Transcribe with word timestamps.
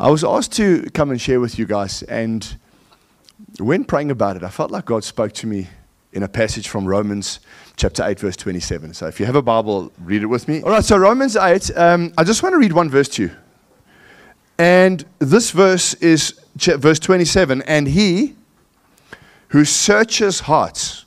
I 0.00 0.10
was 0.10 0.22
asked 0.22 0.52
to 0.52 0.88
come 0.94 1.10
and 1.10 1.20
share 1.20 1.40
with 1.40 1.58
you 1.58 1.66
guys, 1.66 2.04
and 2.04 2.56
when 3.58 3.82
praying 3.82 4.12
about 4.12 4.36
it, 4.36 4.44
I 4.44 4.48
felt 4.48 4.70
like 4.70 4.84
God 4.84 5.02
spoke 5.02 5.32
to 5.32 5.48
me 5.48 5.66
in 6.12 6.22
a 6.22 6.28
passage 6.28 6.68
from 6.68 6.86
Romans 6.86 7.40
chapter 7.74 8.04
8, 8.04 8.20
verse 8.20 8.36
27. 8.36 8.94
So 8.94 9.08
if 9.08 9.18
you 9.18 9.26
have 9.26 9.34
a 9.34 9.42
Bible, 9.42 9.92
read 9.98 10.22
it 10.22 10.26
with 10.26 10.46
me. 10.46 10.62
All 10.62 10.70
right, 10.70 10.84
so 10.84 10.96
Romans 10.96 11.34
8, 11.34 11.76
um, 11.76 12.12
I 12.16 12.22
just 12.22 12.44
want 12.44 12.52
to 12.52 12.58
read 12.58 12.72
one 12.72 12.88
verse 12.88 13.08
to 13.08 13.24
you. 13.24 13.30
And 14.56 15.04
this 15.18 15.50
verse 15.50 15.94
is 15.94 16.38
verse 16.54 17.00
27 17.00 17.62
And 17.62 17.88
he 17.88 18.36
who 19.48 19.64
searches 19.64 20.40
hearts 20.40 21.06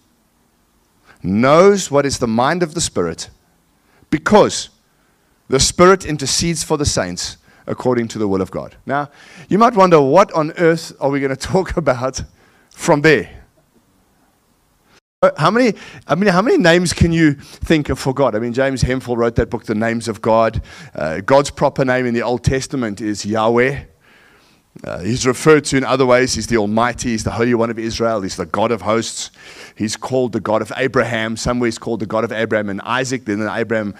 knows 1.23 1.89
what 1.89 2.05
is 2.05 2.20
the 2.20 2.28
mind 2.28 2.62
of 2.62 2.73
the 2.73 2.82
Spirit, 2.82 3.30
because 4.10 4.70
the 5.48 5.62
Spirit 5.62 6.05
intercedes 6.05 6.62
for 6.62 6.78
the 6.78 6.86
saints 6.86 7.38
according 7.68 8.07
to 8.09 8.20
the 8.20 8.28
will 8.28 8.41
of 8.41 8.52
God. 8.52 8.75
Now, 8.86 9.09
you 9.50 9.57
might 9.57 9.73
wonder 9.73 10.02
what 10.02 10.31
on 10.34 10.52
earth 10.58 10.94
are 10.99 11.09
we 11.09 11.20
going 11.20 11.35
to 11.35 11.35
talk 11.35 11.77
about 11.77 12.23
from 12.70 13.02
there? 13.02 13.41
How 15.38 15.52
many, 15.52 15.77
I 16.08 16.16
mean, 16.16 16.32
how 16.32 16.41
many 16.41 16.58
names 16.58 16.94
can 16.94 17.12
you 17.12 17.34
think 17.35 17.90
of 17.90 17.99
for 17.99 18.12
God? 18.12 18.34
I 18.34 18.40
mean, 18.40 18.54
James 18.54 18.82
Hemphill 18.82 19.16
wrote 19.16 19.35
that 19.35 19.52
book, 19.52 19.66
The 19.66 19.76
Names 19.76 20.08
of 20.08 20.20
God. 20.20 20.63
Uh, 20.95 21.21
God's 21.21 21.52
proper 21.52 21.85
name 21.85 22.08
in 22.08 22.16
the 22.16 22.23
Old 22.23 22.44
Testament 22.44 23.02
is 23.02 23.23
Yahweh. 23.23 23.84
Uh, 24.84 24.99
he's 24.99 25.27
referred 25.27 25.66
to 25.66 25.77
in 25.77 25.84
other 25.84 26.05
ways. 26.05 26.34
He's 26.34 26.48
the 26.48 26.57
Almighty. 26.57 27.09
He's 27.09 27.25
the 27.25 27.31
Holy 27.31 27.53
One 27.53 27.70
of 27.70 27.77
Israel. 27.77 28.21
He's 28.21 28.38
the 28.38 28.45
God 28.45 28.71
of 28.71 28.81
hosts. 28.81 29.29
He's 29.75 29.98
called 29.98 30.31
the 30.31 30.39
God 30.39 30.62
of 30.62 30.71
Abraham. 30.77 31.35
Somewhere 31.35 31.67
he's 31.67 31.77
called 31.77 31.99
the 31.99 32.05
God 32.05 32.23
of 32.23 32.31
Abraham 32.31 32.70
and 32.70 32.81
Isaac. 32.81 33.26
Then 33.26 33.39
the 33.39 33.53
Abraham, 33.53 33.95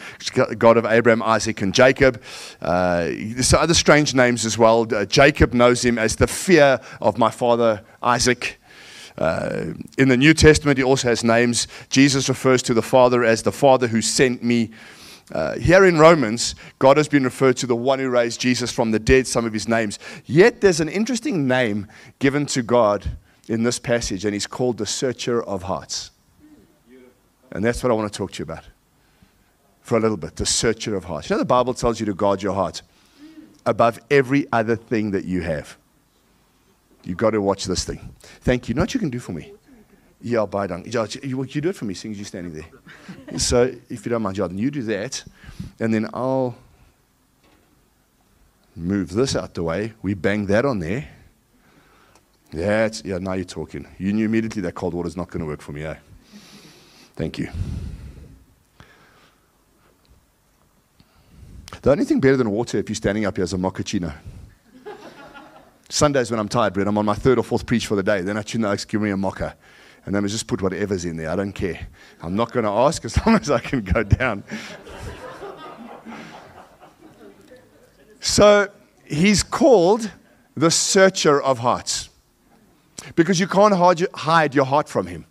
God 0.58 0.78
of 0.78 0.86
Abraham, 0.86 1.22
Isaac, 1.24 1.62
and 1.62 1.74
Jacob. 1.74 2.22
Uh, 2.62 3.10
there's 3.12 3.54
other 3.54 3.74
strange 3.74 4.16
names 4.16 4.46
as 4.46 4.58
well. 4.58 4.88
Uh, 4.94 5.06
Jacob 5.06 5.54
knows 5.54 5.84
him 5.84 6.00
as 6.00 6.16
the 6.16 6.28
fear 6.28 6.80
of 7.02 7.18
my 7.18 7.30
father 7.30 7.84
Isaac. 8.02 8.60
Uh, 9.18 9.74
in 9.98 10.08
the 10.08 10.18
New 10.18 10.34
Testament, 10.34 10.78
he 10.78 10.84
also 10.84 11.10
has 11.10 11.24
names. 11.24 11.68
Jesus 11.90 12.30
refers 12.30 12.64
to 12.64 12.74
the 12.74 12.82
Father 12.82 13.26
as 13.26 13.44
the 13.44 13.52
Father 13.52 13.88
who 13.88 14.02
sent 14.02 14.42
me. 14.42 14.72
Uh, 15.32 15.58
here 15.58 15.86
in 15.86 15.98
Romans, 15.98 16.56
God 16.80 16.98
has 16.98 17.08
been 17.08 17.24
referred 17.24 17.58
to 17.58 17.68
the 17.68 17.76
one 17.76 18.00
who 18.00 18.10
raised 18.10 18.42
Jesus 18.42 18.72
from 18.72 18.92
the 18.92 19.00
dead, 19.00 19.28
some 19.28 19.46
of 19.46 19.54
his 19.54 19.68
names. 19.68 20.00
Yet 20.26 20.62
there's 20.62 20.80
an 20.80 20.90
interesting 20.90 21.48
name 21.48 21.88
given 22.20 22.46
to 22.48 22.62
God 22.62 23.12
in 23.48 23.64
this 23.64 23.80
passage, 23.80 24.26
and 24.26 24.34
he's 24.34 24.48
called 24.48 24.78
the 24.78 24.86
searcher 24.86 25.42
of 25.44 25.64
hearts. 25.64 26.12
And 27.52 27.64
that's 27.64 27.84
what 27.84 27.92
I 27.92 27.96
want 27.96 28.12
to 28.12 28.18
talk 28.18 28.32
to 28.34 28.40
you 28.40 28.44
about 28.44 28.64
for 29.82 29.98
a 29.98 30.00
little 30.00 30.18
bit 30.18 30.36
the 30.36 30.46
searcher 30.46 30.96
of 30.96 31.06
hearts. 31.06 31.30
You 31.30 31.36
know, 31.36 31.40
the 31.40 31.46
Bible 31.46 31.74
tells 31.74 32.00
you 32.00 32.06
to 32.06 32.14
guard 32.14 32.42
your 32.42 32.54
heart 32.54 32.82
above 33.66 34.00
every 34.10 34.48
other 34.52 34.76
thing 34.76 35.12
that 35.12 35.26
you 35.26 35.42
have. 35.42 35.78
You've 37.04 37.18
got 37.18 37.32
to 37.32 37.42
watch 37.42 37.66
this 37.66 37.84
thing. 37.84 38.14
Thank 38.42 38.68
you. 38.68 38.74
You 38.74 38.76
know 38.76 38.84
what 38.84 38.94
you 38.94 39.00
can 39.00 39.10
do 39.10 39.20
for 39.20 39.32
me? 39.32 39.54
Yeah, 40.22 40.40
I'll 40.40 40.48
buy 40.48 40.68
down. 40.68 40.84
You, 40.86 41.44
you 41.44 41.62
do 41.62 41.70
it 41.70 41.76
for 41.76 41.86
me, 41.86 41.94
seeing 41.94 42.12
as 42.12 42.18
you're 42.18 42.26
standing 42.26 42.54
there. 42.54 43.40
so, 43.40 43.74
if 43.90 44.06
you 44.06 44.12
don't 44.12 44.22
mind, 44.22 44.36
Jordan, 44.36 44.58
you 44.58 44.70
do 44.70 44.84
that, 44.84 45.24
and 45.80 45.94
then 45.94 46.08
I'll 46.14 46.56
move 48.76 49.14
this 49.14 49.36
out 49.36 49.54
the 49.54 49.64
way. 49.64 49.94
We 50.02 50.14
bang 50.14 50.46
that 50.48 50.66
on 50.66 50.80
there. 50.80 51.08
Yeah, 52.54 52.90
yeah, 53.04 53.18
now 53.18 53.34
you're 53.34 53.46
talking. 53.46 53.88
You 53.98 54.12
knew 54.14 54.26
immediately 54.26 54.62
that 54.64 54.76
cold 54.76 54.94
water 54.94 55.08
is 55.08 55.16
not 55.16 55.30
going 55.30 55.40
to 55.40 55.46
work 55.46 55.62
for 55.62 55.72
me, 55.72 55.86
eh? 55.86 55.96
Thank 57.16 57.38
you. 57.38 57.50
The 61.82 61.92
only 61.92 62.06
thing 62.06 62.20
better 62.20 62.38
than 62.38 62.52
water 62.52 62.78
if 62.78 62.90
you're 62.90 62.96
standing 62.96 63.26
up 63.26 63.38
here 63.38 63.44
is 63.44 63.54
a 63.54 63.58
mochaccino. 63.58 64.14
Sundays 65.90 66.30
when 66.30 66.40
I'm 66.40 66.50
tired, 66.50 66.74
Brett, 66.74 66.88
I'm 66.88 66.98
on 66.98 67.06
my 67.06 67.16
third 67.16 67.40
or 67.40 67.44
fourth 67.44 67.66
preach 67.66 67.88
for 67.88 67.96
the 67.96 68.04
day. 68.04 68.22
Then 68.22 68.38
I 68.38 68.44
tune 68.44 68.66
out, 68.66 68.86
give 68.88 69.02
me 69.02 69.10
a 69.10 69.18
mocha. 69.18 69.56
And 70.06 70.16
then 70.16 70.26
I 70.26 70.28
just 70.28 70.48
put 70.48 70.62
whatever's 70.62 71.06
in 71.06 71.18
there. 71.18 71.30
I 71.30 71.36
don't 71.36 71.54
care. 71.54 71.88
I'm 72.22 72.36
not 72.36 72.52
going 72.52 72.66
to 72.66 72.72
ask 72.72 73.06
as 73.06 73.18
long 73.26 73.36
as 73.36 73.52
I 73.52 73.60
can 73.60 73.82
go 73.82 74.04
down. 74.04 74.44
so 78.20 78.68
he's 79.06 79.44
called 79.44 80.12
the 80.56 80.72
searcher 80.72 81.42
of 81.42 81.60
hearts 81.60 82.10
because 83.16 83.40
you 83.40 83.48
can't 83.48 83.74
hide 84.14 84.56
your 84.56 84.66
heart 84.66 84.90
from 84.90 85.08
him. 85.08 85.26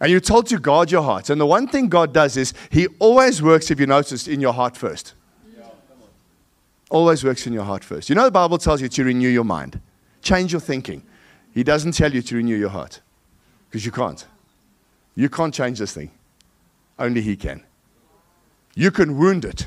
And 0.00 0.10
you're 0.10 0.20
told 0.20 0.48
to 0.48 0.58
guard 0.58 0.90
your 0.90 1.02
heart. 1.02 1.30
And 1.30 1.40
the 1.40 1.46
one 1.46 1.68
thing 1.68 1.88
God 1.88 2.12
does 2.12 2.36
is 2.36 2.52
he 2.70 2.88
always 2.98 3.40
works, 3.40 3.70
if 3.70 3.78
you 3.78 3.86
notice, 3.86 4.26
in 4.26 4.40
your 4.40 4.52
heart 4.52 4.76
first. 4.76 5.14
Always 6.90 7.24
works 7.24 7.46
in 7.46 7.52
your 7.52 7.64
heart 7.64 7.84
first. 7.84 8.08
You 8.08 8.16
know, 8.16 8.24
the 8.24 8.30
Bible 8.32 8.58
tells 8.58 8.82
you 8.82 8.88
to 8.88 9.04
renew 9.04 9.28
your 9.28 9.44
mind, 9.44 9.80
change 10.20 10.52
your 10.52 10.60
thinking. 10.60 11.02
He 11.52 11.62
doesn't 11.62 11.92
tell 11.92 12.12
you 12.12 12.22
to 12.22 12.36
renew 12.36 12.56
your 12.56 12.70
heart 12.70 13.00
because 13.74 13.84
you 13.84 13.90
can't. 13.90 14.24
You 15.16 15.28
can't 15.28 15.52
change 15.52 15.80
this 15.80 15.92
thing. 15.92 16.12
Only 16.96 17.20
He 17.20 17.34
can. 17.34 17.60
You 18.76 18.92
can 18.92 19.18
wound 19.18 19.44
it, 19.44 19.66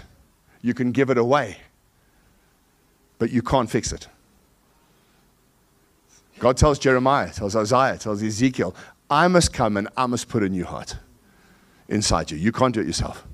you 0.61 0.73
can 0.73 0.93
give 0.93 1.09
it 1.09 1.17
away, 1.17 1.57
but 3.19 3.31
you 3.31 3.41
can't 3.41 3.69
fix 3.69 3.91
it. 3.91 4.07
God 6.39 6.55
tells 6.55 6.79
Jeremiah, 6.79 7.33
tells 7.33 7.53
Isaiah, 7.53 7.97
tells 7.97 8.23
Ezekiel, 8.23 8.73
I 9.09 9.27
must 9.27 9.51
come 9.51 9.75
and 9.75 9.89
I 9.97 10.05
must 10.05 10.29
put 10.29 10.41
a 10.41 10.47
new 10.47 10.63
heart 10.63 10.95
inside 11.89 12.31
you. 12.31 12.37
You 12.37 12.53
can't 12.53 12.73
do 12.73 12.79
it 12.79 12.87
yourself. 12.87 13.27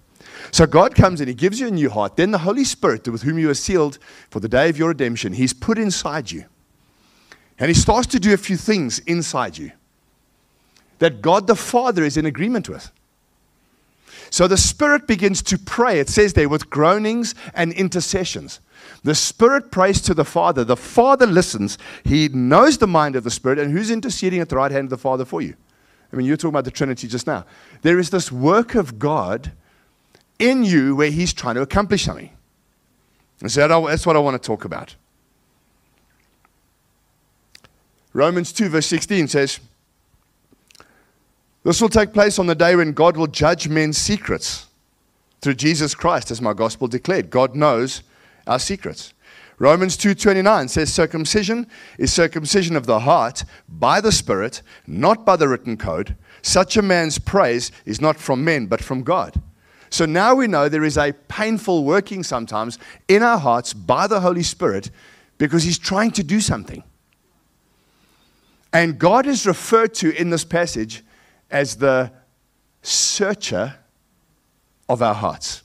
So 0.49 0.65
God 0.65 0.95
comes 0.95 1.21
and 1.21 1.27
He 1.27 1.35
gives 1.35 1.59
you 1.59 1.67
a 1.67 1.71
new 1.71 1.91
heart. 1.91 2.15
Then 2.15 2.31
the 2.31 2.39
Holy 2.39 2.63
Spirit, 2.63 3.07
with 3.07 3.21
whom 3.21 3.37
you 3.37 3.51
are 3.51 3.53
sealed 3.53 3.99
for 4.31 4.39
the 4.39 4.49
day 4.49 4.69
of 4.69 4.79
your 4.79 4.87
redemption, 4.87 5.33
He's 5.33 5.53
put 5.53 5.77
inside 5.77 6.31
you. 6.31 6.45
And 7.59 7.67
He 7.67 7.75
starts 7.75 8.07
to 8.07 8.19
do 8.19 8.33
a 8.33 8.37
few 8.37 8.57
things 8.57 8.97
inside 9.05 9.59
you 9.59 9.71
that 11.03 11.21
God 11.21 11.47
the 11.47 11.55
Father 11.55 12.05
is 12.05 12.15
in 12.15 12.25
agreement 12.25 12.69
with. 12.69 12.89
So 14.29 14.47
the 14.47 14.55
Spirit 14.55 15.05
begins 15.05 15.41
to 15.41 15.57
pray, 15.57 15.99
it 15.99 16.07
says 16.07 16.31
there, 16.31 16.47
with 16.47 16.69
groanings 16.69 17.35
and 17.53 17.73
intercessions. 17.73 18.61
The 19.03 19.13
Spirit 19.13 19.69
prays 19.69 19.99
to 20.03 20.13
the 20.13 20.23
Father. 20.23 20.63
The 20.63 20.77
Father 20.77 21.27
listens. 21.27 21.77
He 22.05 22.29
knows 22.29 22.77
the 22.77 22.87
mind 22.87 23.17
of 23.17 23.25
the 23.25 23.31
Spirit. 23.31 23.59
And 23.59 23.73
who's 23.73 23.91
interceding 23.91 24.39
at 24.39 24.47
the 24.47 24.55
right 24.55 24.71
hand 24.71 24.85
of 24.85 24.91
the 24.91 24.97
Father 24.97 25.25
for 25.25 25.41
you? 25.41 25.55
I 26.13 26.15
mean, 26.15 26.25
you 26.25 26.31
were 26.31 26.37
talking 26.37 26.51
about 26.51 26.63
the 26.63 26.71
Trinity 26.71 27.09
just 27.09 27.27
now. 27.27 27.45
There 27.81 27.99
is 27.99 28.09
this 28.09 28.31
work 28.31 28.73
of 28.73 28.97
God 28.97 29.51
in 30.39 30.63
you 30.63 30.95
where 30.95 31.11
He's 31.11 31.33
trying 31.33 31.55
to 31.55 31.61
accomplish 31.61 32.05
something. 32.05 32.29
So 33.45 33.67
that's 33.67 34.05
what 34.05 34.15
I 34.15 34.19
want 34.19 34.41
to 34.41 34.47
talk 34.47 34.63
about. 34.63 34.95
Romans 38.13 38.53
2, 38.53 38.69
verse 38.69 38.85
16 38.85 39.27
says, 39.27 39.59
This 41.63 41.81
will 41.81 41.89
take 41.89 42.13
place 42.13 42.39
on 42.39 42.47
the 42.47 42.55
day 42.55 42.75
when 42.75 42.91
God 42.91 43.15
will 43.15 43.27
judge 43.27 43.69
men's 43.69 43.97
secrets 43.97 44.67
through 45.41 45.55
Jesus 45.55 45.95
Christ, 45.95 46.29
as 46.29 46.41
my 46.41 46.53
gospel 46.53 46.87
declared. 46.87 47.29
God 47.29 47.55
knows 47.55 48.03
our 48.45 48.59
secrets. 48.59 49.13
Romans 49.59 49.95
2:29 49.95 50.67
says 50.67 50.91
circumcision 50.91 51.67
is 51.97 52.11
circumcision 52.11 52.75
of 52.75 52.85
the 52.85 53.01
heart 53.01 53.45
by 53.69 54.01
the 54.01 54.11
spirit, 54.11 54.61
not 54.87 55.25
by 55.25 55.35
the 55.35 55.47
written 55.47 55.77
code. 55.77 56.15
Such 56.41 56.75
a 56.75 56.81
man's 56.81 57.17
praise 57.17 57.71
is 57.85 58.01
not 58.01 58.17
from 58.17 58.43
men 58.43 58.65
but 58.65 58.83
from 58.83 59.03
God. 59.03 59.41
So 59.89 60.05
now 60.05 60.33
we 60.35 60.47
know 60.47 60.67
there 60.67 60.83
is 60.83 60.97
a 60.97 61.13
painful 61.27 61.83
working 61.85 62.23
sometimes 62.23 62.79
in 63.07 63.21
our 63.21 63.37
hearts 63.37 63.73
by 63.73 64.07
the 64.07 64.19
Holy 64.19 64.43
Spirit 64.43 64.89
because 65.37 65.63
He's 65.63 65.77
trying 65.77 66.11
to 66.11 66.23
do 66.23 66.41
something. 66.41 66.83
And 68.73 68.97
God 68.97 69.27
is 69.27 69.45
referred 69.45 69.93
to 69.95 70.13
in 70.19 70.31
this 70.31 70.43
passage 70.43 71.03
as 71.53 71.75
the 71.77 72.11
searcher 72.81 73.75
of 74.89 75.01
our 75.01 75.13
hearts. 75.13 75.61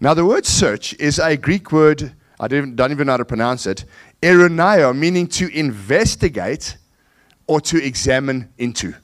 Now, 0.00 0.14
the 0.14 0.24
word 0.24 0.46
search 0.46 0.94
is 0.94 1.18
a 1.18 1.36
Greek 1.36 1.72
word, 1.72 2.14
I 2.38 2.48
don't, 2.48 2.80
even 2.80 3.06
know 3.06 3.14
how 3.14 3.16
to 3.18 3.24
pronounce 3.24 3.66
it, 3.66 3.84
eronaio, 4.22 4.96
meaning 4.96 5.26
to 5.28 5.48
investigate 5.48 6.76
or 7.46 7.60
to 7.62 7.84
examine 7.84 8.48
into. 8.56 8.94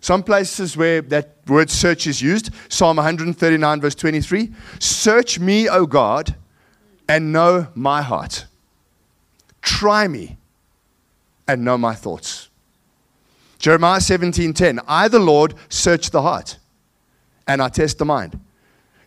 Some 0.00 0.22
places 0.22 0.76
where 0.76 1.02
that 1.02 1.36
word 1.48 1.68
search 1.68 2.06
is 2.06 2.22
used, 2.22 2.50
Psalm 2.68 2.98
139, 2.98 3.80
verse 3.80 3.94
23 3.96 4.52
Search 4.78 5.40
me, 5.40 5.68
O 5.68 5.86
God, 5.86 6.36
and 7.08 7.32
know 7.32 7.66
my 7.74 8.02
heart. 8.02 8.46
Try 9.60 10.06
me 10.06 10.36
and 11.48 11.64
know 11.64 11.76
my 11.76 11.94
thoughts. 11.94 12.47
Jeremiah 13.58 14.00
17:10 14.00 14.80
I 14.86 15.08
the 15.08 15.18
Lord 15.18 15.54
search 15.68 16.10
the 16.10 16.22
heart 16.22 16.58
and 17.46 17.60
I 17.62 17.68
test 17.68 17.98
the 17.98 18.04
mind 18.04 18.38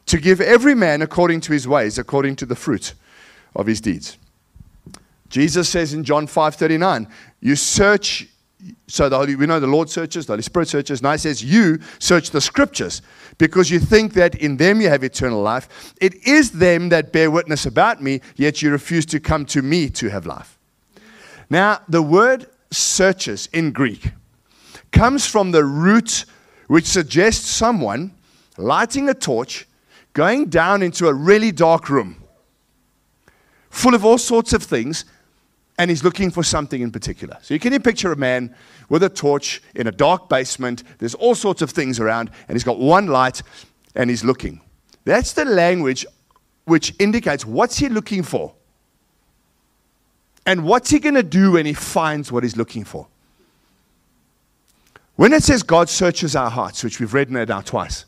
to 0.07 0.19
give 0.19 0.42
every 0.42 0.75
man 0.75 1.01
according 1.01 1.42
to 1.42 1.53
his 1.53 1.68
ways 1.68 1.98
according 1.98 2.36
to 2.38 2.45
the 2.45 2.56
fruit 2.56 2.94
of 3.56 3.68
his 3.68 3.81
deeds. 3.81 4.18
Jesus 5.30 5.69
says 5.69 5.94
in 5.94 6.03
John 6.03 6.27
5:39 6.27 7.07
you 7.39 7.56
search 7.56 8.27
so 8.88 9.09
the 9.09 9.18
Holy, 9.18 9.36
we 9.36 9.48
know 9.48 9.59
the 9.59 9.68
Lord 9.68 9.89
searches, 9.89 10.25
the 10.25 10.33
Holy 10.33 10.44
Spirit 10.44 10.68
searches. 10.68 11.01
Now 11.01 11.13
he 11.13 11.18
says, 11.18 11.44
You 11.44 11.80
search 12.00 12.31
the 12.31 12.42
scriptures 12.42 13.01
because 13.38 13.71
you 13.71 13.80
think 13.80 14.13
that 14.13 14.36
in 14.36 14.57
them 14.57 14.81
you 14.81 14.89
have 14.89 15.03
eternal 15.03 15.42
life. 15.42 15.95
It 16.00 16.27
is 16.27 16.51
them 16.51 16.89
that 16.89 17.12
bear 17.12 17.31
witness 17.31 17.65
about 17.65 18.03
me, 18.03 18.21
yet 18.36 18.62
you 18.62 18.71
refuse 18.71 19.06
to 19.07 19.19
come 19.19 19.45
to 19.48 19.62
me 19.62 19.89
to 19.92 20.09
have 20.09 20.25
life. 20.25 20.59
Now, 21.50 21.81
the 21.88 22.01
word 22.01 22.48
searches 22.69 23.48
in 23.51 23.71
Greek 23.71 24.12
comes 24.91 25.25
from 25.25 25.51
the 25.51 25.63
root 25.63 26.25
which 26.67 26.85
suggests 26.85 27.49
someone 27.49 28.13
lighting 28.57 29.09
a 29.09 29.13
torch, 29.13 29.67
going 30.13 30.47
down 30.47 30.81
into 30.81 31.07
a 31.07 31.13
really 31.13 31.51
dark 31.51 31.89
room 31.89 32.21
full 33.71 33.95
of 33.95 34.05
all 34.05 34.17
sorts 34.17 34.53
of 34.53 34.61
things, 34.61 35.05
and 35.79 35.89
he's 35.89 36.03
looking 36.03 36.29
for 36.29 36.43
something 36.43 36.81
in 36.81 36.91
particular. 36.91 37.38
So 37.41 37.55
you 37.55 37.59
can 37.59 37.81
picture 37.81 38.11
a 38.11 38.15
man 38.15 38.53
with 38.89 39.01
a 39.01 39.09
torch 39.09 39.63
in 39.73 39.88
a 39.88 39.91
dark 39.91 40.29
basement. 40.29 40.83
There's 40.99 41.15
all 41.15 41.33
sorts 41.33 41.63
of 41.63 41.71
things 41.71 41.99
around, 41.99 42.29
and 42.47 42.55
he's 42.55 42.65
got 42.65 42.77
one 42.77 43.07
light, 43.07 43.41
and 43.95 44.09
he's 44.09 44.23
looking. 44.23 44.61
That's 45.05 45.33
the 45.33 45.45
language 45.45 46.05
which 46.65 46.93
indicates 46.99 47.45
what's 47.45 47.77
he 47.77 47.89
looking 47.89 48.21
for. 48.21 48.53
And 50.45 50.65
what's 50.65 50.89
he 50.89 50.99
going 50.99 51.15
to 51.15 51.23
do 51.23 51.53
when 51.53 51.65
he 51.65 51.73
finds 51.73 52.31
what 52.31 52.43
he's 52.43 52.57
looking 52.57 52.83
for? 52.83 53.07
When 55.21 55.33
it 55.33 55.44
says 55.44 55.62
God 55.62 55.88
searches 55.88 56.35
our 56.35 56.50
hearts, 56.50 56.83
which 56.83 57.00
we've 57.00 57.13
read 57.13 57.31
it 57.31 57.47
now 57.50 57.62
twice, 57.62 58.06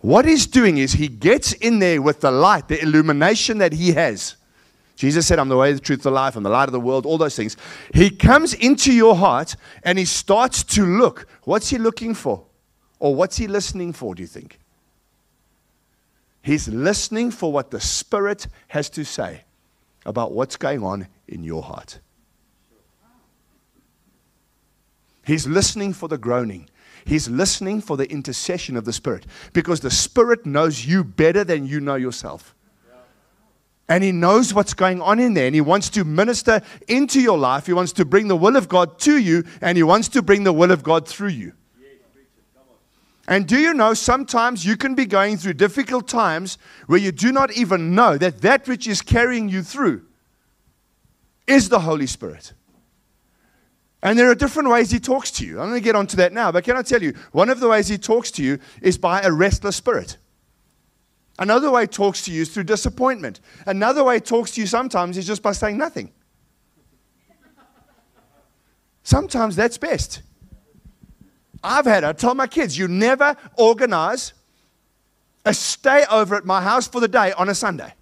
what 0.00 0.24
he's 0.24 0.48
doing 0.48 0.78
is 0.78 0.94
he 0.94 1.06
gets 1.06 1.52
in 1.52 1.78
there 1.78 2.02
with 2.02 2.22
the 2.22 2.32
light, 2.32 2.66
the 2.66 2.82
illumination 2.82 3.58
that 3.58 3.72
he 3.72 3.92
has. 3.92 4.34
Jesus 4.96 5.28
said, 5.28 5.38
I'm 5.38 5.48
the 5.48 5.56
way, 5.56 5.72
the 5.72 5.78
truth, 5.78 6.02
the 6.02 6.10
life, 6.10 6.34
I'm 6.34 6.42
the 6.42 6.50
light 6.50 6.68
of 6.68 6.72
the 6.72 6.80
world, 6.80 7.06
all 7.06 7.18
those 7.18 7.36
things. 7.36 7.56
He 7.94 8.10
comes 8.10 8.52
into 8.52 8.92
your 8.92 9.14
heart 9.14 9.54
and 9.84 9.96
he 9.96 10.04
starts 10.04 10.64
to 10.64 10.84
look. 10.84 11.28
What's 11.44 11.70
he 11.70 11.78
looking 11.78 12.14
for? 12.14 12.44
Or 12.98 13.14
what's 13.14 13.36
he 13.36 13.46
listening 13.46 13.92
for, 13.92 14.16
do 14.16 14.20
you 14.20 14.26
think? 14.26 14.58
He's 16.42 16.66
listening 16.66 17.30
for 17.30 17.52
what 17.52 17.70
the 17.70 17.80
Spirit 17.80 18.48
has 18.66 18.90
to 18.90 19.04
say 19.04 19.44
about 20.04 20.32
what's 20.32 20.56
going 20.56 20.82
on 20.82 21.06
in 21.28 21.44
your 21.44 21.62
heart. 21.62 22.00
He's 25.28 25.46
listening 25.46 25.92
for 25.92 26.08
the 26.08 26.16
groaning. 26.16 26.70
He's 27.04 27.28
listening 27.28 27.82
for 27.82 27.98
the 27.98 28.10
intercession 28.10 28.78
of 28.78 28.86
the 28.86 28.94
Spirit 28.94 29.26
because 29.52 29.80
the 29.80 29.90
Spirit 29.90 30.46
knows 30.46 30.86
you 30.86 31.04
better 31.04 31.44
than 31.44 31.66
you 31.66 31.80
know 31.80 31.96
yourself. 31.96 32.54
And 33.90 34.02
he 34.02 34.10
knows 34.10 34.54
what's 34.54 34.72
going 34.72 35.02
on 35.02 35.18
in 35.18 35.34
there. 35.34 35.44
And 35.44 35.54
he 35.54 35.60
wants 35.60 35.90
to 35.90 36.04
minister 36.04 36.62
into 36.88 37.20
your 37.20 37.36
life. 37.36 37.66
He 37.66 37.74
wants 37.74 37.92
to 37.92 38.06
bring 38.06 38.28
the 38.28 38.36
will 38.36 38.56
of 38.56 38.70
God 38.70 38.98
to 39.00 39.18
you. 39.18 39.44
And 39.60 39.76
he 39.76 39.82
wants 39.82 40.08
to 40.08 40.22
bring 40.22 40.44
the 40.44 40.52
will 40.52 40.70
of 40.70 40.82
God 40.82 41.06
through 41.06 41.28
you. 41.28 41.52
And 43.26 43.46
do 43.46 43.58
you 43.58 43.74
know 43.74 43.92
sometimes 43.92 44.64
you 44.64 44.78
can 44.78 44.94
be 44.94 45.04
going 45.04 45.36
through 45.36 45.54
difficult 45.54 46.08
times 46.08 46.56
where 46.86 46.98
you 46.98 47.12
do 47.12 47.32
not 47.32 47.52
even 47.52 47.94
know 47.94 48.16
that 48.16 48.40
that 48.40 48.66
which 48.66 48.86
is 48.86 49.02
carrying 49.02 49.50
you 49.50 49.62
through 49.62 50.06
is 51.46 51.68
the 51.68 51.80
Holy 51.80 52.06
Spirit. 52.06 52.54
And 54.02 54.18
there 54.18 54.30
are 54.30 54.34
different 54.34 54.68
ways 54.68 54.90
he 54.90 55.00
talks 55.00 55.30
to 55.32 55.46
you. 55.46 55.60
I'm 55.60 55.70
going 55.70 55.80
to 55.80 55.84
get 55.84 55.96
onto 55.96 56.16
that 56.18 56.32
now, 56.32 56.52
but 56.52 56.64
can 56.64 56.76
I 56.76 56.82
tell 56.82 57.02
you, 57.02 57.14
one 57.32 57.50
of 57.50 57.58
the 57.58 57.68
ways 57.68 57.88
he 57.88 57.98
talks 57.98 58.30
to 58.32 58.42
you 58.42 58.58
is 58.80 58.96
by 58.96 59.22
a 59.22 59.32
restless 59.32 59.76
spirit. 59.76 60.16
Another 61.38 61.70
way 61.70 61.82
he 61.82 61.86
talks 61.88 62.22
to 62.24 62.32
you 62.32 62.42
is 62.42 62.48
through 62.52 62.64
disappointment. 62.64 63.40
Another 63.66 64.04
way 64.04 64.16
he 64.16 64.20
talks 64.20 64.52
to 64.52 64.60
you 64.60 64.66
sometimes 64.66 65.16
is 65.16 65.26
just 65.26 65.42
by 65.42 65.52
saying 65.52 65.76
nothing. 65.76 66.12
Sometimes 69.02 69.56
that's 69.56 69.78
best. 69.78 70.22
I've 71.62 71.86
had, 71.86 72.04
I 72.04 72.12
tell 72.12 72.34
my 72.34 72.46
kids, 72.46 72.78
you 72.78 72.86
never 72.86 73.36
organize 73.56 74.32
a 75.44 75.54
stay 75.54 76.04
over 76.10 76.36
at 76.36 76.44
my 76.44 76.60
house 76.60 76.86
for 76.86 77.00
the 77.00 77.08
day 77.08 77.32
on 77.32 77.48
a 77.48 77.54
Sunday. 77.54 77.94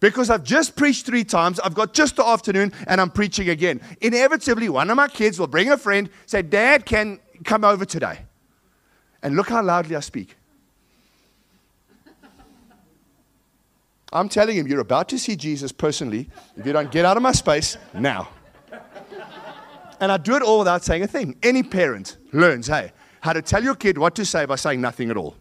Because 0.00 0.30
I've 0.30 0.44
just 0.44 0.76
preached 0.76 1.06
three 1.06 1.24
times, 1.24 1.58
I've 1.60 1.74
got 1.74 1.92
just 1.92 2.16
the 2.16 2.24
afternoon, 2.24 2.72
and 2.86 3.00
I'm 3.00 3.10
preaching 3.10 3.48
again. 3.48 3.80
Inevitably, 4.00 4.68
one 4.68 4.90
of 4.90 4.96
my 4.96 5.08
kids 5.08 5.38
will 5.38 5.48
bring 5.48 5.70
a 5.70 5.76
friend, 5.76 6.08
say, 6.26 6.42
Dad, 6.42 6.86
can 6.86 7.18
come 7.44 7.64
over 7.64 7.84
today. 7.84 8.20
And 9.22 9.34
look 9.34 9.48
how 9.48 9.62
loudly 9.62 9.96
I 9.96 10.00
speak. 10.00 10.36
I'm 14.12 14.28
telling 14.28 14.56
him, 14.56 14.66
you're 14.66 14.80
about 14.80 15.08
to 15.10 15.18
see 15.18 15.36
Jesus 15.36 15.72
personally 15.72 16.30
if 16.56 16.64
you 16.64 16.72
don't 16.72 16.90
get 16.90 17.04
out 17.04 17.16
of 17.16 17.22
my 17.22 17.32
space 17.32 17.76
now. 17.92 18.28
And 20.00 20.12
I 20.12 20.16
do 20.16 20.36
it 20.36 20.42
all 20.42 20.60
without 20.60 20.84
saying 20.84 21.02
a 21.02 21.08
thing. 21.08 21.36
Any 21.42 21.62
parent 21.62 22.16
learns, 22.32 22.68
hey, 22.68 22.92
how 23.20 23.32
to 23.32 23.42
tell 23.42 23.62
your 23.62 23.74
kid 23.74 23.98
what 23.98 24.14
to 24.14 24.24
say 24.24 24.46
by 24.46 24.54
saying 24.54 24.80
nothing 24.80 25.10
at 25.10 25.16
all. 25.16 25.36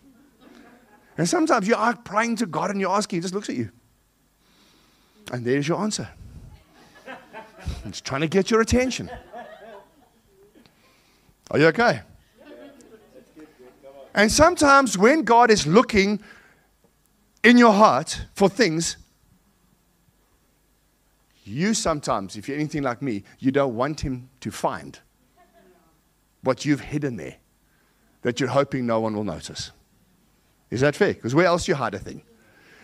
And 1.17 1.29
sometimes 1.29 1.67
you 1.67 1.75
are 1.75 1.95
praying 1.95 2.37
to 2.37 2.45
God 2.45 2.71
and 2.71 2.81
you're 2.81 2.91
asking, 2.91 3.17
he 3.17 3.21
just 3.21 3.33
looks 3.33 3.49
at 3.49 3.55
you. 3.55 3.71
And 5.31 5.45
there's 5.45 5.67
your 5.67 5.79
answer. 5.79 6.09
It's 7.85 8.01
trying 8.01 8.21
to 8.21 8.27
get 8.27 8.49
your 8.51 8.61
attention. 8.61 9.09
Are 11.51 11.59
you 11.59 11.67
okay? 11.67 12.01
And 14.13 14.31
sometimes 14.31 14.97
when 14.97 15.23
God 15.23 15.51
is 15.51 15.67
looking 15.67 16.19
in 17.43 17.57
your 17.57 17.73
heart 17.73 18.25
for 18.33 18.49
things, 18.49 18.97
you 21.43 21.73
sometimes, 21.73 22.35
if 22.35 22.47
you're 22.47 22.57
anything 22.57 22.83
like 22.83 23.01
me, 23.01 23.23
you 23.39 23.51
don't 23.51 23.75
want 23.75 24.01
him 24.01 24.29
to 24.41 24.51
find 24.51 24.99
what 26.41 26.65
you've 26.65 26.81
hidden 26.81 27.17
there 27.17 27.35
that 28.23 28.39
you're 28.39 28.49
hoping 28.49 28.85
no 28.85 28.99
one 28.99 29.15
will 29.15 29.23
notice. 29.23 29.71
Is 30.69 30.81
that 30.81 30.95
fair? 30.95 31.13
Because 31.13 31.33
where 31.33 31.45
else 31.45 31.65
do 31.65 31.71
you 31.71 31.75
hide 31.75 31.93
a 31.93 31.99
thing? 31.99 32.23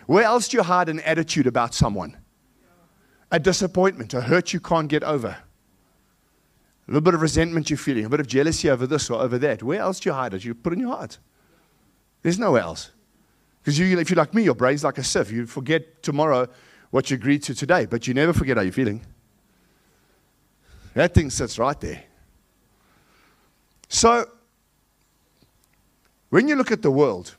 Where 0.05 0.23
else 0.23 0.47
do 0.47 0.57
you 0.57 0.63
hide 0.63 0.87
an 0.87 0.99
attitude 1.01 1.47
about 1.47 1.73
someone? 1.73 2.17
A 3.33 3.39
disappointment, 3.39 4.13
a 4.13 4.21
hurt 4.21 4.53
you 4.53 4.59
can't 4.59 4.87
get 4.87 5.03
over. 5.03 5.29
A 5.29 6.91
little 6.91 7.01
bit 7.01 7.15
of 7.15 7.21
resentment 7.21 7.67
you're 7.67 7.77
feeling, 7.77 8.05
a 8.05 8.09
bit 8.09 8.19
of 8.19 8.27
jealousy 8.27 8.69
over 8.69 8.85
this 8.85 9.09
or 9.09 9.19
over 9.19 9.39
that. 9.39 9.63
Where 9.63 9.79
else 9.79 9.99
do 9.99 10.09
you 10.09 10.13
hide 10.13 10.35
it? 10.35 10.45
You 10.45 10.53
put 10.53 10.71
it 10.71 10.75
in 10.75 10.81
your 10.81 10.95
heart. 10.95 11.17
There's 12.21 12.37
nowhere 12.37 12.61
else. 12.61 12.91
Because 13.59 13.79
you, 13.79 13.97
if 13.97 14.11
you're 14.11 14.17
like 14.17 14.35
me, 14.35 14.43
your 14.43 14.53
brain's 14.53 14.83
like 14.83 14.99
a 14.99 15.03
sieve. 15.03 15.31
You 15.31 15.47
forget 15.47 16.03
tomorrow 16.03 16.47
what 16.91 17.09
you 17.09 17.15
agreed 17.15 17.41
to 17.43 17.55
today, 17.55 17.87
but 17.87 18.07
you 18.07 18.13
never 18.13 18.33
forget 18.33 18.55
how 18.55 18.61
you're 18.61 18.71
feeling. 18.71 19.01
That 20.93 21.15
thing 21.15 21.31
sits 21.31 21.57
right 21.57 21.79
there. 21.81 22.03
So, 23.89 24.27
when 26.29 26.47
you 26.47 26.55
look 26.55 26.71
at 26.71 26.83
the 26.83 26.91
world, 26.91 27.35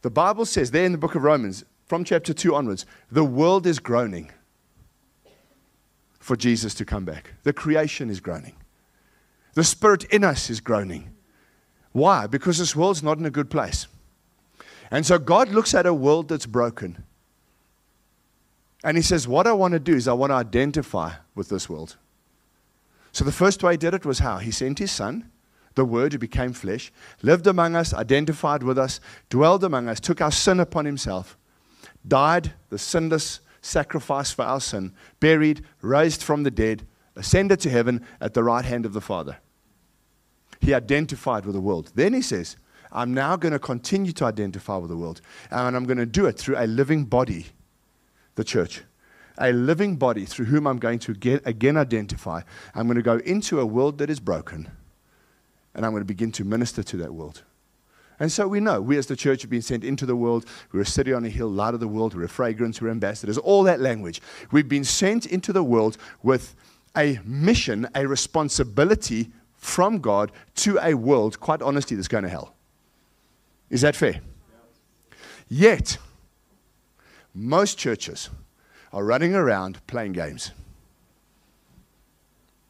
the 0.00 0.10
Bible 0.10 0.46
says 0.46 0.70
there 0.70 0.86
in 0.86 0.92
the 0.92 0.98
book 0.98 1.16
of 1.16 1.22
Romans, 1.22 1.66
from 1.84 2.02
chapter 2.02 2.32
2 2.32 2.54
onwards, 2.54 2.86
the 3.12 3.24
world 3.24 3.66
is 3.66 3.78
groaning 3.78 4.30
for 6.24 6.36
Jesus 6.36 6.72
to 6.72 6.86
come 6.86 7.04
back. 7.04 7.34
The 7.42 7.52
creation 7.52 8.08
is 8.08 8.18
groaning. 8.18 8.54
The 9.52 9.62
spirit 9.62 10.04
in 10.04 10.24
us 10.24 10.48
is 10.48 10.58
groaning. 10.58 11.10
Why? 11.92 12.26
Because 12.26 12.56
this 12.56 12.74
world's 12.74 13.02
not 13.02 13.18
in 13.18 13.26
a 13.26 13.30
good 13.30 13.50
place. 13.50 13.88
And 14.90 15.04
so 15.04 15.18
God 15.18 15.50
looks 15.50 15.74
at 15.74 15.84
a 15.84 15.92
world 15.92 16.30
that's 16.30 16.46
broken. 16.46 17.04
And 18.82 18.96
He 18.96 19.02
says, 19.02 19.28
What 19.28 19.46
I 19.46 19.52
want 19.52 19.72
to 19.72 19.78
do 19.78 19.94
is 19.94 20.08
I 20.08 20.14
want 20.14 20.30
to 20.30 20.36
identify 20.36 21.12
with 21.34 21.50
this 21.50 21.68
world. 21.68 21.96
So 23.12 23.22
the 23.22 23.30
first 23.30 23.62
way 23.62 23.74
He 23.74 23.76
did 23.76 23.92
it 23.92 24.06
was 24.06 24.20
how? 24.20 24.38
He 24.38 24.50
sent 24.50 24.78
His 24.78 24.92
Son, 24.92 25.30
the 25.74 25.84
Word 25.84 26.14
who 26.14 26.18
became 26.18 26.54
flesh, 26.54 26.90
lived 27.20 27.46
among 27.46 27.76
us, 27.76 27.92
identified 27.92 28.62
with 28.62 28.78
us, 28.78 28.98
dwelled 29.28 29.62
among 29.62 29.90
us, 29.90 30.00
took 30.00 30.22
our 30.22 30.32
sin 30.32 30.58
upon 30.58 30.86
Himself, 30.86 31.36
died 32.08 32.54
the 32.70 32.78
sinless 32.78 33.40
sacrifice 33.64 34.30
for 34.30 34.44
our 34.44 34.60
sin, 34.60 34.92
buried, 35.20 35.62
raised 35.80 36.22
from 36.22 36.42
the 36.42 36.50
dead, 36.50 36.86
ascended 37.16 37.60
to 37.60 37.70
heaven 37.70 38.04
at 38.20 38.34
the 38.34 38.44
right 38.44 38.64
hand 38.64 38.84
of 38.84 38.92
the 38.92 39.00
Father. 39.00 39.38
He 40.60 40.74
identified 40.74 41.44
with 41.46 41.54
the 41.54 41.60
world. 41.60 41.92
Then 41.94 42.12
He 42.12 42.22
says, 42.22 42.56
I'm 42.92 43.12
now 43.12 43.36
going 43.36 43.52
to 43.52 43.58
continue 43.58 44.12
to 44.12 44.24
identify 44.24 44.76
with 44.76 44.90
the 44.90 44.96
world. 44.96 45.20
And 45.50 45.76
I'm 45.76 45.84
going 45.84 45.98
to 45.98 46.06
do 46.06 46.26
it 46.26 46.38
through 46.38 46.56
a 46.58 46.66
living 46.66 47.04
body, 47.04 47.46
the 48.36 48.44
church. 48.44 48.82
A 49.36 49.52
living 49.52 49.96
body 49.96 50.26
through 50.26 50.46
whom 50.46 50.66
I'm 50.66 50.78
going 50.78 51.00
to 51.00 51.12
get, 51.12 51.44
again 51.44 51.76
identify. 51.76 52.42
I'm 52.72 52.86
going 52.86 52.96
to 52.96 53.02
go 53.02 53.16
into 53.16 53.58
a 53.58 53.66
world 53.66 53.98
that 53.98 54.08
is 54.08 54.20
broken. 54.20 54.70
And 55.74 55.84
I'm 55.84 55.90
going 55.90 56.02
to 56.02 56.06
begin 56.06 56.30
to 56.32 56.44
minister 56.44 56.84
to 56.84 56.96
that 56.98 57.12
world. 57.12 57.42
And 58.24 58.32
so 58.32 58.48
we 58.48 58.58
know, 58.58 58.80
we 58.80 58.96
as 58.96 59.06
the 59.06 59.16
church 59.16 59.42
have 59.42 59.50
been 59.50 59.60
sent 59.60 59.84
into 59.84 60.06
the 60.06 60.16
world. 60.16 60.46
We're 60.72 60.80
a 60.80 60.86
city 60.86 61.12
on 61.12 61.26
a 61.26 61.28
hill, 61.28 61.50
light 61.50 61.74
of 61.74 61.80
the 61.80 61.86
world. 61.86 62.14
We're 62.14 62.24
a 62.24 62.28
fragrance, 62.30 62.80
we're 62.80 62.88
ambassadors, 62.88 63.36
all 63.36 63.64
that 63.64 63.80
language. 63.80 64.22
We've 64.50 64.66
been 64.66 64.82
sent 64.82 65.26
into 65.26 65.52
the 65.52 65.62
world 65.62 65.98
with 66.22 66.54
a 66.96 67.20
mission, 67.22 67.86
a 67.94 68.08
responsibility 68.08 69.30
from 69.58 69.98
God 69.98 70.32
to 70.54 70.78
a 70.78 70.94
world, 70.94 71.38
quite 71.38 71.60
honestly, 71.60 71.98
that's 71.98 72.08
going 72.08 72.24
to 72.24 72.30
hell. 72.30 72.54
Is 73.68 73.82
that 73.82 73.94
fair? 73.94 74.22
Yet, 75.46 75.98
most 77.34 77.76
churches 77.76 78.30
are 78.90 79.04
running 79.04 79.34
around 79.34 79.86
playing 79.86 80.12
games. 80.12 80.50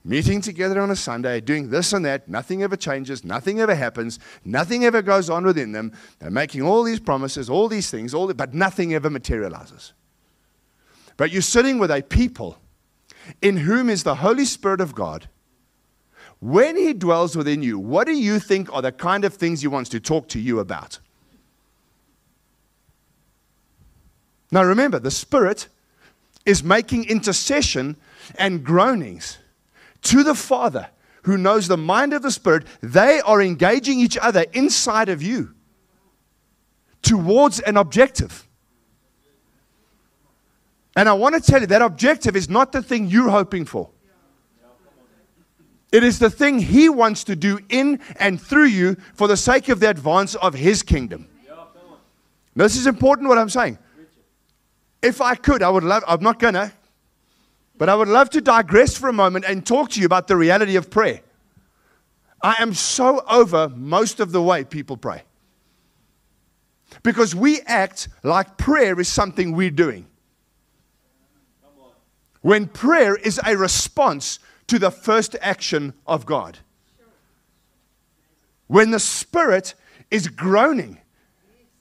Meeting 0.04 0.40
together 0.40 0.80
on 0.80 0.90
a 0.90 0.96
Sunday, 0.96 1.40
doing 1.40 1.70
this 1.70 1.92
and 1.92 2.04
that. 2.04 2.28
Nothing 2.28 2.62
ever 2.62 2.76
changes. 2.76 3.24
Nothing 3.24 3.60
ever 3.60 3.74
happens. 3.74 4.18
Nothing 4.44 4.84
ever 4.84 5.00
goes 5.00 5.30
on 5.30 5.44
within 5.44 5.72
them. 5.72 5.92
They're 6.18 6.30
making 6.30 6.62
all 6.62 6.82
these 6.82 7.00
promises, 7.00 7.48
all 7.48 7.68
these 7.68 7.90
things, 7.90 8.12
all 8.12 8.26
the, 8.26 8.34
but 8.34 8.52
nothing 8.54 8.94
ever 8.94 9.08
materializes. 9.08 9.94
But 11.16 11.30
you're 11.30 11.42
sitting 11.42 11.78
with 11.78 11.90
a 11.90 12.02
people 12.02 12.58
in 13.40 13.56
whom 13.56 13.88
is 13.88 14.02
the 14.02 14.16
Holy 14.16 14.44
Spirit 14.44 14.80
of 14.80 14.94
God. 14.94 15.28
When 16.40 16.76
He 16.76 16.92
dwells 16.92 17.36
within 17.36 17.62
you, 17.62 17.78
what 17.78 18.06
do 18.06 18.12
you 18.12 18.38
think 18.38 18.70
are 18.72 18.82
the 18.82 18.92
kind 18.92 19.24
of 19.24 19.34
things 19.34 19.62
He 19.62 19.68
wants 19.68 19.88
to 19.90 20.00
talk 20.00 20.28
to 20.28 20.38
you 20.38 20.58
about? 20.58 20.98
Now 24.50 24.62
remember, 24.64 24.98
the 24.98 25.10
Spirit 25.10 25.68
is 26.44 26.62
making 26.62 27.04
intercession 27.04 27.96
and 28.36 28.62
groanings 28.62 29.38
to 30.04 30.22
the 30.22 30.34
Father 30.34 30.88
who 31.24 31.36
knows 31.36 31.68
the 31.68 31.76
mind 31.76 32.12
of 32.12 32.22
the 32.22 32.30
Spirit. 32.30 32.66
They 32.80 33.20
are 33.20 33.42
engaging 33.42 33.98
each 33.98 34.16
other 34.16 34.44
inside 34.52 35.08
of 35.08 35.22
you 35.22 35.54
towards 37.02 37.60
an 37.60 37.76
objective. 37.76 38.48
And 40.96 41.08
I 41.08 41.12
want 41.14 41.34
to 41.34 41.40
tell 41.40 41.60
you 41.60 41.66
that 41.66 41.82
objective 41.82 42.36
is 42.36 42.48
not 42.48 42.72
the 42.72 42.82
thing 42.82 43.06
you're 43.06 43.30
hoping 43.30 43.64
for. 43.64 43.90
It 45.90 46.02
is 46.02 46.18
the 46.18 46.30
thing 46.30 46.58
He 46.58 46.88
wants 46.88 47.24
to 47.24 47.36
do 47.36 47.60
in 47.68 48.00
and 48.16 48.40
through 48.40 48.66
you 48.66 48.96
for 49.14 49.28
the 49.28 49.36
sake 49.36 49.68
of 49.68 49.80
the 49.80 49.90
advance 49.90 50.34
of 50.34 50.54
His 50.54 50.82
kingdom. 50.82 51.28
This 52.56 52.76
is 52.76 52.86
important 52.86 53.28
what 53.28 53.38
I'm 53.38 53.48
saying. 53.48 53.78
If 55.02 55.20
I 55.20 55.34
could, 55.34 55.62
I 55.62 55.68
would 55.68 55.84
love, 55.84 56.04
I'm 56.06 56.22
not 56.22 56.38
to, 56.38 56.72
but 57.76 57.88
I 57.88 57.94
would 57.94 58.08
love 58.08 58.30
to 58.30 58.40
digress 58.40 58.96
for 58.96 59.08
a 59.08 59.12
moment 59.12 59.44
and 59.46 59.66
talk 59.66 59.90
to 59.90 60.00
you 60.00 60.06
about 60.06 60.28
the 60.28 60.36
reality 60.36 60.76
of 60.76 60.90
prayer. 60.90 61.20
I 62.42 62.56
am 62.60 62.74
so 62.74 63.24
over 63.28 63.68
most 63.70 64.20
of 64.20 64.32
the 64.32 64.42
way 64.42 64.64
people 64.64 64.96
pray. 64.96 65.22
Because 67.02 67.34
we 67.34 67.60
act 67.62 68.08
like 68.22 68.56
prayer 68.56 68.98
is 69.00 69.08
something 69.08 69.52
we're 69.52 69.70
doing. 69.70 70.06
When 72.42 72.66
prayer 72.66 73.16
is 73.16 73.40
a 73.44 73.56
response 73.56 74.38
to 74.66 74.78
the 74.78 74.90
first 74.90 75.34
action 75.40 75.94
of 76.06 76.26
God. 76.26 76.58
When 78.66 78.90
the 78.90 79.00
Spirit 79.00 79.74
is 80.10 80.28
groaning 80.28 81.00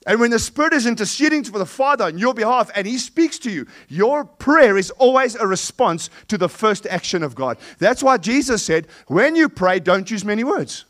and 0.06 0.20
when 0.20 0.30
the 0.30 0.38
Spirit 0.38 0.74
is 0.74 0.86
interceding 0.86 1.44
for 1.44 1.58
the 1.58 1.66
Father 1.66 2.04
on 2.04 2.18
your 2.18 2.34
behalf 2.34 2.70
and 2.74 2.86
He 2.86 2.98
speaks 2.98 3.38
to 3.40 3.50
you, 3.50 3.66
your 3.88 4.24
prayer 4.24 4.76
is 4.76 4.90
always 4.92 5.34
a 5.34 5.46
response 5.46 6.10
to 6.28 6.36
the 6.36 6.48
first 6.48 6.86
action 6.86 7.22
of 7.22 7.34
God. 7.34 7.56
That's 7.78 8.02
why 8.02 8.18
Jesus 8.18 8.62
said, 8.62 8.86
when 9.06 9.34
you 9.34 9.48
pray, 9.48 9.80
don't 9.80 10.10
use 10.10 10.24
many 10.24 10.44
words. 10.44 10.84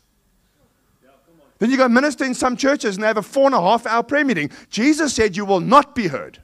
then 1.59 1.71
you 1.71 1.77
go 1.77 1.87
minister 1.87 2.25
in 2.25 2.33
some 2.33 2.57
churches 2.57 2.95
and 2.95 3.03
they 3.03 3.07
have 3.07 3.17
a 3.17 3.21
four 3.21 3.45
and 3.45 3.55
a 3.55 3.61
half 3.61 3.85
hour 3.85 4.03
prayer 4.03 4.25
meeting. 4.25 4.51
Jesus 4.69 5.13
said, 5.13 5.37
You 5.37 5.45
will 5.45 5.61
not 5.61 5.95
be 5.95 6.07
heard 6.07 6.39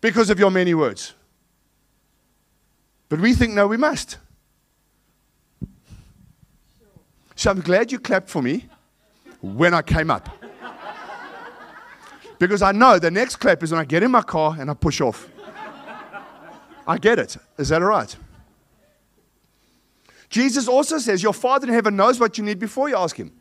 because 0.00 0.30
of 0.30 0.38
your 0.38 0.50
many 0.50 0.74
words. 0.74 1.14
But 3.08 3.20
we 3.20 3.34
think, 3.34 3.54
no, 3.54 3.68
we 3.68 3.76
must. 3.76 4.18
So 7.36 7.52
I'm 7.52 7.60
glad 7.60 7.92
you 7.92 8.00
clapped 8.00 8.28
for 8.28 8.42
me 8.42 8.66
when 9.40 9.72
I 9.72 9.82
came 9.82 10.10
up. 10.10 10.28
Because 12.38 12.62
I 12.62 12.72
know 12.72 12.98
the 12.98 13.10
next 13.10 13.36
clap 13.36 13.62
is 13.62 13.72
when 13.72 13.80
I 13.80 13.84
get 13.84 14.02
in 14.02 14.10
my 14.10 14.22
car 14.22 14.56
and 14.58 14.70
I 14.70 14.74
push 14.74 15.00
off. 15.00 15.28
I 16.86 16.96
get 16.96 17.18
it. 17.18 17.36
Is 17.58 17.68
that 17.68 17.82
all 17.82 17.88
right? 17.88 18.16
Jesus 20.30 20.68
also 20.68 20.98
says, 20.98 21.22
Your 21.22 21.32
Father 21.32 21.66
in 21.66 21.72
heaven 21.72 21.96
knows 21.96 22.20
what 22.20 22.38
you 22.38 22.44
need 22.44 22.58
before 22.58 22.88
you 22.88 22.96
ask 22.96 23.16
Him. 23.16 23.32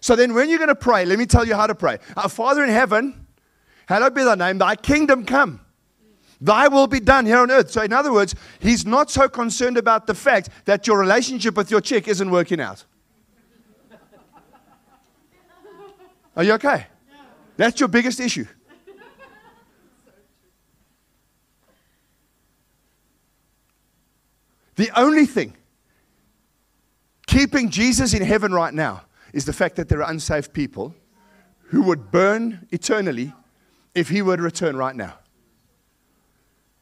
So 0.00 0.16
then, 0.16 0.32
when 0.32 0.48
you're 0.48 0.58
going 0.58 0.68
to 0.68 0.74
pray, 0.74 1.04
let 1.04 1.18
me 1.18 1.26
tell 1.26 1.46
you 1.46 1.54
how 1.54 1.66
to 1.66 1.74
pray. 1.74 1.98
Our 2.16 2.28
Father 2.28 2.64
in 2.64 2.70
heaven, 2.70 3.26
hallowed 3.86 4.14
be 4.14 4.24
thy 4.24 4.34
name, 4.34 4.58
thy 4.58 4.76
kingdom 4.76 5.24
come. 5.24 5.60
Thy 6.40 6.68
will 6.68 6.86
be 6.86 7.00
done 7.00 7.26
here 7.26 7.38
on 7.38 7.50
earth. 7.50 7.70
So, 7.70 7.82
in 7.82 7.92
other 7.92 8.12
words, 8.12 8.34
He's 8.60 8.86
not 8.86 9.10
so 9.10 9.28
concerned 9.28 9.76
about 9.76 10.06
the 10.06 10.14
fact 10.14 10.48
that 10.64 10.86
your 10.86 10.98
relationship 10.98 11.56
with 11.56 11.70
your 11.70 11.82
chick 11.82 12.08
isn't 12.08 12.30
working 12.30 12.60
out. 12.60 12.84
Are 16.36 16.44
you 16.44 16.52
okay? 16.54 16.86
That's 17.60 17.78
your 17.78 17.90
biggest 17.90 18.20
issue. 18.20 18.46
The 24.76 24.88
only 24.98 25.26
thing 25.26 25.54
keeping 27.26 27.68
Jesus 27.68 28.14
in 28.14 28.22
heaven 28.22 28.54
right 28.54 28.72
now 28.72 29.02
is 29.34 29.44
the 29.44 29.52
fact 29.52 29.76
that 29.76 29.90
there 29.90 30.02
are 30.02 30.10
unsaved 30.10 30.54
people 30.54 30.94
who 31.64 31.82
would 31.82 32.10
burn 32.10 32.66
eternally 32.70 33.34
if 33.94 34.08
he 34.08 34.22
were 34.22 34.38
to 34.38 34.42
return 34.42 34.74
right 34.74 34.96
now. 34.96 35.18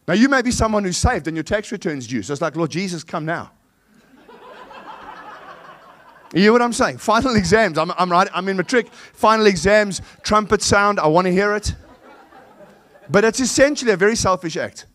Now, 0.07 0.15
you 0.15 0.29
may 0.29 0.43
be 0.43 0.53
someone 0.53 0.85
who's 0.85 0.97
saved 0.97 1.27
and 1.27 1.37
your 1.37 1.43
tax 1.43 1.73
return's 1.73 2.07
due. 2.07 2.23
So 2.23 2.33
it's 2.33 2.41
like, 2.41 2.55
Lord 2.55 2.71
Jesus, 2.71 3.03
come 3.03 3.25
now. 3.25 3.51
You 6.33 6.43
hear 6.43 6.53
what 6.53 6.63
I'm 6.63 6.73
saying? 6.73 6.99
Final 6.99 7.37
exams. 7.37 7.79
I'm, 7.79 7.91
I'm 7.93 8.11
right. 8.11 8.29
I'm 8.35 8.49
in 8.49 8.57
matric. 8.57 8.93
Final 8.93 9.47
exams, 9.47 10.03
trumpet 10.23 10.63
sound. 10.63 11.01
I 11.01 11.07
want 11.07 11.27
to 11.27 11.33
hear 11.33 11.55
it. 11.55 11.75
But 13.09 13.25
it's 13.25 13.41
essentially 13.41 13.93
a 13.93 13.97
very 13.97 14.17
selfish 14.17 14.57
act. 14.57 14.87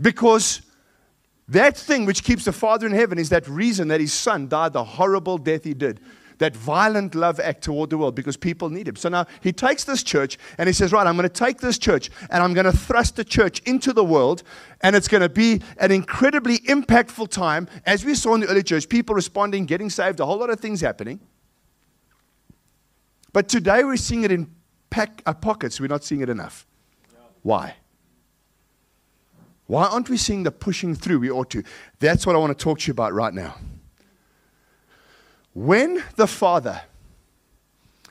Because 0.00 0.62
that 1.48 1.76
thing 1.76 2.06
which 2.06 2.24
keeps 2.24 2.44
the 2.44 2.52
Father 2.52 2.86
in 2.86 2.92
heaven 2.92 3.18
is 3.18 3.28
that 3.28 3.46
reason 3.46 3.88
that 3.88 4.00
his 4.00 4.12
son 4.12 4.48
died 4.48 4.72
the 4.72 4.82
horrible 4.82 5.36
death 5.36 5.64
he 5.64 5.74
did 5.74 6.00
that 6.38 6.56
violent 6.56 7.14
love 7.14 7.40
act 7.40 7.62
toward 7.62 7.90
the 7.90 7.98
world 7.98 8.14
because 8.14 8.36
people 8.36 8.70
need 8.70 8.88
him. 8.88 8.96
So 8.96 9.08
now 9.08 9.26
he 9.40 9.52
takes 9.52 9.84
this 9.84 10.02
church 10.02 10.38
and 10.58 10.68
he 10.68 10.72
says, 10.72 10.92
Right, 10.92 11.06
I'm 11.06 11.16
going 11.16 11.28
to 11.28 11.34
take 11.34 11.58
this 11.58 11.78
church 11.78 12.10
and 12.30 12.42
I'm 12.42 12.54
going 12.54 12.66
to 12.66 12.76
thrust 12.76 13.16
the 13.16 13.24
church 13.24 13.60
into 13.60 13.92
the 13.92 14.04
world, 14.04 14.42
and 14.80 14.94
it's 14.96 15.08
going 15.08 15.22
to 15.22 15.28
be 15.28 15.62
an 15.78 15.90
incredibly 15.90 16.58
impactful 16.60 17.30
time. 17.30 17.68
As 17.86 18.04
we 18.04 18.14
saw 18.14 18.34
in 18.34 18.40
the 18.40 18.48
early 18.48 18.62
church, 18.62 18.88
people 18.88 19.14
responding, 19.14 19.66
getting 19.66 19.90
saved, 19.90 20.20
a 20.20 20.26
whole 20.26 20.38
lot 20.38 20.50
of 20.50 20.60
things 20.60 20.80
happening. 20.80 21.20
But 23.32 23.48
today 23.48 23.82
we're 23.82 23.96
seeing 23.96 24.22
it 24.22 24.30
in 24.30 24.50
pack, 24.90 25.22
uh, 25.26 25.34
pockets, 25.34 25.80
we're 25.80 25.88
not 25.88 26.04
seeing 26.04 26.20
it 26.20 26.28
enough. 26.28 26.66
Why? 27.42 27.74
Why 29.66 29.86
aren't 29.86 30.08
we 30.08 30.16
seeing 30.16 30.42
the 30.42 30.50
pushing 30.50 30.94
through 30.94 31.20
we 31.20 31.30
ought 31.30 31.50
to? 31.50 31.62
That's 31.98 32.26
what 32.26 32.36
I 32.36 32.38
want 32.38 32.56
to 32.56 32.62
talk 32.62 32.80
to 32.80 32.86
you 32.86 32.92
about 32.92 33.12
right 33.12 33.32
now. 33.32 33.56
When 35.54 36.02
the 36.16 36.26
Father 36.26 36.82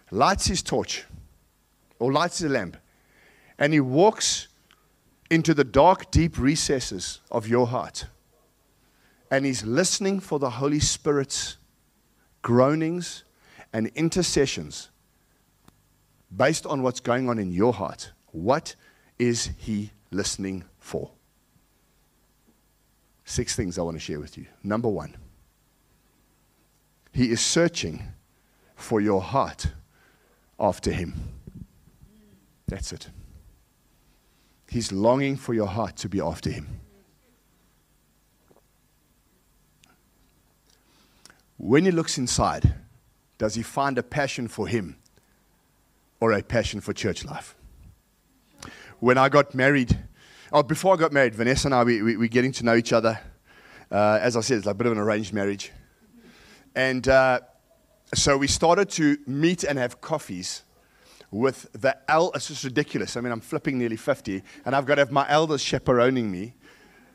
lights 0.09 0.47
his 0.47 0.63
torch 0.63 1.03
or 1.99 2.11
lights 2.11 2.39
his 2.39 2.49
lamp 2.49 2.77
and 3.59 3.73
he 3.73 3.81
walks 3.81 4.47
into 5.29 5.53
the 5.53 5.65
dark, 5.65 6.09
deep 6.09 6.39
recesses 6.39 7.19
of 7.29 7.47
your 7.47 7.67
heart 7.67 8.05
and 9.29 9.45
he's 9.45 9.65
listening 9.65 10.21
for 10.21 10.39
the 10.39 10.51
Holy 10.51 10.79
Spirit's 10.79 11.57
groanings 12.41 13.23
and 13.73 13.87
intercessions 13.95 14.89
based 16.35 16.65
on 16.65 16.81
what's 16.81 16.99
going 16.99 17.27
on 17.27 17.39
in 17.39 17.51
your 17.51 17.73
heart, 17.73 18.11
what 18.31 18.75
is 19.19 19.49
he 19.57 19.91
listening 20.11 20.63
for? 20.79 21.11
Six 23.25 23.55
things 23.55 23.77
I 23.77 23.81
want 23.81 23.95
to 23.95 23.99
share 23.99 24.19
with 24.19 24.37
you. 24.37 24.45
Number 24.63 24.89
one, 24.89 25.15
he 27.13 27.29
is 27.29 27.41
searching 27.41 28.01
for 28.75 28.99
your 28.99 29.21
heart 29.21 29.67
after 30.59 30.91
Him. 30.91 31.13
That's 32.67 32.91
it. 32.91 33.09
He's 34.67 34.91
longing 34.91 35.37
for 35.37 35.53
your 35.53 35.67
heart 35.67 35.95
to 35.97 36.09
be 36.09 36.19
after 36.19 36.49
Him. 36.49 36.81
When 41.57 41.85
He 41.85 41.91
looks 41.91 42.17
inside, 42.17 42.73
does 43.37 43.53
He 43.53 43.61
find 43.61 43.99
a 43.99 44.03
passion 44.03 44.47
for 44.47 44.67
Him 44.67 44.97
or 46.19 46.31
a 46.31 46.41
passion 46.41 46.81
for 46.81 46.93
church 46.93 47.23
life? 47.23 47.55
When 48.99 49.19
I 49.19 49.29
got 49.29 49.53
married, 49.53 49.99
oh, 50.51 50.63
before 50.63 50.95
I 50.95 50.97
got 50.97 51.11
married, 51.11 51.35
Vanessa 51.35 51.67
and 51.67 51.75
I, 51.75 51.83
we, 51.83 52.01
we, 52.01 52.17
we're 52.17 52.27
getting 52.27 52.53
to 52.53 52.65
know 52.65 52.75
each 52.75 52.91
other. 52.91 53.19
Uh, 53.91 54.17
as 54.19 54.35
I 54.35 54.41
said, 54.41 54.57
it's 54.57 54.65
like 54.65 54.73
a 54.73 54.77
bit 54.77 54.87
of 54.87 54.93
an 54.93 54.99
arranged 54.99 55.31
marriage. 55.31 55.71
And 56.75 57.07
uh, 57.07 57.41
so 58.13 58.37
we 58.37 58.47
started 58.47 58.89
to 58.91 59.17
meet 59.27 59.63
and 59.63 59.77
have 59.77 60.01
coffees 60.01 60.63
with 61.31 61.67
the 61.73 61.97
el. 62.09 62.31
It's 62.31 62.47
just 62.47 62.63
ridiculous. 62.63 63.17
I 63.17 63.21
mean, 63.21 63.31
I'm 63.31 63.41
flipping 63.41 63.77
nearly 63.77 63.97
50, 63.97 64.41
and 64.65 64.75
I've 64.75 64.85
got 64.85 64.95
to 64.95 65.01
have 65.01 65.11
my 65.11 65.27
elders 65.29 65.61
chaperoning 65.61 66.31
me. 66.31 66.53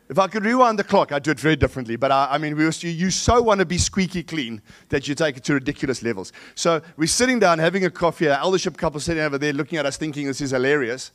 If 0.08 0.18
I 0.18 0.26
could 0.26 0.44
rewind 0.44 0.78
the 0.78 0.84
clock, 0.84 1.12
I'd 1.12 1.22
do 1.22 1.30
it 1.30 1.38
very 1.38 1.56
differently. 1.56 1.96
But 1.96 2.10
I, 2.10 2.28
I 2.32 2.38
mean, 2.38 2.56
we 2.56 2.64
you 2.64 3.10
so 3.10 3.42
want 3.42 3.60
to 3.60 3.66
be 3.66 3.76
squeaky 3.76 4.22
clean 4.22 4.62
that 4.88 5.06
you 5.06 5.14
take 5.14 5.36
it 5.36 5.44
to 5.44 5.54
ridiculous 5.54 6.02
levels. 6.02 6.32
So 6.54 6.80
we're 6.96 7.06
sitting 7.06 7.38
down 7.38 7.58
having 7.58 7.84
a 7.84 7.90
coffee. 7.90 8.28
Our 8.28 8.38
eldership 8.38 8.76
couple 8.76 9.00
sitting 9.00 9.22
over 9.22 9.36
there 9.36 9.52
looking 9.52 9.78
at 9.78 9.84
us 9.84 9.98
thinking 9.98 10.26
this 10.26 10.40
is 10.40 10.52
hilarious. 10.52 11.12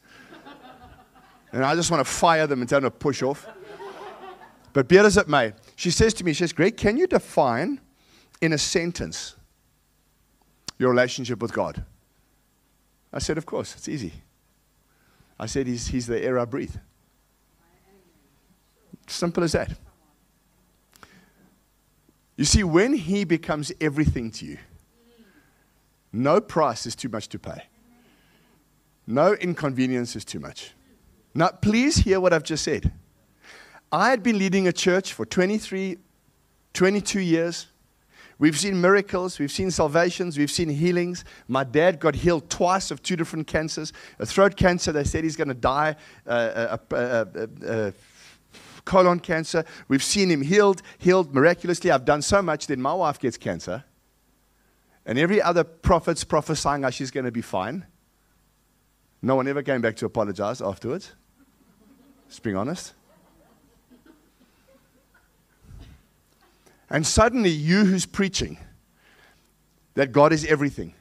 and 1.52 1.66
I 1.66 1.74
just 1.74 1.90
want 1.90 2.06
to 2.06 2.12
fire 2.12 2.46
them 2.46 2.62
and 2.62 2.70
tell 2.70 2.82
them 2.82 2.92
to 2.92 2.96
push 2.96 3.24
off. 3.24 3.48
But 4.74 4.88
be 4.88 4.98
it 4.98 5.06
as 5.06 5.18
it 5.18 5.28
may, 5.28 5.54
She 5.76 5.92
says 5.92 6.14
to 6.16 6.24
me, 6.24 6.34
she 6.34 6.40
says, 6.40 6.54
Greg, 6.54 6.78
can 6.78 6.98
you 6.98 7.08
define 7.08 7.80
in 8.44 8.52
a 8.52 8.58
sentence 8.58 9.36
your 10.78 10.90
relationship 10.90 11.42
with 11.42 11.54
God? 11.54 11.84
I 13.14 13.20
said, 13.20 13.38
Of 13.38 13.46
course, 13.46 13.76
it's 13.76 13.88
easy. 13.88 14.12
I 15.40 15.46
said, 15.46 15.66
He's, 15.68 15.88
he's 15.88 16.08
the 16.08 16.22
air 16.22 16.38
I 16.38 16.46
breathe. 16.46 16.76
Simple 19.08 19.44
as 19.44 19.54
that. 19.54 19.72
You 22.36 22.46
see, 22.46 22.64
when 22.64 22.94
He 22.94 23.24
becomes 23.24 23.72
everything 23.80 24.30
to 24.32 24.46
you, 24.46 24.58
no 26.12 26.42
price 26.42 26.86
is 26.86 26.96
too 26.96 27.10
much 27.10 27.30
to 27.30 27.40
pay. 27.40 27.64
No 29.08 29.34
inconvenience 29.34 30.16
is 30.16 30.26
too 30.26 30.40
much. 30.40 30.72
Now, 31.34 31.50
please 31.50 31.98
hear 31.98 32.20
what 32.20 32.34
I've 32.34 32.44
just 32.44 32.64
said. 32.64 32.92
I 33.92 34.10
had 34.10 34.22
been 34.22 34.38
leading 34.38 34.68
a 34.68 34.74
church 34.74 35.14
for 35.14 35.26
23, 35.26 35.98
22 36.74 37.20
years. 37.20 37.68
We've 38.44 38.60
seen 38.60 38.82
miracles, 38.82 39.40
we've 39.40 39.54
seen 39.54 39.72
salvations, 39.72 40.38
we've 40.38 40.52
seen 40.52 40.68
healings. 40.68 41.24
My 41.48 41.64
dad 41.64 42.02
got 42.02 42.14
healed 42.14 42.50
twice 42.50 42.92
of 42.92 43.02
two 43.02 43.16
different 43.16 43.48
cancers. 43.48 43.94
A 44.20 44.26
throat 44.26 44.58
cancer, 44.58 44.92
they 44.92 45.06
said 45.06 45.24
he's 45.24 45.38
going 45.38 45.48
to 45.48 45.54
die. 45.54 45.96
Uh, 46.28 46.78
uh, 46.92 47.26
uh, 47.66 47.92
colon 48.84 49.22
cancer. 49.22 49.64
We've 49.88 50.04
seen 50.04 50.30
him 50.30 50.42
healed, 50.42 50.82
healed 50.98 51.34
miraculously. 51.34 51.90
I've 51.90 52.04
done 52.04 52.22
so 52.22 52.42
much, 52.42 52.68
then 52.68 52.82
my 52.82 52.94
wife 52.94 53.18
gets 53.18 53.38
cancer. 53.38 53.86
And 55.06 55.18
every 55.18 55.42
other 55.42 55.64
prophet's 55.64 56.26
prophesying 56.26 56.86
she's 56.92 57.12
going 57.12 57.24
to 57.26 57.32
be 57.32 57.42
fine. 57.42 57.86
No 59.22 59.38
one 59.38 59.48
ever 59.48 59.64
came 59.64 59.80
back 59.80 59.96
to 59.96 60.06
apologize 60.06 60.62
afterwards. 60.62 61.14
Let's 62.26 62.42
be 62.42 62.54
honest. 62.54 62.94
And 66.94 67.08
suddenly, 67.08 67.50
you 67.50 67.86
who's 67.86 68.06
preaching 68.06 68.60
that 69.96 70.12
God 70.12 70.32
is 70.32 70.46
everything, 70.46 70.94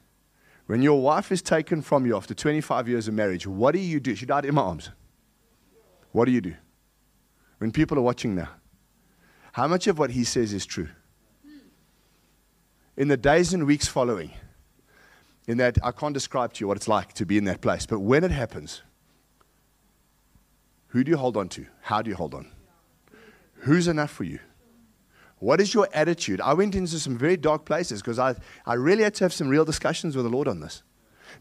when 0.65 0.81
your 0.81 1.03
wife 1.03 1.31
is 1.31 1.43
taken 1.43 1.83
from 1.83 2.07
you 2.07 2.17
after 2.17 2.33
25 2.33 2.89
years 2.89 3.09
of 3.09 3.15
marriage, 3.15 3.47
what 3.47 3.73
do 3.73 3.79
you 3.79 4.01
do? 4.01 4.15
She 4.15 4.25
died 4.25 4.47
in 4.47 4.55
my 4.55 4.63
arms. 4.63 4.89
What 6.13 6.25
do 6.25 6.33
you 6.33 6.41
do? 6.41 6.55
When 7.59 7.73
people 7.73 7.99
are 7.99 8.03
watching 8.03 8.35
now, 8.35 8.49
how 9.53 9.69
much 9.69 9.87
of 9.87 9.99
what 9.99 10.11
he 10.11 10.25
says 10.25 10.55
is 10.55 10.65
true? 10.65 10.89
In 12.97 13.09
the 13.09 13.19
days 13.19 13.53
and 13.53 13.67
weeks 13.67 13.87
following, 13.87 14.31
in 15.47 15.59
that 15.59 15.77
I 15.85 15.93
can't 15.93 16.15
describe 16.15 16.55
to 16.55 16.61
you 16.61 16.69
what 16.69 16.79
it's 16.79 16.89
like 16.89 17.13
to 17.15 17.27
be 17.27 17.37
in 17.37 17.45
that 17.45 17.61
place, 17.61 17.85
but 17.85 17.99
when 17.99 18.25
it 18.25 18.31
happens, 18.31 18.81
who 20.89 21.05
do 21.05 21.11
you 21.11 21.19
hold 21.19 21.37
on 21.37 21.51
to? 21.51 21.67
How 21.83 22.01
do 22.01 22.09
you 22.09 22.17
hold 22.17 22.33
on? 22.33 22.51
Who's 23.57 23.89
enough 23.89 24.11
for 24.11 24.25
you? 24.25 24.39
What 25.43 25.61
is 25.61 25.75
your 25.75 25.89
attitude? 25.93 26.41
I 26.41 26.55
went 26.55 26.77
into 26.77 27.01
some 27.01 27.19
very 27.19 27.37
dark 27.37 27.65
places 27.65 28.01
because 28.01 28.17
I, 28.17 28.37
I 28.65 28.75
really 28.75 29.03
had 29.03 29.17
to 29.17 29.25
have 29.25 29.33
some 29.33 29.49
real 29.49 29.65
discussions 29.65 30.15
with 30.15 30.25
the 30.25 30.31
Lord 30.31 30.47
on 30.47 30.61
this. 30.61 30.85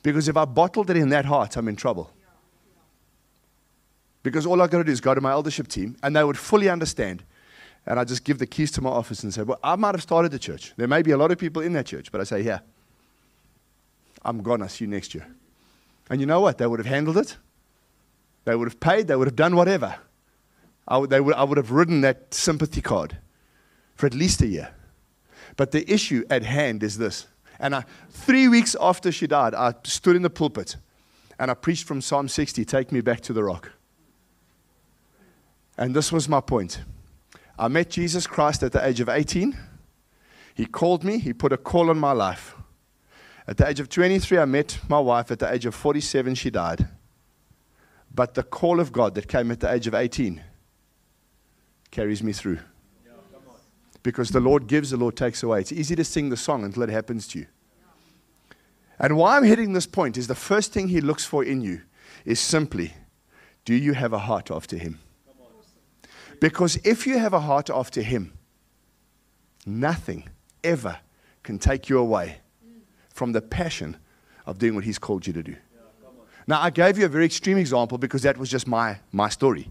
Because 0.01 0.27
if 0.27 0.35
I 0.35 0.45
bottled 0.45 0.89
it 0.89 0.97
in 0.97 1.09
that 1.09 1.25
heart, 1.25 1.55
I'm 1.55 1.67
in 1.67 1.75
trouble. 1.75 2.11
Because 4.23 4.47
all 4.47 4.59
I 4.59 4.65
got 4.65 4.79
to 4.79 4.83
do 4.85 4.91
is 4.91 5.01
go 5.01 5.13
to 5.13 5.21
my 5.21 5.29
eldership 5.29 5.67
team 5.67 5.97
and 6.01 6.15
they 6.15 6.23
would 6.23 6.39
fully 6.39 6.67
understand. 6.67 7.21
And 7.85 7.99
I 7.99 8.03
just 8.03 8.23
give 8.23 8.39
the 8.39 8.47
keys 8.47 8.71
to 8.71 8.81
my 8.81 8.89
office 8.89 9.21
and 9.21 9.31
say, 9.31 9.43
Well, 9.43 9.59
I 9.63 9.75
might 9.75 9.93
have 9.93 10.01
started 10.01 10.31
the 10.31 10.39
church. 10.39 10.73
There 10.77 10.87
may 10.87 11.03
be 11.03 11.11
a 11.11 11.17
lot 11.17 11.29
of 11.29 11.37
people 11.37 11.61
in 11.61 11.73
that 11.73 11.85
church, 11.85 12.11
but 12.11 12.21
I 12.21 12.23
say, 12.23 12.41
Yeah, 12.41 12.61
I'm 14.25 14.41
gone. 14.41 14.63
I'll 14.63 14.69
see 14.69 14.85
you 14.85 14.89
next 14.89 15.13
year. 15.13 15.27
And 16.09 16.19
you 16.19 16.25
know 16.25 16.41
what? 16.41 16.57
They 16.57 16.65
would 16.65 16.79
have 16.79 16.87
handled 16.87 17.17
it. 17.17 17.37
They 18.45 18.55
would 18.55 18.67
have 18.67 18.79
paid. 18.79 19.07
They 19.07 19.15
would 19.15 19.27
have 19.27 19.35
done 19.35 19.55
whatever. 19.55 19.95
I 20.87 20.97
would, 20.97 21.11
they 21.11 21.21
would, 21.21 21.35
I 21.35 21.43
would 21.43 21.57
have 21.57 21.69
ridden 21.69 22.01
that 22.01 22.33
sympathy 22.33 22.81
card 22.81 23.19
for 24.01 24.07
at 24.07 24.15
least 24.15 24.41
a 24.41 24.47
year. 24.47 24.73
But 25.57 25.69
the 25.69 25.87
issue 25.87 26.25
at 26.27 26.41
hand 26.41 26.81
is 26.81 26.97
this. 26.97 27.27
And 27.59 27.75
I, 27.75 27.85
three 28.09 28.47
weeks 28.47 28.75
after 28.81 29.11
she 29.11 29.27
died, 29.27 29.53
I 29.53 29.75
stood 29.83 30.15
in 30.15 30.23
the 30.23 30.29
pulpit 30.31 30.77
and 31.37 31.51
I 31.51 31.53
preached 31.53 31.85
from 31.85 32.01
Psalm 32.01 32.27
60 32.27 32.65
Take 32.65 32.91
me 32.91 33.01
back 33.01 33.21
to 33.21 33.31
the 33.31 33.43
rock. 33.43 33.73
And 35.77 35.95
this 35.95 36.11
was 36.11 36.27
my 36.27 36.41
point. 36.41 36.81
I 37.59 37.67
met 37.67 37.91
Jesus 37.91 38.25
Christ 38.25 38.63
at 38.63 38.71
the 38.71 38.83
age 38.83 39.01
of 39.01 39.07
18. 39.07 39.55
He 40.55 40.65
called 40.65 41.03
me, 41.03 41.19
He 41.19 41.31
put 41.31 41.53
a 41.53 41.57
call 41.57 41.91
on 41.91 41.99
my 41.99 42.11
life. 42.11 42.55
At 43.47 43.57
the 43.57 43.67
age 43.67 43.79
of 43.79 43.87
23, 43.87 44.39
I 44.39 44.45
met 44.45 44.79
my 44.89 44.99
wife. 44.99 45.29
At 45.29 45.37
the 45.37 45.53
age 45.53 45.67
of 45.67 45.75
47, 45.75 46.33
she 46.33 46.49
died. 46.49 46.87
But 48.11 48.33
the 48.33 48.41
call 48.41 48.79
of 48.79 48.91
God 48.91 49.13
that 49.13 49.27
came 49.27 49.51
at 49.51 49.59
the 49.59 49.71
age 49.71 49.85
of 49.85 49.93
18 49.93 50.41
carries 51.91 52.23
me 52.23 52.33
through 52.33 52.57
because 54.03 54.29
the 54.29 54.39
Lord 54.39 54.67
gives, 54.67 54.89
the 54.89 54.97
Lord 54.97 55.15
takes 55.15 55.43
away. 55.43 55.61
It's 55.61 55.71
easy 55.71 55.95
to 55.95 56.03
sing 56.03 56.29
the 56.29 56.37
song 56.37 56.63
until 56.63 56.83
it 56.83 56.89
happens 56.89 57.27
to 57.29 57.39
you. 57.39 57.47
And 58.99 59.17
why 59.17 59.37
I'm 59.37 59.43
hitting 59.43 59.73
this 59.73 59.87
point 59.87 60.17
is 60.17 60.27
the 60.27 60.35
first 60.35 60.73
thing 60.73 60.87
He 60.87 61.01
looks 61.01 61.25
for 61.25 61.43
in 61.43 61.61
you 61.61 61.81
is 62.25 62.39
simply 62.39 62.93
do 63.65 63.73
you 63.73 63.93
have 63.93 64.13
a 64.13 64.19
heart 64.19 64.51
after 64.51 64.77
Him? 64.77 64.99
Because 66.39 66.77
if 66.83 67.05
you 67.05 67.19
have 67.19 67.33
a 67.33 67.39
heart 67.39 67.69
after 67.69 68.01
Him, 68.01 68.33
nothing 69.65 70.29
ever 70.63 70.99
can 71.43 71.59
take 71.59 71.89
you 71.89 71.99
away 71.99 72.37
from 73.13 73.31
the 73.31 73.41
passion 73.41 73.97
of 74.45 74.57
doing 74.57 74.75
what 74.75 74.83
He's 74.83 74.99
called 74.99 75.27
you 75.27 75.33
to 75.33 75.43
do. 75.43 75.55
Now, 76.47 76.59
I 76.59 76.71
gave 76.71 76.97
you 76.97 77.05
a 77.05 77.09
very 77.09 77.25
extreme 77.25 77.57
example 77.57 77.97
because 77.97 78.23
that 78.23 78.37
was 78.37 78.49
just 78.49 78.67
my, 78.67 78.97
my 79.11 79.29
story. 79.29 79.69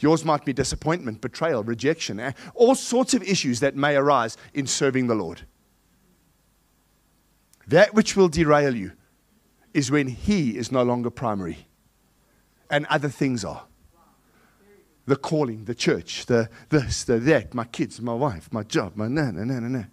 Yours 0.00 0.24
might 0.24 0.44
be 0.44 0.52
disappointment, 0.52 1.20
betrayal, 1.20 1.62
rejection, 1.62 2.20
eh? 2.20 2.32
all 2.54 2.74
sorts 2.74 3.14
of 3.14 3.22
issues 3.22 3.60
that 3.60 3.76
may 3.76 3.96
arise 3.96 4.36
in 4.54 4.66
serving 4.66 5.06
the 5.06 5.14
Lord. 5.14 5.42
That 7.66 7.94
which 7.94 8.16
will 8.16 8.28
derail 8.28 8.74
you 8.74 8.92
is 9.74 9.90
when 9.90 10.08
He 10.08 10.56
is 10.56 10.72
no 10.72 10.82
longer 10.82 11.10
primary 11.10 11.66
and 12.70 12.86
other 12.86 13.08
things 13.08 13.44
are. 13.44 13.64
The 15.06 15.16
calling, 15.16 15.64
the 15.64 15.74
church, 15.74 16.26
the 16.26 16.50
this, 16.68 17.04
the 17.04 17.18
that, 17.18 17.54
my 17.54 17.64
kids, 17.64 18.00
my 18.00 18.12
wife, 18.12 18.52
my 18.52 18.62
job, 18.62 18.94
my 18.94 19.08
na 19.08 19.30
na 19.30 19.44
na 19.44 19.60
na 19.60 19.68
na. 19.68 19.84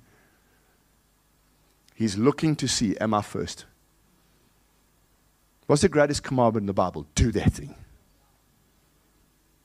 He's 1.95 2.17
looking 2.17 2.57
to 2.57 2.67
see, 2.67 2.97
am 2.97 3.13
I 3.13 3.21
first? 3.21 3.65
What's 5.67 5.81
the 5.81 5.89
greatest 5.89 6.21
commandment 6.23 6.63
in 6.63 6.67
the 6.67 6.73
Bible? 6.73 7.07
Do 7.15 7.31
that 7.31 7.53
thing 7.53 7.75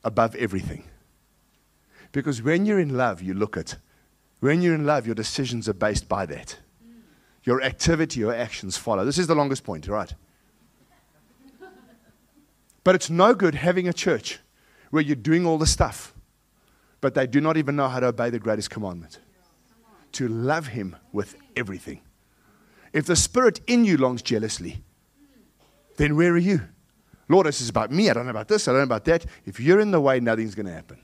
above 0.03 0.35
everything. 0.35 0.83
Because 2.11 2.41
when 2.41 2.65
you're 2.65 2.79
in 2.79 2.97
love, 2.97 3.21
you 3.21 3.33
look 3.33 3.57
at. 3.57 3.77
When 4.39 4.61
you're 4.61 4.75
in 4.75 4.85
love, 4.85 5.05
your 5.05 5.15
decisions 5.15 5.69
are 5.69 5.73
based 5.73 6.09
by 6.09 6.25
that. 6.25 6.57
Your 7.43 7.61
activity, 7.61 8.19
your 8.19 8.33
actions 8.33 8.77
follow. 8.77 9.05
This 9.05 9.17
is 9.17 9.27
the 9.27 9.35
longest 9.35 9.63
point, 9.63 9.87
right? 9.87 10.13
But 12.83 12.95
it's 12.95 13.09
no 13.09 13.33
good 13.33 13.55
having 13.55 13.87
a 13.87 13.93
church 13.93 14.39
where 14.89 15.03
you're 15.03 15.15
doing 15.15 15.45
all 15.45 15.57
the 15.57 15.67
stuff, 15.67 16.13
but 16.99 17.13
they 17.13 17.27
do 17.27 17.39
not 17.39 17.57
even 17.57 17.75
know 17.75 17.87
how 17.87 17.99
to 17.99 18.07
obey 18.07 18.29
the 18.29 18.39
greatest 18.39 18.69
commandment 18.69 19.19
to 20.13 20.27
love 20.27 20.67
Him 20.67 20.95
with 21.13 21.35
everything. 21.55 22.01
If 22.93 23.05
the 23.05 23.15
Spirit 23.15 23.61
in 23.67 23.85
you 23.85 23.97
longs 23.97 24.21
jealously, 24.21 24.83
then 25.97 26.15
where 26.15 26.33
are 26.33 26.37
you? 26.37 26.61
Lord, 27.31 27.47
this 27.47 27.61
is 27.61 27.69
about 27.69 27.91
me. 27.91 28.09
I 28.09 28.13
don't 28.13 28.25
know 28.25 28.31
about 28.31 28.49
this. 28.49 28.67
I 28.67 28.71
don't 28.71 28.79
know 28.79 28.83
about 28.83 29.05
that. 29.05 29.25
If 29.45 29.57
you're 29.57 29.79
in 29.79 29.91
the 29.91 30.01
way, 30.01 30.19
nothing's 30.19 30.53
going 30.53 30.65
to 30.65 30.73
happen. 30.73 30.99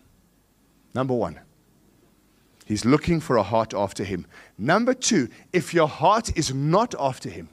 Number 0.93 1.13
one, 1.13 1.39
He's 2.65 2.83
looking 2.83 3.21
for 3.21 3.37
a 3.37 3.43
heart 3.43 3.73
after 3.73 4.03
Him. 4.03 4.27
Number 4.57 4.93
two, 4.93 5.29
if 5.53 5.73
your 5.73 5.87
heart 5.87 6.37
is 6.37 6.53
not 6.53 6.93
after 6.99 7.29
Him, 7.29 7.47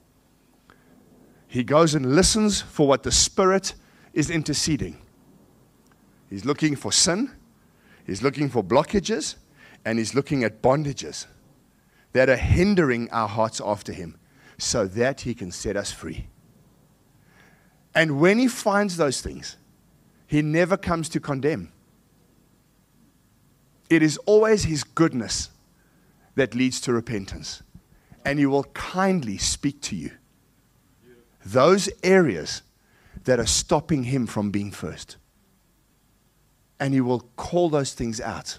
He 1.46 1.62
goes 1.62 1.94
and 1.94 2.16
listens 2.16 2.62
for 2.62 2.88
what 2.88 3.04
the 3.04 3.12
Spirit 3.12 3.74
is 4.12 4.28
interceding. 4.28 4.98
He's 6.28 6.44
looking 6.44 6.74
for 6.74 6.90
sin, 6.90 7.30
He's 8.04 8.22
looking 8.22 8.48
for 8.48 8.64
blockages, 8.64 9.36
and 9.84 10.00
He's 10.00 10.16
looking 10.16 10.42
at 10.42 10.62
bondages 10.62 11.26
that 12.12 12.28
are 12.28 12.36
hindering 12.36 13.08
our 13.12 13.28
hearts 13.28 13.60
after 13.64 13.92
Him 13.92 14.16
so 14.58 14.88
that 14.88 15.20
He 15.20 15.32
can 15.32 15.52
set 15.52 15.76
us 15.76 15.92
free. 15.92 16.26
And 17.94 18.20
when 18.20 18.38
he 18.38 18.48
finds 18.48 18.96
those 18.96 19.20
things, 19.20 19.56
he 20.26 20.42
never 20.42 20.76
comes 20.76 21.08
to 21.10 21.20
condemn. 21.20 21.70
It 23.88 24.02
is 24.02 24.16
always 24.18 24.64
his 24.64 24.82
goodness 24.82 25.50
that 26.34 26.54
leads 26.54 26.80
to 26.82 26.92
repentance. 26.92 27.62
And 28.24 28.38
he 28.38 28.46
will 28.46 28.64
kindly 28.64 29.38
speak 29.38 29.80
to 29.82 29.96
you. 29.96 30.10
Those 31.44 31.88
areas 32.02 32.62
that 33.24 33.38
are 33.38 33.46
stopping 33.46 34.04
him 34.04 34.26
from 34.26 34.50
being 34.50 34.70
first. 34.70 35.16
And 36.80 36.94
he 36.94 37.00
will 37.00 37.20
call 37.36 37.68
those 37.68 37.92
things 37.92 38.20
out. 38.20 38.58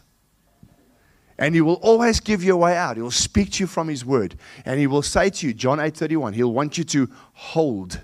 And 1.37 1.53
he 1.53 1.61
will 1.61 1.75
always 1.75 2.21
give 2.21 2.43
you 2.43 2.53
a 2.53 2.57
way 2.57 2.77
out. 2.77 2.95
He 2.95 3.01
will 3.01 3.11
speak 3.11 3.51
to 3.53 3.63
you 3.63 3.67
from 3.67 3.89
his 3.89 4.05
word. 4.05 4.35
And 4.63 4.79
he 4.79 4.87
will 4.87 5.01
say 5.01 5.29
to 5.29 5.47
you, 5.47 5.53
John 5.53 5.79
8:31, 5.79 6.33
he'll 6.33 6.53
want 6.53 6.77
you 6.77 6.85
to 6.85 7.09
hold 7.33 8.01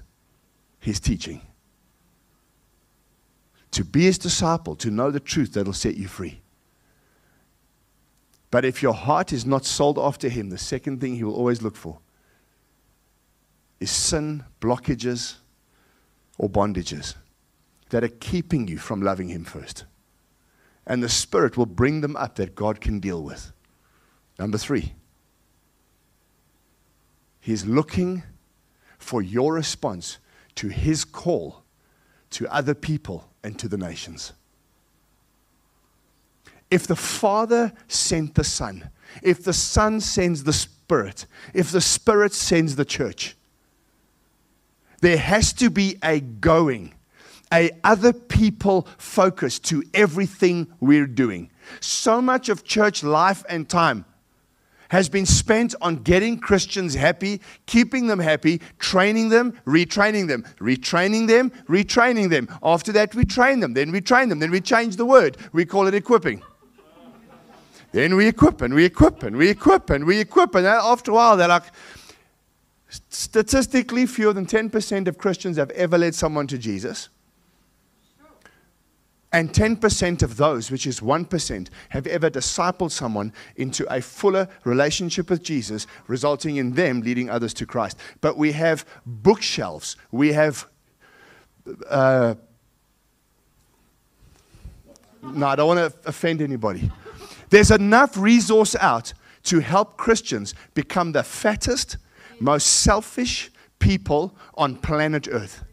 his 0.82 1.00
teaching. 1.00 1.42
To 3.72 3.86
be 3.86 4.04
his 4.04 4.18
disciple, 4.18 4.76
to 4.76 4.92
know 4.92 5.12
the 5.12 5.22
truth 5.22 5.54
that'll 5.54 5.72
set 5.72 5.96
you 5.96 6.10
free. 6.10 6.42
But 8.52 8.66
if 8.66 8.84
your 8.84 8.94
heart 8.94 9.32
is 9.32 9.46
not 9.46 9.66
sold 9.66 9.98
after 9.98 10.28
Him, 10.28 10.50
the 10.50 10.58
second 10.58 11.00
thing 11.00 11.16
He 11.16 11.24
will 11.24 11.36
always 11.36 11.62
look 11.62 11.78
for 11.78 12.00
is 13.80 13.90
sin, 13.90 14.44
blockages, 14.60 15.38
or 16.38 16.50
bondages 16.50 17.16
that 17.90 18.04
are 18.04 18.10
keeping 18.10 18.68
you 18.68 18.78
from 18.78 19.02
loving 19.02 19.30
Him 19.30 19.46
first. 19.46 19.86
And 20.86 21.02
the 21.02 21.10
Spirit 21.10 21.58
will 21.58 21.66
bring 21.66 22.02
them 22.02 22.16
up 22.18 22.36
that 22.36 22.54
God 22.54 22.82
can 22.82 23.00
deal 23.00 23.24
with. 23.24 23.54
Number 24.38 24.58
three, 24.58 24.94
He's 27.40 27.66
looking 27.66 28.24
for 29.00 29.22
your 29.22 29.54
response 29.54 30.20
to 30.62 30.68
His 30.68 31.04
call 31.04 31.64
to 32.30 32.48
other 32.54 32.76
people 32.76 33.28
and 33.44 33.58
to 33.58 33.68
the 33.68 33.78
nations. 33.78 34.32
If 36.70 36.86
the 36.86 36.96
Father 36.96 37.74
sent 37.88 38.36
the 38.36 38.44
Son, 38.44 38.92
if 39.24 39.44
the 39.44 39.54
Son 39.54 40.00
sends 40.00 40.44
the 40.44 40.54
Spirit, 40.54 41.26
if 41.56 41.72
the 41.72 41.82
Spirit 41.82 42.32
sends 42.32 42.76
the 42.76 42.86
church, 42.86 43.36
there 45.00 45.18
has 45.18 45.52
to 45.54 45.72
be 45.72 45.98
a 46.04 46.20
going, 46.20 46.94
a 47.52 47.72
other 47.84 48.14
people 48.14 48.88
focus 49.00 49.58
to 49.58 49.84
everything 49.96 50.72
we're 50.80 51.08
doing. 51.08 51.50
So 51.80 52.22
much 52.22 52.50
of 52.50 52.64
church 52.64 53.04
life 53.04 53.44
and 53.50 53.68
time 53.68 54.06
has 54.92 55.08
been 55.08 55.26
spent 55.26 55.74
on 55.82 55.96
getting 55.96 56.38
Christians 56.38 56.96
happy, 56.96 57.40
keeping 57.66 58.08
them 58.08 58.20
happy, 58.20 58.60
training 58.78 59.30
them, 59.30 59.54
retraining 59.66 60.28
them, 60.28 60.44
retraining 60.60 61.30
them, 61.30 61.50
retraining 61.70 62.30
them. 62.30 62.50
After 62.62 62.92
that, 62.92 63.16
we 63.16 63.24
train 63.24 63.62
them, 63.62 63.74
then 63.74 63.94
we 63.94 64.02
train 64.02 64.28
them, 64.28 64.40
then 64.40 64.52
we 64.52 64.60
change 64.60 64.98
the 64.98 65.06
word. 65.06 65.38
We 65.54 65.64
call 65.64 65.88
it 65.88 65.94
equipping. 65.94 66.42
then 67.94 68.18
we 68.18 68.28
equip 68.28 68.62
and 68.62 68.74
we 68.74 68.84
equip 68.84 69.24
and 69.24 69.38
we 69.38 69.50
equip 69.50 69.90
and 69.90 70.06
we 70.06 70.20
equip. 70.20 70.56
And 70.56 70.68
uh, 70.68 70.82
after 70.84 71.12
a 71.12 71.14
while, 71.14 71.38
they're 71.38 71.48
like, 71.48 71.72
statistically, 72.90 74.06
fewer 74.06 74.34
than 74.34 74.46
10% 74.46 75.08
of 75.08 75.18
Christians 75.18 75.56
have 75.56 75.70
ever 75.72 75.98
led 75.98 76.16
someone 76.16 76.48
to 76.48 76.58
Jesus. 76.58 77.08
And 79.34 79.54
10% 79.54 80.24
of 80.24 80.36
those, 80.36 80.70
which 80.70 80.86
is 80.86 81.00
1%, 81.00 81.70
have 81.90 82.06
ever 82.06 82.30
discipled 82.30 82.92
someone 82.92 83.32
into 83.56 83.86
a 83.94 84.02
fuller 84.02 84.48
relationship 84.66 85.30
with 85.30 85.42
Jesus, 85.42 85.88
resulting 86.08 86.58
in 86.58 86.74
them 86.74 87.02
leading 87.02 87.30
others 87.30 87.54
to 87.56 87.66
Christ. 87.66 87.98
But 88.20 88.38
we 88.38 88.52
have 88.52 88.86
bookshelves, 89.06 89.96
we 90.12 90.34
have. 90.34 90.68
Uh, 91.90 92.36
no, 95.24 95.48
I 95.48 95.56
don't 95.56 95.68
want 95.68 95.94
to 95.94 96.10
offend 96.10 96.42
anybody. 96.42 96.92
There's 97.50 97.72
enough 97.72 98.18
resource 98.18 98.76
out 98.80 99.14
to 99.44 99.60
help 99.60 99.96
Christians 99.96 100.56
become 100.74 101.12
the 101.12 101.24
fattest, 101.24 101.98
most 102.40 102.66
selfish 102.66 103.52
people 103.80 104.36
on 104.56 104.76
planet 104.76 105.28
Earth, 105.32 105.64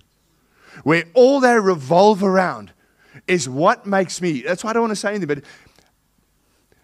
where 0.84 1.04
all 1.14 1.40
they 1.40 1.58
revolve 1.58 2.22
around 2.22 2.72
is 3.26 3.48
what 3.48 3.86
makes 3.86 4.20
me. 4.20 4.42
That's 4.42 4.62
why 4.64 4.70
I 4.70 4.72
don't 4.74 4.82
want 4.82 4.92
to 4.92 4.96
say 4.96 5.10
anything, 5.10 5.28
but 5.28 5.44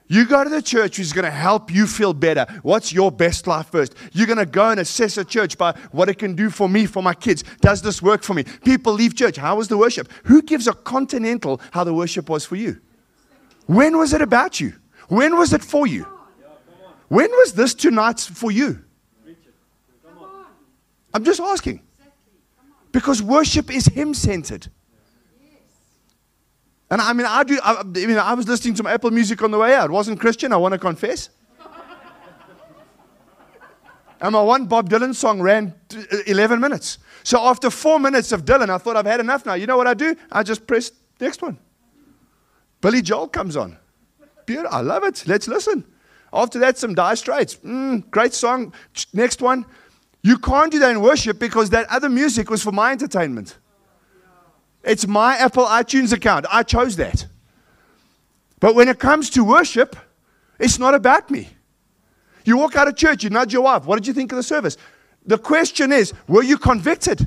you 0.07 0.27
go 0.27 0.45
to 0.45 0.51
the 0.51 0.61
church 0.61 0.99
who's 0.99 1.13
going 1.13 1.25
to 1.25 1.31
help 1.31 1.73
you 1.73 1.87
feel 1.87 2.13
better. 2.13 2.47
What's 2.63 2.93
your 2.93 3.11
best 3.11 3.47
life 3.47 3.71
first? 3.71 3.95
You're 4.13 4.27
going 4.27 4.39
to 4.39 4.47
go 4.47 4.69
and 4.69 4.79
assess 4.79 5.17
a 5.17 5.25
church 5.25 5.57
by 5.57 5.73
what 5.93 6.09
it 6.09 6.19
can 6.19 6.35
do 6.35 6.51
for 6.51 6.69
me, 6.69 6.85
for 6.85 7.03
my 7.03 7.15
kids. 7.15 7.43
Does 7.61 7.81
this 7.81 8.03
work 8.03 8.23
for 8.23 8.35
me? 8.35 8.45
People 8.65 8.93
leave 8.93 9.17
church. 9.17 9.37
How 9.37 9.57
was 9.57 9.69
the 9.69 9.79
worship? 9.79 10.11
Who 10.25 10.43
gives 10.43 10.69
a 10.69 10.75
continental 10.75 11.61
how 11.71 11.85
the 11.85 11.95
worship 11.95 12.29
was 12.29 12.45
for 12.45 12.57
you? 12.57 12.81
When 13.67 13.97
was 13.97 14.13
it 14.13 14.21
about 14.21 14.61
you? 14.61 14.75
When 15.09 15.37
was 15.37 15.55
it 15.55 15.65
for 15.65 15.87
you? 15.87 16.07
When 17.09 17.31
was 17.31 17.55
this 17.55 17.75
tonight 17.75 18.21
for 18.21 18.51
you? 18.51 18.85
I'm 21.15 21.25
just 21.25 21.41
asking. 21.41 21.81
Because 22.93 23.23
worship 23.23 23.75
is 23.75 23.87
Him 23.87 24.13
centered. 24.13 24.69
And 26.95 27.03
I 27.03 27.13
mean, 27.13 27.27
I 27.27 27.43
do. 27.43 27.59
I, 27.61 27.81
I, 27.81 27.83
mean, 27.83 28.19
I 28.19 28.35
was 28.35 28.47
listening 28.47 28.75
to 28.75 28.87
Apple 28.87 29.11
Music 29.11 29.43
on 29.43 29.51
the 29.51 29.59
way 29.59 29.75
out. 29.75 29.91
wasn't 29.91 30.21
Christian. 30.21 30.53
I 30.53 30.57
want 30.59 30.75
to 30.75 30.79
confess. 30.79 31.29
and 34.21 34.33
my 34.33 34.41
one 34.41 34.67
Bob 34.67 34.89
Dylan 34.89 35.13
song 35.13 35.43
ran 35.43 35.75
11 36.29 36.61
minutes. 36.61 36.99
So 37.25 37.41
after 37.41 37.69
four 37.69 37.99
minutes 37.99 38.31
of 38.31 38.45
Dylan, 38.45 38.71
I 38.71 38.79
thought 38.79 38.97
I've 38.97 39.07
had 39.07 39.19
enough 39.19 39.45
now. 39.45 39.55
You 39.55 39.67
know 39.67 39.77
what 39.77 39.89
I 39.89 39.95
do? 39.95 40.15
I 40.31 40.45
just 40.45 40.69
press 40.69 40.93
next 41.19 41.43
one. 41.43 41.59
Billy 42.81 43.03
Joel 43.03 43.27
comes 43.27 43.57
on. 43.57 43.77
Beautiful. 44.47 44.73
I 44.73 44.81
love 44.81 45.03
it. 45.03 45.25
Let's 45.27 45.49
listen. 45.49 45.85
After 46.33 46.61
that, 46.61 46.79
some 46.79 46.95
Dire 46.95 47.17
Straits. 47.17 47.57
Mm, 47.57 48.09
great 48.13 48.35
song. 48.35 48.73
Next 49.13 49.43
one. 49.43 49.67
You 50.23 50.39
can't 50.39 50.71
do 50.71 50.79
that 50.79 50.93
in 50.93 51.01
worship 51.01 51.41
because 51.41 51.71
that 51.71 51.89
other 51.91 52.09
music 52.09 52.51
was 52.51 52.63
for 52.63 52.71
my 52.71 52.93
entertainment. 52.93 53.59
It's 54.85 55.07
my 55.07 55.37
Apple 55.37 55.65
iTunes 55.65 56.13
account. 56.13 56.47
I 56.51 56.63
chose 56.63 56.97
that. 56.97 57.27
But 58.61 58.75
when 58.75 58.89
it 58.89 58.99
comes 58.99 59.31
to 59.31 59.45
worship, 59.45 59.97
it's 60.59 60.79
not 60.79 60.95
about 60.95 61.31
me. 61.31 61.49
You 62.45 62.59
walk 62.59 62.77
out 62.77 62.89
of 62.89 62.97
church, 62.97 63.25
you 63.25 63.31
nudge 63.31 63.53
your 63.53 63.63
wife. 63.63 63.87
What 63.87 63.97
did 63.97 64.07
you 64.07 64.13
think 64.13 64.33
of 64.33 64.37
the 64.37 64.43
service? 64.43 64.77
The 65.27 65.39
question 65.39 65.93
is, 65.93 66.13
were 66.29 66.43
you 66.43 66.59
convicted? 66.59 67.27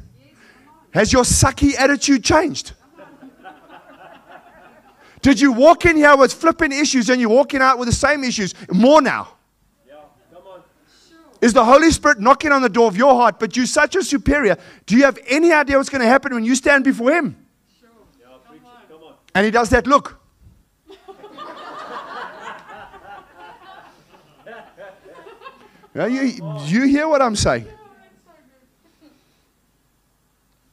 Has 0.92 1.12
your 1.12 1.24
sucky 1.24 1.76
attitude 1.76 2.24
changed? 2.24 2.74
Did 5.22 5.42
you 5.42 5.52
walk 5.52 5.86
in 5.86 5.98
here 5.98 6.16
with 6.16 6.32
flipping 6.32 6.72
issues 6.72 7.10
and 7.10 7.20
you're 7.20 7.30
walking 7.30 7.62
out 7.62 7.80
with 7.80 7.88
the 7.88 7.96
same 7.96 8.24
issues? 8.24 8.54
More 8.72 9.02
now. 9.02 9.30
Is 11.42 11.54
the 11.54 11.66
Holy 11.66 11.92
Spirit 11.92 12.20
knocking 12.20 12.52
on 12.52 12.62
the 12.62 12.70
door 12.70 12.88
of 12.88 12.98
your 12.98 13.14
heart, 13.14 13.40
but 13.40 13.56
you're 13.56 13.68
such 13.68 13.96
a 13.96 14.04
superior? 14.04 14.58
Do 14.86 14.96
you 14.96 15.04
have 15.04 15.20
any 15.28 15.52
idea 15.52 15.78
what's 15.78 15.90
going 15.90 16.02
to 16.02 16.08
happen 16.08 16.34
when 16.34 16.44
you 16.44 16.56
stand 16.56 16.84
before 16.84 17.12
Him? 17.12 17.47
And 19.38 19.46
he 19.46 19.52
does 19.52 19.70
that 19.70 19.86
look. 19.86 20.20
now 25.94 26.06
you, 26.06 26.42
you 26.66 26.88
hear 26.88 27.08
what 27.08 27.22
I'm 27.22 27.36
saying? 27.36 27.68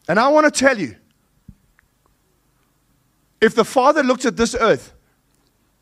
And 0.09 0.19
I 0.19 0.29
want 0.29 0.47
to 0.47 0.51
tell 0.51 0.79
you 0.79 0.97
if 3.39 3.55
the 3.55 3.67
Father 3.67 4.03
looked 4.03 4.25
at 4.25 4.39
this 4.39 4.57
earth 4.59 4.95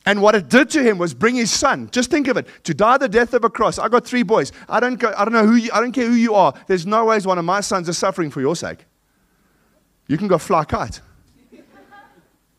and 0.05 0.21
what 0.21 0.35
it 0.35 0.49
did 0.49 0.69
to 0.71 0.83
him 0.83 0.99
was 0.99 1.15
bring 1.15 1.37
his 1.37 1.53
son. 1.53 1.89
Just 1.93 2.11
think 2.11 2.27
of 2.27 2.37
it. 2.37 2.49
To 2.65 2.75
die 2.75 2.99
the 2.99 3.09
death 3.09 3.33
of 3.33 3.45
a 3.45 3.49
cross. 3.49 3.79
I 3.79 3.89
got 3.89 4.05
three 4.05 4.25
boys. 4.25 4.51
I 4.69 4.81
don't, 4.81 4.97
go, 4.99 5.15
I 5.17 5.25
don't 5.25 5.35
know 5.35 5.47
who 5.47 5.55
you, 5.55 5.71
I 5.73 5.79
don't 5.79 5.93
care 5.93 6.09
who 6.09 6.17
you 6.17 6.35
are. 6.35 6.53
There's 6.67 6.85
no 6.85 7.05
ways 7.05 7.29
one 7.29 7.39
of 7.39 7.45
my 7.45 7.61
sons 7.61 7.89
is 7.89 7.97
suffering 7.97 8.33
for 8.33 8.41
your 8.41 8.57
sake. 8.57 8.87
You 10.09 10.19
can 10.19 10.27
go 10.27 10.37
fly 10.37 10.65
kite. 10.65 11.01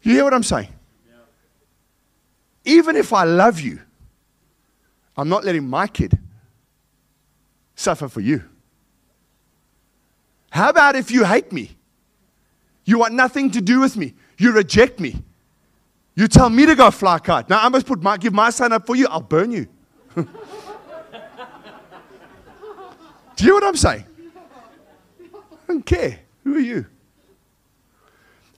You 0.04 0.14
hear 0.14 0.24
what 0.26 0.34
I'm 0.34 0.44
saying? 0.44 0.70
Even 2.66 2.96
if 2.96 3.12
I 3.12 3.24
love 3.24 3.60
you, 3.60 3.80
I'm 5.18 5.30
not 5.30 5.44
letting 5.44 5.68
my 5.68 5.88
kid 5.88 6.18
suffer 7.76 8.08
for 8.08 8.22
you. 8.22 8.44
How 10.50 10.70
about 10.70 10.96
if 10.96 11.10
you 11.10 11.24
hate 11.26 11.52
me? 11.52 11.76
You 12.86 13.00
want 13.00 13.14
nothing 13.14 13.50
to 13.52 13.62
do 13.62 13.80
with 13.80 13.98
me. 13.98 14.14
You 14.38 14.52
reject 14.52 15.00
me. 15.00 15.16
You 16.16 16.28
tell 16.28 16.50
me 16.50 16.66
to 16.66 16.76
go 16.76 16.92
fly 16.92 17.20
kite. 17.20 17.50
Now 17.50 17.64
I 17.64 17.70
must 17.70 17.86
put 17.86 18.02
my, 18.02 18.18
give 18.18 18.34
my 18.34 18.50
son 18.50 18.72
up 18.74 18.86
for 18.86 18.96
you. 18.96 19.08
I'll 19.08 19.22
burn 19.22 19.52
you. 19.52 19.68
do 20.16 20.26
you 23.38 23.46
hear 23.46 23.54
what 23.54 23.64
I'm 23.64 23.76
saying? 23.76 24.06
I 25.24 25.68
don't 25.68 25.86
care. 25.86 26.20
Who 26.44 26.56
are 26.56 26.60
you? 26.60 26.86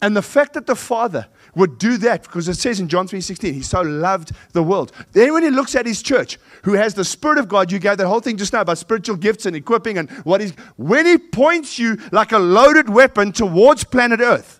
And 0.01 0.17
the 0.17 0.21
fact 0.21 0.53
that 0.53 0.65
the 0.67 0.75
Father 0.75 1.27
would 1.55 1.77
do 1.77 1.97
that 1.97 2.23
because 2.23 2.47
it 2.47 2.55
says 2.55 2.79
in 2.79 2.87
John 2.87 3.07
3:16, 3.07 3.53
he 3.53 3.61
so 3.61 3.81
loved 3.81 4.31
the 4.51 4.63
world. 4.63 4.91
Then 5.13 5.33
when 5.33 5.43
he 5.43 5.49
looks 5.49 5.75
at 5.75 5.85
his 5.85 6.01
church, 6.01 6.37
who 6.63 6.73
has 6.73 6.93
the 6.93 7.05
Spirit 7.05 7.37
of 7.37 7.47
God, 7.47 7.71
you 7.71 7.79
gave 7.79 7.97
that 7.97 8.07
whole 8.07 8.19
thing 8.19 8.37
just 8.37 8.53
now 8.53 8.61
about 8.61 8.77
spiritual 8.77 9.15
gifts 9.15 9.45
and 9.45 9.55
equipping 9.55 9.97
and 9.97 10.09
what 10.23 10.41
is 10.41 10.51
when 10.75 11.05
he 11.05 11.17
points 11.17 11.79
you 11.79 11.97
like 12.11 12.31
a 12.31 12.39
loaded 12.39 12.89
weapon 12.89 13.31
towards 13.31 13.83
planet 13.83 14.19
Earth, 14.19 14.59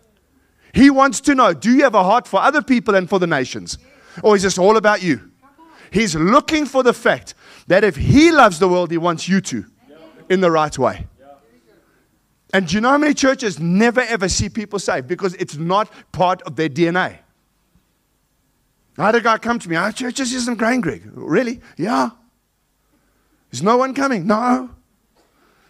he 0.74 0.90
wants 0.90 1.22
to 1.22 1.36
know, 1.36 1.54
do 1.54 1.72
you 1.72 1.84
have 1.84 1.96
a 1.96 2.04
heart 2.04 2.28
for 2.28 2.42
other 2.42 2.62
people 2.62 2.96
and 2.96 3.10
for 3.10 3.20
the 3.20 3.28
nations? 3.28 3.78
Or 4.24 4.36
is 4.36 4.44
this 4.44 4.58
all 4.58 4.78
about 4.78 5.02
you? 5.02 5.32
He's 5.92 6.16
looking 6.16 6.66
for 6.66 6.84
the 6.84 6.94
fact 6.94 7.34
that 7.68 7.84
if 7.84 7.96
he 7.96 8.32
loves 8.32 8.60
the 8.60 8.68
world, 8.68 8.92
he 8.92 8.98
wants 8.98 9.30
you 9.30 9.42
to 9.42 9.66
in 10.30 10.42
the 10.42 10.52
right 10.52 10.78
way. 10.78 11.08
And 12.56 12.70
do 12.70 12.76
you 12.76 12.80
know 12.80 12.92
how 12.92 12.98
many 12.98 13.14
churches 13.14 13.60
never 13.60 14.00
ever 14.00 14.30
see 14.30 14.48
people 14.48 14.80
saved 14.80 15.10
because 15.10 15.34
it's 15.34 15.58
not 15.58 15.92
part 16.14 16.42
of 16.44 16.56
their 16.56 16.70
DNA? 16.70 17.18
I 18.98 19.06
had 19.06 19.16
a 19.16 19.20
guy 19.20 19.38
come 19.40 19.60
to 19.60 19.70
me, 19.70 19.76
our 19.76 19.92
church 19.92 20.16
just 20.16 20.34
isn't 20.34 20.58
growing, 20.58 20.80
Greg. 20.80 21.02
Really? 21.06 21.60
Yeah. 21.76 22.12
Is 23.52 23.62
no 23.62 23.76
one 23.76 23.94
coming? 23.94 24.26
No. 24.26 24.70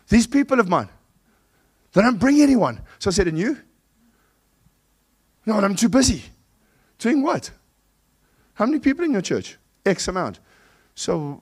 These 0.10 0.28
people 0.28 0.60
of 0.60 0.70
mine, 0.70 0.90
they 1.94 2.04
don't 2.04 2.20
bring 2.20 2.40
anyone. 2.40 2.80
So 3.00 3.10
I 3.10 3.14
said, 3.14 3.30
and 3.30 3.40
you? 3.40 3.58
No, 5.48 5.56
I'm 5.56 5.76
too 5.76 5.90
busy. 5.90 6.22
Doing 7.00 7.24
what? 7.24 7.50
How 8.54 8.68
many 8.68 8.78
people 8.78 9.04
in 9.06 9.12
your 9.12 9.24
church? 9.24 9.58
X 9.88 10.08
amount. 10.08 10.40
So 10.94 11.42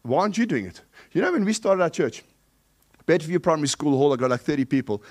why 0.00 0.22
aren't 0.22 0.38
you 0.38 0.46
doing 0.46 0.64
it? 0.64 0.80
You 1.12 1.20
know, 1.20 1.32
when 1.32 1.44
we 1.44 1.52
started 1.52 1.82
our 1.82 1.90
church, 1.90 2.22
Bedford 3.08 3.42
Primary 3.42 3.68
School 3.68 3.96
Hall, 3.96 4.12
I 4.12 4.16
got 4.16 4.28
like 4.28 4.42
30 4.42 4.66
people. 4.66 5.02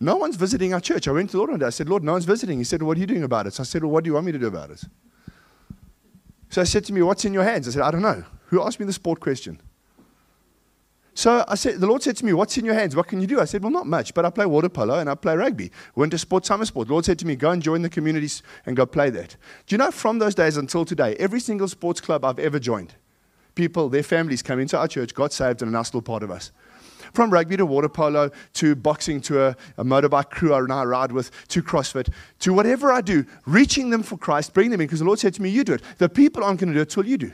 No 0.00 0.16
one's 0.16 0.36
visiting 0.36 0.72
our 0.72 0.80
church. 0.80 1.06
I 1.06 1.12
went 1.12 1.28
to 1.28 1.32
the 1.32 1.38
Lord 1.38 1.50
one 1.50 1.60
day. 1.60 1.66
I 1.66 1.70
said, 1.70 1.86
Lord, 1.86 2.02
no 2.02 2.12
one's 2.12 2.24
visiting. 2.24 2.56
He 2.56 2.64
said, 2.64 2.82
What 2.82 2.96
are 2.96 3.00
you 3.00 3.06
doing 3.06 3.24
about 3.24 3.46
it? 3.46 3.52
So 3.52 3.60
I 3.60 3.64
said, 3.64 3.84
Well, 3.84 3.92
what 3.92 4.04
do 4.04 4.08
you 4.08 4.14
want 4.14 4.24
me 4.24 4.32
to 4.32 4.38
do 4.38 4.46
about 4.46 4.70
it? 4.70 4.82
So 6.48 6.62
I 6.62 6.64
said 6.64 6.86
to 6.86 6.94
me, 6.94 7.02
What's 7.02 7.26
in 7.26 7.34
your 7.34 7.44
hands? 7.44 7.68
I 7.68 7.72
said, 7.72 7.82
I 7.82 7.90
don't 7.90 8.00
know. 8.00 8.24
Who 8.46 8.62
asked 8.62 8.80
me 8.80 8.86
the 8.86 8.92
sport 8.94 9.20
question? 9.20 9.60
So 11.12 11.44
I 11.46 11.56
said, 11.56 11.78
the 11.78 11.86
Lord 11.86 12.02
said 12.02 12.16
to 12.16 12.24
me, 12.24 12.32
What's 12.32 12.56
in 12.56 12.64
your 12.64 12.74
hands? 12.74 12.96
What 12.96 13.06
can 13.06 13.20
you 13.20 13.26
do? 13.26 13.38
I 13.38 13.44
said, 13.44 13.62
Well, 13.62 13.70
not 13.70 13.86
much, 13.86 14.14
but 14.14 14.24
I 14.24 14.30
play 14.30 14.46
water 14.46 14.70
polo 14.70 14.98
and 14.98 15.10
I 15.10 15.14
play 15.14 15.36
rugby. 15.36 15.70
Went 15.94 16.12
to 16.12 16.18
sport, 16.18 16.46
summer 16.46 16.64
sport. 16.64 16.88
The 16.88 16.94
Lord 16.94 17.04
said 17.04 17.18
to 17.18 17.26
me, 17.26 17.36
Go 17.36 17.50
and 17.50 17.62
join 17.62 17.82
the 17.82 17.90
communities 17.90 18.42
and 18.64 18.78
go 18.78 18.86
play 18.86 19.10
that. 19.10 19.36
Do 19.66 19.74
you 19.74 19.78
know, 19.78 19.90
from 19.90 20.20
those 20.20 20.34
days 20.34 20.56
until 20.56 20.86
today, 20.86 21.16
every 21.18 21.38
single 21.38 21.68
sports 21.68 22.00
club 22.00 22.24
I've 22.24 22.38
ever 22.38 22.58
joined, 22.58 22.94
people, 23.54 23.90
their 23.90 24.02
families 24.02 24.42
come 24.42 24.58
into 24.58 24.78
our 24.78 24.88
church, 24.88 25.14
got 25.14 25.34
saved, 25.34 25.60
and 25.60 25.68
are 25.68 25.72
now 25.72 25.82
still 25.82 26.00
part 26.00 26.22
of 26.22 26.30
us. 26.30 26.50
From 27.12 27.30
rugby 27.30 27.56
to 27.58 27.66
water 27.66 27.88
polo 27.88 28.30
to 28.54 28.74
boxing 28.74 29.20
to 29.22 29.44
a, 29.44 29.56
a 29.76 29.84
motorbike 29.84 30.30
crew 30.30 30.54
I 30.54 30.60
now 30.60 30.84
ride 30.84 31.12
with 31.12 31.30
to 31.48 31.62
CrossFit 31.62 32.12
to 32.40 32.52
whatever 32.52 32.90
I 32.90 33.02
do, 33.02 33.26
reaching 33.46 33.90
them 33.90 34.02
for 34.02 34.16
Christ, 34.16 34.54
bring 34.54 34.70
them 34.70 34.80
in 34.80 34.86
because 34.86 35.00
the 35.00 35.04
Lord 35.04 35.18
said 35.18 35.34
to 35.34 35.42
me, 35.42 35.50
You 35.50 35.64
do 35.64 35.74
it. 35.74 35.82
The 35.98 36.08
people 36.08 36.42
aren't 36.42 36.60
going 36.60 36.72
to 36.72 36.74
do 36.74 36.82
it 36.82 36.90
till 36.90 37.06
you 37.06 37.18
do. 37.18 37.32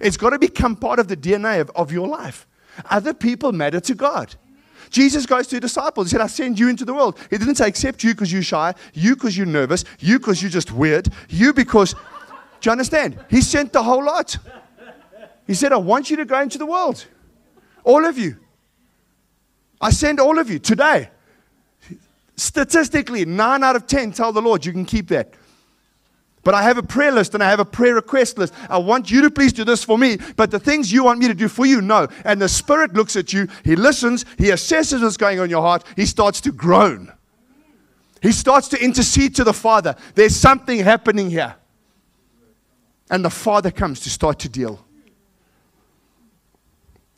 It's 0.00 0.16
got 0.16 0.30
to 0.30 0.38
become 0.38 0.76
part 0.76 0.98
of 0.98 1.08
the 1.08 1.16
DNA 1.16 1.60
of, 1.60 1.70
of 1.74 1.90
your 1.90 2.06
life. 2.06 2.46
Other 2.90 3.12
people 3.12 3.52
matter 3.52 3.80
to 3.80 3.94
God. 3.94 4.36
Jesus 4.90 5.26
goes 5.26 5.46
to 5.48 5.60
disciples. 5.60 6.08
He 6.08 6.12
said, 6.12 6.20
I 6.20 6.28
send 6.28 6.58
you 6.58 6.68
into 6.68 6.84
the 6.84 6.94
world. 6.94 7.18
He 7.30 7.36
didn't 7.36 7.56
say, 7.56 7.66
accept 7.66 8.02
you 8.04 8.14
because 8.14 8.32
you're 8.32 8.42
shy, 8.42 8.74
you 8.94 9.16
because 9.16 9.36
you're 9.36 9.46
nervous, 9.46 9.84
you 9.98 10.18
because 10.18 10.42
you're 10.42 10.50
just 10.50 10.72
weird, 10.72 11.08
you 11.28 11.52
because. 11.52 11.94
Do 12.60 12.68
you 12.68 12.72
understand? 12.72 13.18
He 13.28 13.40
sent 13.40 13.72
the 13.72 13.82
whole 13.82 14.04
lot. 14.04 14.36
He 15.46 15.54
said, 15.54 15.72
I 15.72 15.76
want 15.76 16.10
you 16.10 16.16
to 16.16 16.24
go 16.24 16.40
into 16.40 16.58
the 16.58 16.66
world. 16.66 17.06
All 17.84 18.04
of 18.04 18.18
you. 18.18 18.38
I 19.80 19.90
send 19.90 20.20
all 20.20 20.38
of 20.38 20.50
you 20.50 20.58
today. 20.58 21.10
Statistically, 22.36 23.24
nine 23.24 23.62
out 23.62 23.76
of 23.76 23.86
10 23.86 24.12
tell 24.12 24.32
the 24.32 24.42
Lord, 24.42 24.64
you 24.64 24.72
can 24.72 24.84
keep 24.84 25.08
that. 25.08 25.34
But 26.44 26.54
I 26.54 26.62
have 26.62 26.78
a 26.78 26.82
prayer 26.82 27.12
list 27.12 27.34
and 27.34 27.42
I 27.42 27.50
have 27.50 27.60
a 27.60 27.64
prayer 27.64 27.94
request 27.94 28.38
list. 28.38 28.54
I 28.70 28.78
want 28.78 29.10
you 29.10 29.22
to 29.22 29.30
please 29.30 29.52
do 29.52 29.64
this 29.64 29.84
for 29.84 29.98
me, 29.98 30.18
but 30.36 30.50
the 30.50 30.58
things 30.58 30.90
you 30.92 31.04
want 31.04 31.18
me 31.18 31.28
to 31.28 31.34
do 31.34 31.48
for 31.48 31.66
you, 31.66 31.80
no. 31.80 32.08
And 32.24 32.40
the 32.40 32.48
Spirit 32.48 32.94
looks 32.94 33.16
at 33.16 33.32
you, 33.32 33.48
He 33.64 33.76
listens, 33.76 34.24
He 34.38 34.44
assesses 34.44 35.02
what's 35.02 35.16
going 35.16 35.38
on 35.40 35.44
in 35.44 35.50
your 35.50 35.62
heart, 35.62 35.84
He 35.96 36.06
starts 36.06 36.40
to 36.42 36.52
groan. 36.52 37.12
He 38.22 38.32
starts 38.32 38.68
to 38.68 38.82
intercede 38.82 39.34
to 39.36 39.44
the 39.44 39.52
Father. 39.52 39.94
There's 40.14 40.34
something 40.34 40.78
happening 40.78 41.30
here. 41.30 41.54
And 43.10 43.24
the 43.24 43.30
Father 43.30 43.70
comes 43.70 44.00
to 44.00 44.10
start 44.10 44.38
to 44.40 44.48
deal. 44.48 44.84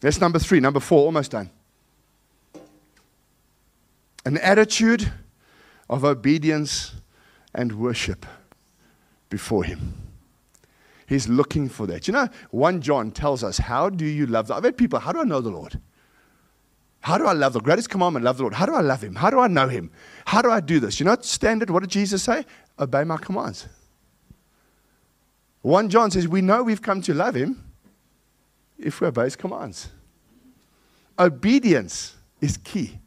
That's 0.01 0.21
number 0.21 0.39
three. 0.39 0.61
Number 0.61 0.81
four, 0.81 1.05
almost 1.05 1.31
done 1.31 1.51
an 4.25 4.39
attitude 4.39 5.13
of 5.89 6.05
obedience 6.05 6.95
and 7.55 7.73
worship 7.73 8.27
before 9.29 9.65
Him. 9.65 9.95
He's 11.07 11.29
looking 11.29 11.69
for 11.69 11.87
that. 11.89 12.07
You 12.07 12.13
know, 12.13 12.29
1 12.53 12.81
John 12.81 13.11
tells 13.11 13.43
us, 13.43 13.59
How 13.59 13.91
do 13.91 14.05
you 14.05 14.27
love 14.27 14.47
the 14.47 14.55
I've 14.55 14.65
had 14.65 14.77
people, 14.77 15.01
how 15.01 15.13
do 15.13 15.21
I 15.21 15.25
know 15.25 15.41
the 15.41 15.51
Lord? 15.51 15.81
How 17.01 17.19
do 17.19 17.27
I 17.27 17.33
love 17.33 17.55
the 17.55 17.61
greatest 17.61 17.89
commandment? 17.89 18.25
Love 18.25 18.37
the 18.37 18.45
Lord. 18.45 18.55
How 18.55 18.67
do 18.67 18.75
I 18.75 18.81
love 18.81 19.03
Him? 19.03 19.17
How 19.17 19.31
do 19.31 19.41
I 19.41 19.49
know 19.49 19.67
Him? 19.67 19.91
How 20.27 20.43
do 20.43 20.51
I 20.51 20.61
do 20.61 20.79
this? 20.79 21.01
You 21.01 21.07
know, 21.07 21.17
standard, 21.21 21.71
what 21.71 21.81
did 21.81 21.91
Jesus 21.91 22.23
say? 22.23 22.45
Obey 22.79 23.05
my 23.05 23.17
commands. 23.17 23.67
1 25.63 25.89
John 25.89 26.11
says, 26.11 26.29
We 26.29 26.43
know 26.43 26.63
we've 26.63 26.83
come 26.83 27.03
to 27.03 27.15
love 27.15 27.35
Him 27.35 27.65
if 28.79 29.01
we 29.01 29.07
obey 29.09 29.25
His 29.25 29.37
commands. 29.37 29.89
Obedience 31.19 32.15
is 32.41 32.57
key. 32.57 33.00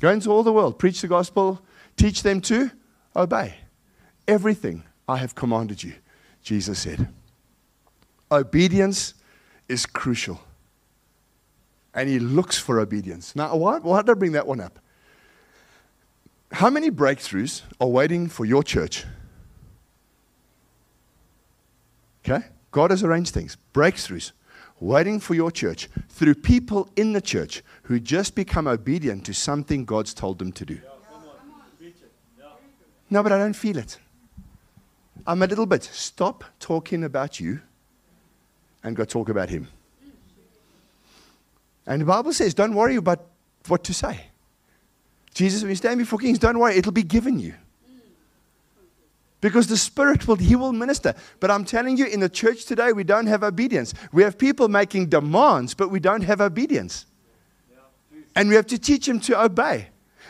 Go 0.00 0.10
into 0.10 0.30
all 0.30 0.42
the 0.42 0.52
world, 0.52 0.78
preach 0.78 1.00
the 1.00 1.08
gospel, 1.08 1.62
teach 1.96 2.22
them 2.22 2.40
to 2.42 2.70
obey. 3.14 3.56
Everything 4.28 4.84
I 5.08 5.18
have 5.18 5.34
commanded 5.34 5.82
you, 5.82 5.94
Jesus 6.42 6.80
said. 6.80 7.08
Obedience 8.30 9.14
is 9.68 9.86
crucial. 9.86 10.40
And 11.94 12.08
he 12.08 12.18
looks 12.18 12.58
for 12.58 12.78
obedience. 12.80 13.34
Now, 13.34 13.56
why, 13.56 13.78
why 13.78 14.02
did 14.02 14.10
I 14.10 14.14
bring 14.14 14.32
that 14.32 14.46
one 14.46 14.60
up? 14.60 14.78
How 16.52 16.68
many 16.68 16.90
breakthroughs 16.90 17.62
are 17.80 17.88
waiting 17.88 18.28
for 18.28 18.44
your 18.44 18.62
church? 18.62 19.04
Okay? 22.24 22.44
God 22.70 22.90
has 22.90 23.02
arranged 23.02 23.32
things. 23.32 23.56
Breakthroughs 23.72 24.32
waiting 24.80 25.20
for 25.20 25.34
your 25.34 25.50
church 25.50 25.88
through 26.08 26.34
people 26.34 26.88
in 26.96 27.12
the 27.12 27.20
church 27.20 27.62
who 27.82 27.98
just 27.98 28.34
become 28.34 28.66
obedient 28.66 29.24
to 29.26 29.34
something 29.34 29.84
God's 29.84 30.12
told 30.14 30.38
them 30.38 30.52
to 30.52 30.64
do. 30.64 30.80
No, 33.08 33.22
but 33.22 33.32
I 33.32 33.38
don't 33.38 33.54
feel 33.54 33.78
it. 33.78 33.98
I'm 35.26 35.42
a 35.42 35.46
little 35.46 35.66
bit. 35.66 35.84
Stop 35.84 36.44
talking 36.58 37.04
about 37.04 37.40
you 37.40 37.60
and 38.82 38.96
go 38.96 39.04
talk 39.04 39.28
about 39.28 39.48
Him. 39.48 39.68
And 41.86 42.02
the 42.02 42.06
Bible 42.06 42.32
says, 42.32 42.52
don't 42.52 42.74
worry 42.74 42.96
about 42.96 43.24
what 43.68 43.84
to 43.84 43.94
say. 43.94 44.26
Jesus, 45.34 45.62
when 45.62 45.70
you 45.70 45.76
stand 45.76 45.98
before 45.98 46.18
kings, 46.18 46.38
don't 46.38 46.58
worry, 46.58 46.76
it'll 46.76 46.92
be 46.92 47.02
given 47.02 47.38
you. 47.38 47.54
Because 49.40 49.66
the 49.66 49.76
Spirit 49.76 50.26
will, 50.26 50.36
He 50.36 50.56
will 50.56 50.72
minister. 50.72 51.14
But 51.40 51.50
I'm 51.50 51.64
telling 51.64 51.96
you, 51.96 52.06
in 52.06 52.20
the 52.20 52.28
church 52.28 52.64
today, 52.64 52.92
we 52.92 53.04
don't 53.04 53.26
have 53.26 53.42
obedience. 53.42 53.92
We 54.12 54.22
have 54.22 54.38
people 54.38 54.68
making 54.68 55.08
demands, 55.08 55.74
but 55.74 55.90
we 55.90 56.00
don't 56.00 56.22
have 56.22 56.40
obedience. 56.40 57.06
And 58.34 58.48
we 58.48 58.54
have 58.54 58.66
to 58.68 58.78
teach 58.78 59.06
them 59.06 59.20
to 59.20 59.42
obey. 59.42 59.88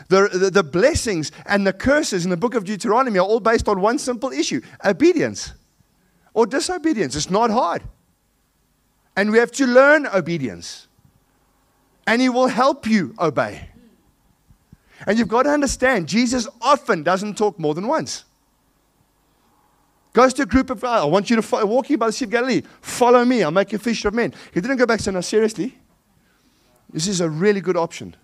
The, 0.09 0.29
the, 0.31 0.51
the, 0.51 0.63
blessings 0.63 1.31
and 1.47 1.65
the 1.65 1.73
curses 1.73 2.23
in 2.23 2.29
the 2.29 2.37
book 2.37 2.53
of 2.53 2.63
Deuteronomy 2.63 3.17
are 3.17 3.25
all 3.25 3.39
based 3.39 3.67
on 3.67 3.81
one 3.81 3.97
simple 3.97 4.31
issue 4.31 4.61
obedience 4.85 5.53
or 6.35 6.45
disobedience. 6.45 7.15
It's 7.15 7.31
not 7.31 7.49
hard. 7.49 7.81
And 9.15 9.31
we 9.31 9.39
have 9.39 9.51
to 9.53 9.65
learn 9.65 10.05
obedience. 10.05 10.87
And 12.05 12.21
He 12.21 12.29
will 12.29 12.47
help 12.47 12.85
you 12.85 13.15
obey. 13.19 13.69
And 15.07 15.17
you've 15.17 15.27
got 15.27 15.43
to 15.43 15.49
understand, 15.49 16.07
Jesus 16.07 16.47
often 16.61 17.03
doesn't 17.03 17.37
talk 17.37 17.59
more 17.59 17.73
than 17.73 17.87
once. 17.87 18.23
Goes 20.17 20.33
to 20.33 20.41
a 20.41 20.45
group 20.47 20.71
of, 20.71 20.83
I 20.83 21.05
want 21.05 21.29
you 21.29 21.35
to 21.35 21.43
follow, 21.43 21.67
walking 21.67 21.95
by 21.97 22.07
the 22.07 22.11
Sea 22.11 22.25
of 22.25 22.31
Galilee. 22.31 22.63
Follow 22.81 23.23
me. 23.23 23.43
I'll 23.43 23.51
make 23.51 23.71
you 23.71 23.75
a 23.75 23.79
fisher 23.79 24.07
of 24.07 24.15
men. 24.15 24.33
He 24.51 24.59
didn't 24.59 24.77
go 24.77 24.87
back 24.87 24.97
and 24.97 25.03
say, 25.03 25.11
no, 25.11 25.21
seriously. 25.21 25.77
This 26.91 27.07
is 27.07 27.21
a 27.21 27.29
really 27.29 27.61
good 27.61 27.77
option. 27.77 28.15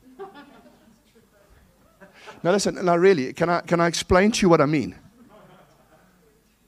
Now 2.42 2.52
listen, 2.52 2.84
now 2.84 2.96
really, 2.96 3.32
can 3.34 3.48
I, 3.48 3.62
can 3.62 3.80
I 3.80 3.86
explain 3.86 4.32
to 4.32 4.42
you 4.42 4.50
what 4.50 4.60
I 4.60 4.66
mean? 4.66 4.96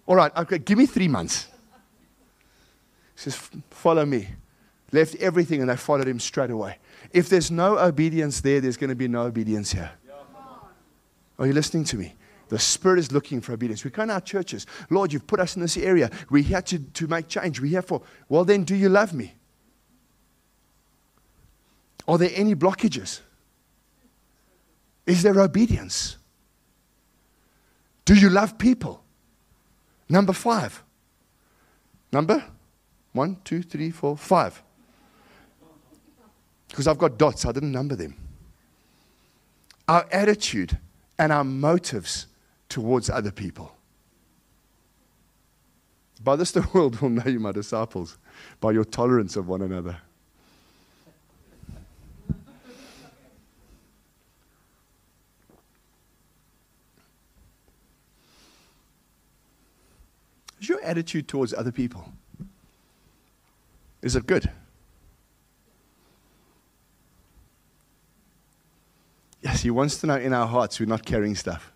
All 0.05 0.15
right, 0.15 0.31
okay, 0.37 0.59
give 0.59 0.77
me 0.77 0.85
three 0.85 1.07
months. 1.07 1.47
He 3.15 3.21
says, 3.21 3.49
follow 3.71 4.05
me. 4.05 4.27
Left 4.91 5.15
everything 5.15 5.59
and 5.59 5.71
they 5.71 5.75
followed 5.75 6.07
him 6.07 6.19
straight 6.19 6.51
away. 6.51 6.77
If 7.11 7.29
there's 7.29 7.49
no 7.49 7.79
obedience 7.79 8.41
there, 8.41 8.61
there's 8.61 8.77
going 8.77 8.91
to 8.91 8.95
be 8.95 9.07
no 9.07 9.23
obedience 9.23 9.71
here. 9.71 9.89
Are 11.39 11.47
you 11.47 11.53
listening 11.53 11.83
to 11.85 11.97
me? 11.97 12.13
The 12.49 12.59
Spirit 12.59 12.99
is 12.99 13.11
looking 13.11 13.41
for 13.41 13.53
obedience. 13.53 13.83
We 13.83 13.91
come 13.91 14.03
in 14.03 14.11
our 14.11 14.21
churches. 14.21 14.67
Lord, 14.89 15.11
you've 15.11 15.25
put 15.25 15.39
us 15.39 15.55
in 15.55 15.61
this 15.61 15.77
area. 15.77 16.11
We're 16.29 16.43
here 16.43 16.61
to, 16.61 16.79
to 16.79 17.07
make 17.07 17.27
change. 17.27 17.59
We're 17.59 17.67
here 17.67 17.81
for, 17.81 18.01
well, 18.29 18.45
then, 18.45 18.63
do 18.63 18.75
you 18.75 18.89
love 18.89 19.13
me? 19.13 19.33
Are 22.07 22.17
there 22.17 22.29
any 22.33 22.53
blockages? 22.53 23.21
Is 25.05 25.23
there 25.23 25.39
obedience? 25.39 26.17
Do 28.05 28.13
you 28.13 28.29
love 28.29 28.57
people? 28.57 29.03
Number 30.07 30.33
five. 30.33 30.83
Number 32.11 32.43
one, 33.13 33.37
two, 33.43 33.63
three, 33.63 33.89
four, 33.89 34.15
five. 34.17 34.61
Because 36.67 36.87
I've 36.87 36.97
got 36.97 37.17
dots, 37.17 37.45
I 37.45 37.51
didn't 37.51 37.71
number 37.71 37.95
them. 37.95 38.15
Our 39.87 40.05
attitude 40.11 40.77
and 41.17 41.31
our 41.31 41.43
motives 41.43 42.27
towards 42.75 43.09
other 43.09 43.31
people. 43.31 43.73
By 46.21 46.35
this, 46.35 46.51
the 46.51 46.67
world 46.73 46.99
will 46.99 47.09
know 47.09 47.23
you, 47.25 47.39
my 47.39 47.53
disciples, 47.53 48.17
by 48.59 48.73
your 48.73 48.83
tolerance 48.83 49.37
of 49.37 49.47
one 49.47 49.61
another. 49.61 49.97
Is 60.59 60.67
your 60.67 60.83
attitude 60.83 61.29
towards 61.29 61.53
other 61.53 61.71
people? 61.71 62.11
Is 64.01 64.17
it 64.17 64.27
good? 64.27 64.51
Yes, 69.41 69.61
He 69.61 69.69
wants 69.69 69.95
to 70.01 70.07
know 70.07 70.17
in 70.17 70.33
our 70.33 70.45
hearts 70.45 70.77
we're 70.81 70.87
not 70.87 71.05
carrying 71.05 71.35
stuff 71.35 71.71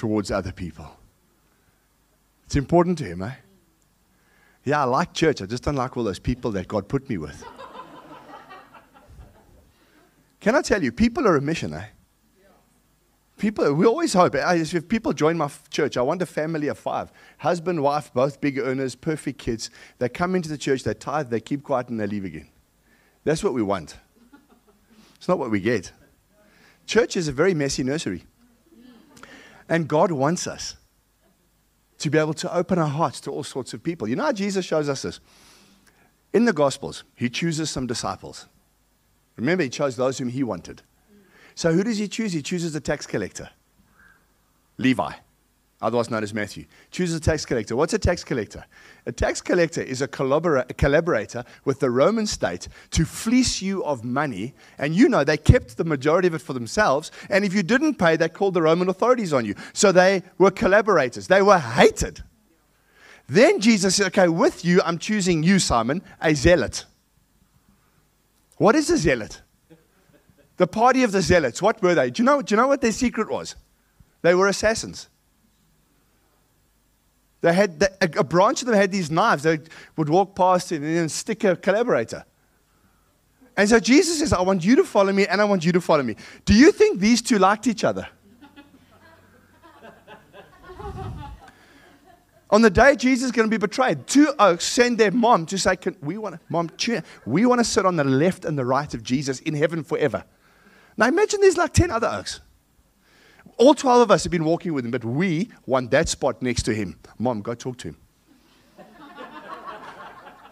towards 0.00 0.30
other 0.30 0.50
people. 0.50 0.90
It's 2.46 2.56
important 2.56 2.96
to 2.98 3.04
Him, 3.04 3.20
eh? 3.20 3.34
Yeah, 4.64 4.80
I 4.80 4.84
like 4.84 5.12
church. 5.12 5.42
I 5.42 5.46
just 5.46 5.62
don't 5.62 5.76
like 5.76 5.94
all 5.94 6.04
those 6.04 6.18
people 6.18 6.50
that 6.52 6.66
God 6.68 6.88
put 6.88 7.06
me 7.10 7.18
with. 7.18 7.44
Can 10.40 10.54
I 10.56 10.62
tell 10.62 10.82
you, 10.82 10.90
people 10.90 11.28
are 11.28 11.36
a 11.36 11.40
mission, 11.42 11.74
eh? 11.74 11.84
People, 13.36 13.74
we 13.74 13.84
always 13.84 14.14
hope. 14.14 14.34
eh, 14.36 14.54
If 14.54 14.88
people 14.88 15.12
join 15.12 15.36
my 15.36 15.50
church, 15.68 15.98
I 15.98 16.02
want 16.02 16.22
a 16.22 16.26
family 16.26 16.68
of 16.68 16.78
five 16.78 17.12
husband, 17.38 17.82
wife, 17.82 18.10
both 18.14 18.40
big 18.40 18.58
earners, 18.58 18.94
perfect 18.94 19.38
kids. 19.38 19.70
They 19.98 20.08
come 20.08 20.34
into 20.34 20.48
the 20.48 20.58
church, 20.58 20.82
they 20.82 20.94
tithe, 20.94 21.28
they 21.28 21.40
keep 21.40 21.62
quiet, 21.62 21.90
and 21.90 22.00
they 22.00 22.06
leave 22.06 22.24
again. 22.24 22.48
That's 23.24 23.44
what 23.44 23.52
we 23.52 23.62
want. 23.62 23.98
It's 25.16 25.28
not 25.28 25.38
what 25.38 25.50
we 25.50 25.60
get. 25.60 25.92
Church 26.86 27.18
is 27.18 27.28
a 27.28 27.32
very 27.32 27.52
messy 27.52 27.82
nursery. 27.82 28.24
And 29.70 29.86
God 29.86 30.10
wants 30.10 30.48
us 30.48 30.76
to 31.98 32.10
be 32.10 32.18
able 32.18 32.34
to 32.34 32.54
open 32.54 32.78
our 32.78 32.88
hearts 32.88 33.20
to 33.22 33.30
all 33.30 33.44
sorts 33.44 33.72
of 33.72 33.82
people. 33.82 34.08
You 34.08 34.16
know 34.16 34.24
how 34.24 34.32
Jesus 34.32 34.64
shows 34.66 34.88
us 34.88 35.02
this? 35.02 35.20
In 36.32 36.44
the 36.44 36.52
Gospels, 36.52 37.04
he 37.14 37.30
chooses 37.30 37.70
some 37.70 37.86
disciples. 37.86 38.46
Remember, 39.36 39.62
he 39.62 39.70
chose 39.70 39.96
those 39.96 40.18
whom 40.18 40.28
he 40.28 40.42
wanted. 40.42 40.82
So 41.54 41.72
who 41.72 41.84
does 41.84 41.98
he 41.98 42.08
choose? 42.08 42.32
He 42.32 42.42
chooses 42.42 42.74
a 42.74 42.80
tax 42.80 43.06
collector, 43.06 43.48
Levi, 44.76 45.12
otherwise 45.82 46.10
known 46.10 46.22
as 46.22 46.34
Matthew. 46.34 46.66
Chooses 46.90 47.16
a 47.16 47.20
tax 47.20 47.46
collector. 47.46 47.76
What's 47.76 47.94
a 47.94 47.98
tax 47.98 48.22
collector? 48.22 48.64
A 49.06 49.12
tax 49.12 49.40
collector 49.40 49.82
is 49.82 50.02
a, 50.02 50.08
collabora- 50.08 50.68
a 50.70 50.74
collaborator 50.74 51.44
with 51.64 51.80
the 51.80 51.90
Roman 51.90 52.26
state 52.26 52.68
to 52.90 53.04
fleece 53.04 53.62
you 53.62 53.82
of 53.84 54.04
money. 54.04 54.54
And 54.78 54.94
you 54.94 55.08
know, 55.08 55.24
they 55.24 55.36
kept 55.36 55.76
the 55.76 55.84
majority 55.84 56.28
of 56.28 56.34
it 56.34 56.42
for 56.42 56.52
themselves. 56.52 57.10
And 57.28 57.44
if 57.44 57.54
you 57.54 57.62
didn't 57.62 57.94
pay, 57.94 58.16
they 58.16 58.28
called 58.28 58.54
the 58.54 58.62
Roman 58.62 58.88
authorities 58.88 59.32
on 59.32 59.44
you. 59.44 59.54
So 59.72 59.92
they 59.92 60.22
were 60.38 60.50
collaborators. 60.50 61.28
They 61.28 61.42
were 61.42 61.58
hated. 61.58 62.22
Then 63.28 63.60
Jesus 63.60 63.96
said, 63.96 64.08
Okay, 64.08 64.28
with 64.28 64.64
you, 64.64 64.82
I'm 64.84 64.98
choosing 64.98 65.42
you, 65.42 65.60
Simon, 65.60 66.02
a 66.20 66.34
zealot. 66.34 66.84
What 68.56 68.74
is 68.74 68.90
a 68.90 68.98
zealot? 68.98 69.40
The 70.58 70.66
party 70.66 71.04
of 71.04 71.12
the 71.12 71.22
zealots, 71.22 71.62
what 71.62 71.80
were 71.80 71.94
they? 71.94 72.10
Do 72.10 72.20
you 72.20 72.26
know, 72.26 72.42
do 72.42 72.54
you 72.54 72.60
know 72.60 72.68
what 72.68 72.82
their 72.82 72.92
secret 72.92 73.30
was? 73.30 73.54
They 74.20 74.34
were 74.34 74.46
assassins. 74.46 75.08
They 77.40 77.52
had 77.52 77.80
the, 77.80 77.90
a, 78.00 78.20
a 78.20 78.24
branch 78.24 78.62
of 78.62 78.66
them 78.68 78.76
had 78.76 78.92
these 78.92 79.10
knives. 79.10 79.42
They 79.44 79.60
would 79.96 80.08
walk 80.08 80.34
past 80.34 80.72
it 80.72 80.82
and 80.82 80.96
then 80.96 81.08
stick 81.08 81.44
a 81.44 81.56
collaborator. 81.56 82.24
And 83.56 83.68
so 83.68 83.80
Jesus 83.80 84.18
says, 84.18 84.32
I 84.32 84.40
want 84.42 84.64
you 84.64 84.76
to 84.76 84.84
follow 84.84 85.12
me 85.12 85.26
and 85.26 85.40
I 85.40 85.44
want 85.44 85.64
you 85.64 85.72
to 85.72 85.80
follow 85.80 86.02
me. 86.02 86.16
Do 86.44 86.54
you 86.54 86.72
think 86.72 87.00
these 87.00 87.20
two 87.22 87.38
liked 87.38 87.66
each 87.66 87.84
other? 87.84 88.08
On 92.50 92.62
the 92.62 92.70
day 92.70 92.96
Jesus 92.96 93.26
is 93.26 93.32
going 93.32 93.48
to 93.48 93.50
be 93.50 93.58
betrayed, 93.58 94.06
two 94.06 94.32
oaks 94.38 94.64
send 94.64 94.98
their 94.98 95.10
mom 95.10 95.46
to 95.46 95.58
say, 95.58 95.76
Can, 95.76 95.96
we 96.00 96.18
want 96.18 96.40
Mom, 96.48 96.70
we 97.26 97.46
want 97.46 97.60
to 97.60 97.64
sit 97.64 97.86
on 97.86 97.96
the 97.96 98.04
left 98.04 98.44
and 98.44 98.58
the 98.58 98.64
right 98.64 98.92
of 98.94 99.02
Jesus 99.02 99.40
in 99.40 99.54
heaven 99.54 99.84
forever. 99.84 100.24
Now 100.96 101.06
imagine 101.06 101.40
there's 101.40 101.56
like 101.56 101.72
10 101.72 101.90
other 101.90 102.08
oaks. 102.08 102.40
All 103.60 103.74
12 103.74 104.00
of 104.00 104.10
us 104.10 104.24
have 104.24 104.30
been 104.30 104.44
walking 104.44 104.72
with 104.72 104.86
him, 104.86 104.90
but 104.90 105.04
we 105.04 105.50
want 105.66 105.90
that 105.90 106.08
spot 106.08 106.40
next 106.40 106.62
to 106.62 106.74
him. 106.74 106.98
Mom, 107.18 107.42
go 107.42 107.54
talk 107.54 107.76
to 107.76 107.88
him. 107.88 107.96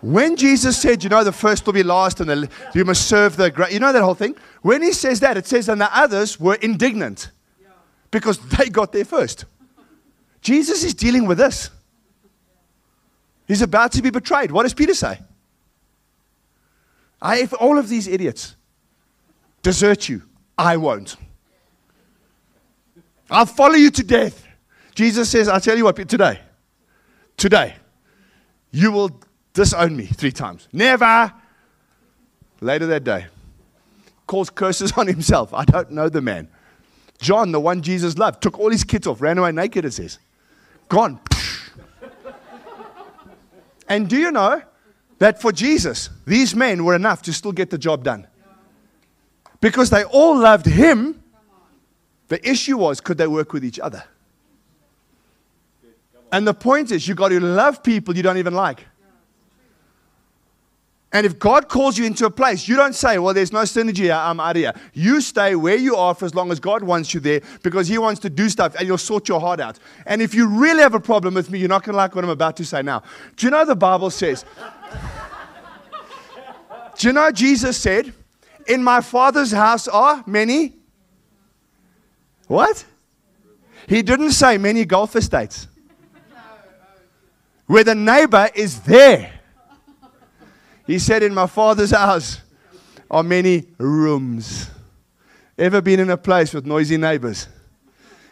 when 0.03 0.37
Jesus 0.37 0.77
said, 0.77 1.03
you 1.03 1.09
know, 1.09 1.25
the 1.25 1.33
first 1.33 1.65
will 1.65 1.73
be 1.73 1.83
last 1.83 2.21
and 2.21 2.29
the, 2.29 2.51
you 2.75 2.85
must 2.85 3.09
serve 3.09 3.35
the 3.37 3.51
great, 3.51 3.73
you 3.73 3.81
know 3.81 3.95
that 3.95 4.03
whole 4.03 4.13
thing? 4.13 4.37
When 4.61 4.83
he 4.83 4.93
says 4.93 5.21
that, 5.21 5.39
it 5.39 5.47
says, 5.47 5.71
and 5.71 5.81
the 5.81 5.89
others 5.99 6.39
were 6.39 6.57
indignant 6.57 7.31
because 8.11 8.39
they 8.41 8.69
got 8.69 8.93
there 8.93 9.07
first. 9.07 9.47
Jesus 10.43 10.85
is 10.85 10.93
dealing 10.93 11.27
with 11.27 11.39
this. 11.39 11.71
He's 13.47 13.63
about 13.63 13.93
to 13.93 14.03
be 14.03 14.11
betrayed. 14.11 14.51
What 14.51 14.65
does 14.65 14.75
Peter 14.75 14.93
say? 14.93 15.19
I, 17.23 17.39
if 17.39 17.55
all 17.55 17.79
of 17.79 17.89
these 17.89 18.07
idiots 18.07 18.55
desert 19.63 20.11
you, 20.11 20.25
I 20.59 20.77
won't. 20.77 21.17
I'll 23.31 23.47
follow 23.47 23.75
you 23.75 23.91
to 23.91 24.03
death. 24.03 24.47
Jesus 24.95 25.31
says, 25.31 25.49
I'll 25.49 25.61
tell 25.61 25.77
you 25.77 25.85
what, 25.85 25.97
today, 26.09 26.41
today, 27.37 27.77
you 28.71 28.91
will 28.91 29.21
disown 29.53 29.97
me 29.97 30.07
three 30.07 30.33
times. 30.33 30.69
Never. 30.73 31.33
Later 32.61 32.87
that 32.87 33.05
day, 33.05 33.27
calls 34.27 34.51
curses 34.51 34.93
on 34.97 35.07
himself. 35.07 35.55
I 35.55 35.65
don't 35.65 35.91
know 35.91 36.09
the 36.09 36.21
man. 36.21 36.49
John, 37.21 37.53
the 37.53 37.61
one 37.61 37.83
Jesus 37.83 38.17
loved, 38.17 38.43
took 38.43 38.59
all 38.59 38.71
his 38.71 38.85
kids 38.85 39.07
off, 39.07 39.21
ran 39.21 39.39
away 39.39 39.53
naked, 39.53 39.85
it 39.85 39.93
says. 39.93 40.19
Gone. 40.89 41.21
And 43.89 44.07
do 44.07 44.19
you 44.19 44.31
know 44.31 44.61
that 45.19 45.41
for 45.41 45.51
Jesus, 45.51 46.11
these 46.27 46.55
men 46.55 46.85
were 46.85 46.95
enough 46.95 47.23
to 47.23 47.33
still 47.33 47.53
get 47.53 47.71
the 47.71 47.79
job 47.79 48.05
done? 48.05 48.27
Because 49.63 49.89
they 49.89 50.05
all 50.05 50.39
loved 50.39 50.67
him. 50.67 51.23
The 52.29 52.49
issue 52.49 52.77
was, 52.77 53.01
could 53.01 53.19
they 53.19 53.27
work 53.27 53.53
with 53.53 53.65
each 53.65 53.81
other? 53.81 54.05
And 56.31 56.47
the 56.47 56.55
point 56.55 56.91
is, 56.91 57.09
you've 57.09 57.17
got 57.17 57.29
to 57.31 57.41
love 57.41 57.83
people 57.83 58.17
you 58.17 58.23
don't 58.23 58.37
even 58.37 58.55
like. 58.55 58.85
And 61.11 61.25
if 61.25 61.39
God 61.39 61.69
calls 61.69 61.97
you 61.97 62.05
into 62.05 62.27
a 62.27 62.31
place, 62.31 62.69
you 62.69 62.77
don't 62.77 62.95
say, 62.95 63.19
Well, 63.19 63.33
there's 63.33 63.53
no 63.53 63.61
synergy 63.61 63.99
here, 63.99 64.13
I'm 64.13 64.39
out 64.41 64.57
here. 64.57 64.75
You 64.93 65.23
stay 65.23 65.55
where 65.55 65.77
you 65.77 65.97
are 65.97 66.15
for 66.15 66.27
as 66.27 66.35
long 66.35 66.53
as 66.53 66.61
God 66.61 66.83
wants 66.83 67.15
you 67.15 67.21
there 67.21 67.41
because 67.63 67.89
He 67.89 67.97
wants 67.97 68.21
to 68.21 68.31
do 68.31 68.51
stuff 68.51 68.75
and 68.75 68.87
you'll 68.87 68.99
sort 68.99 69.27
your 69.27 69.41
heart 69.41 69.59
out. 69.59 69.79
And 70.05 70.21
if 70.21 70.35
you 70.35 70.47
really 70.47 70.81
have 70.81 70.93
a 70.93 71.01
problem 71.01 71.33
with 71.33 71.51
me, 71.51 71.61
you're 71.61 71.69
not 71.69 71.83
going 71.83 71.95
to 71.95 71.97
like 71.97 72.15
what 72.15 72.25
I'm 72.25 72.31
about 72.31 72.59
to 72.59 72.65
say 72.65 72.83
now. 72.83 73.03
Do 73.37 73.47
you 73.47 73.51
know 73.51 73.65
the 73.65 73.75
Bible 73.75 74.11
says? 74.11 74.45
do 76.99 77.07
you 77.07 77.15
know 77.15 77.31
Jesus 77.31 77.79
said, 77.79 78.13
In 78.67 78.85
my 78.85 79.01
Father's 79.01 79.53
house 79.53 79.89
are 79.89 80.23
many? 80.27 80.78
What? 82.49 82.85
He 83.87 84.03
didn't 84.03 84.33
say 84.33 84.59
many 84.59 84.85
golf 84.85 85.15
estates 85.15 85.69
where 87.69 87.85
the 87.85 87.95
neighbor 87.95 88.49
is 88.55 88.81
there. 88.81 89.33
He 90.87 90.99
said, 90.99 91.23
In 91.23 91.35
my 91.35 91.47
father's 91.47 91.91
house 91.91 92.41
are 93.11 93.23
many 93.23 93.67
rooms. 93.77 94.71
Ever 95.57 95.81
been 95.81 96.01
in 96.01 96.11
a 96.11 96.17
place 96.17 96.55
with 96.55 96.67
noisy 96.67 96.97
neighbors? 96.97 97.47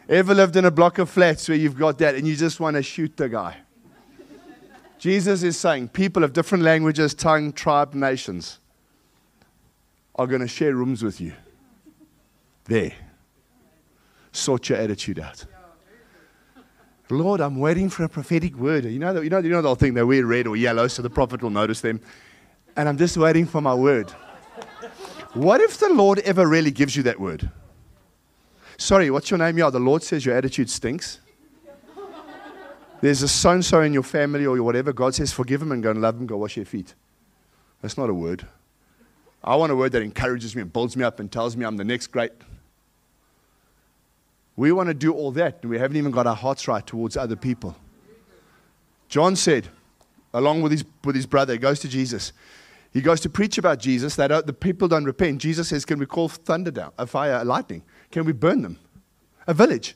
Ever 0.08 0.34
lived 0.34 0.56
in 0.56 0.64
a 0.64 0.70
block 0.70 0.98
of 0.98 1.10
flats 1.10 1.48
where 1.48 1.58
you've 1.58 1.78
got 1.78 1.98
that 1.98 2.14
and 2.14 2.26
you 2.26 2.34
just 2.34 2.58
want 2.60 2.76
to 2.76 2.82
shoot 2.82 3.16
the 3.16 3.28
guy? 3.28 3.58
Jesus 4.98 5.42
is 5.42 5.58
saying 5.58 5.88
people 5.88 6.24
of 6.24 6.32
different 6.32 6.64
languages, 6.64 7.12
tongue, 7.12 7.52
tribe, 7.52 7.94
nations 7.94 8.58
are 10.14 10.26
going 10.26 10.40
to 10.40 10.48
share 10.48 10.74
rooms 10.74 11.02
with 11.02 11.20
you. 11.20 11.34
There. 12.64 12.92
Sort 14.36 14.68
your 14.68 14.76
attitude 14.76 15.18
out. 15.18 15.46
Lord, 17.08 17.40
I'm 17.40 17.58
waiting 17.58 17.88
for 17.88 18.04
a 18.04 18.08
prophetic 18.08 18.54
word. 18.54 18.84
You 18.84 18.98
know, 18.98 19.18
you 19.22 19.30
know, 19.30 19.38
you 19.38 19.48
know 19.48 19.62
the 19.62 19.68
whole 19.68 19.76
thing, 19.76 19.94
they 19.94 20.02
wear 20.02 20.26
red 20.26 20.46
or 20.46 20.56
yellow 20.56 20.88
so 20.88 21.00
the 21.00 21.08
prophet 21.08 21.42
will 21.42 21.50
notice 21.50 21.80
them. 21.80 22.00
And 22.76 22.86
I'm 22.86 22.98
just 22.98 23.16
waiting 23.16 23.46
for 23.46 23.62
my 23.62 23.72
word. 23.72 24.10
What 25.32 25.62
if 25.62 25.78
the 25.78 25.88
Lord 25.88 26.18
ever 26.18 26.46
really 26.46 26.70
gives 26.70 26.94
you 26.94 27.02
that 27.04 27.18
word? 27.18 27.50
Sorry, 28.76 29.10
what's 29.10 29.30
your 29.30 29.38
name? 29.38 29.56
Yeah, 29.56 29.70
the 29.70 29.80
Lord 29.80 30.02
says 30.02 30.26
your 30.26 30.36
attitude 30.36 30.68
stinks. 30.68 31.20
There's 33.00 33.22
a 33.22 33.28
so 33.28 33.50
and 33.52 33.64
so 33.64 33.80
in 33.80 33.94
your 33.94 34.02
family 34.02 34.44
or 34.44 34.62
whatever. 34.62 34.92
God 34.92 35.14
says, 35.14 35.32
forgive 35.32 35.62
him 35.62 35.72
and 35.72 35.82
go 35.82 35.92
and 35.92 36.02
love 36.02 36.16
him, 36.16 36.26
go 36.26 36.36
wash 36.36 36.56
your 36.56 36.66
feet. 36.66 36.94
That's 37.80 37.96
not 37.96 38.10
a 38.10 38.14
word. 38.14 38.46
I 39.42 39.56
want 39.56 39.72
a 39.72 39.76
word 39.76 39.92
that 39.92 40.02
encourages 40.02 40.54
me 40.54 40.60
and 40.60 40.70
builds 40.70 40.94
me 40.94 41.04
up 41.04 41.20
and 41.20 41.32
tells 41.32 41.56
me 41.56 41.64
I'm 41.64 41.78
the 41.78 41.84
next 41.84 42.08
great. 42.08 42.32
We 44.56 44.72
want 44.72 44.88
to 44.88 44.94
do 44.94 45.12
all 45.12 45.30
that, 45.32 45.58
and 45.62 45.70
we 45.70 45.78
haven't 45.78 45.96
even 45.96 46.10
got 46.10 46.26
our 46.26 46.34
hearts 46.34 46.66
right 46.66 46.84
towards 46.86 47.16
other 47.16 47.36
people. 47.36 47.76
John 49.08 49.36
said, 49.36 49.68
along 50.32 50.62
with 50.62 50.72
his, 50.72 50.84
with 51.04 51.14
his 51.14 51.26
brother, 51.26 51.52
he 51.52 51.58
goes 51.58 51.78
to 51.80 51.88
Jesus. 51.88 52.32
He 52.92 53.02
goes 53.02 53.20
to 53.20 53.28
preach 53.28 53.58
about 53.58 53.78
Jesus. 53.78 54.16
That 54.16 54.32
uh, 54.32 54.40
the 54.40 54.54
people 54.54 54.88
don't 54.88 55.04
repent. 55.04 55.42
Jesus 55.42 55.68
says, 55.68 55.84
Can 55.84 55.98
we 55.98 56.06
call 56.06 56.28
thunder 56.28 56.70
down, 56.70 56.92
a 56.98 57.06
fire, 57.06 57.34
a 57.34 57.44
lightning? 57.44 57.82
Can 58.10 58.24
we 58.24 58.32
burn 58.32 58.62
them? 58.62 58.78
A 59.46 59.54
village. 59.54 59.94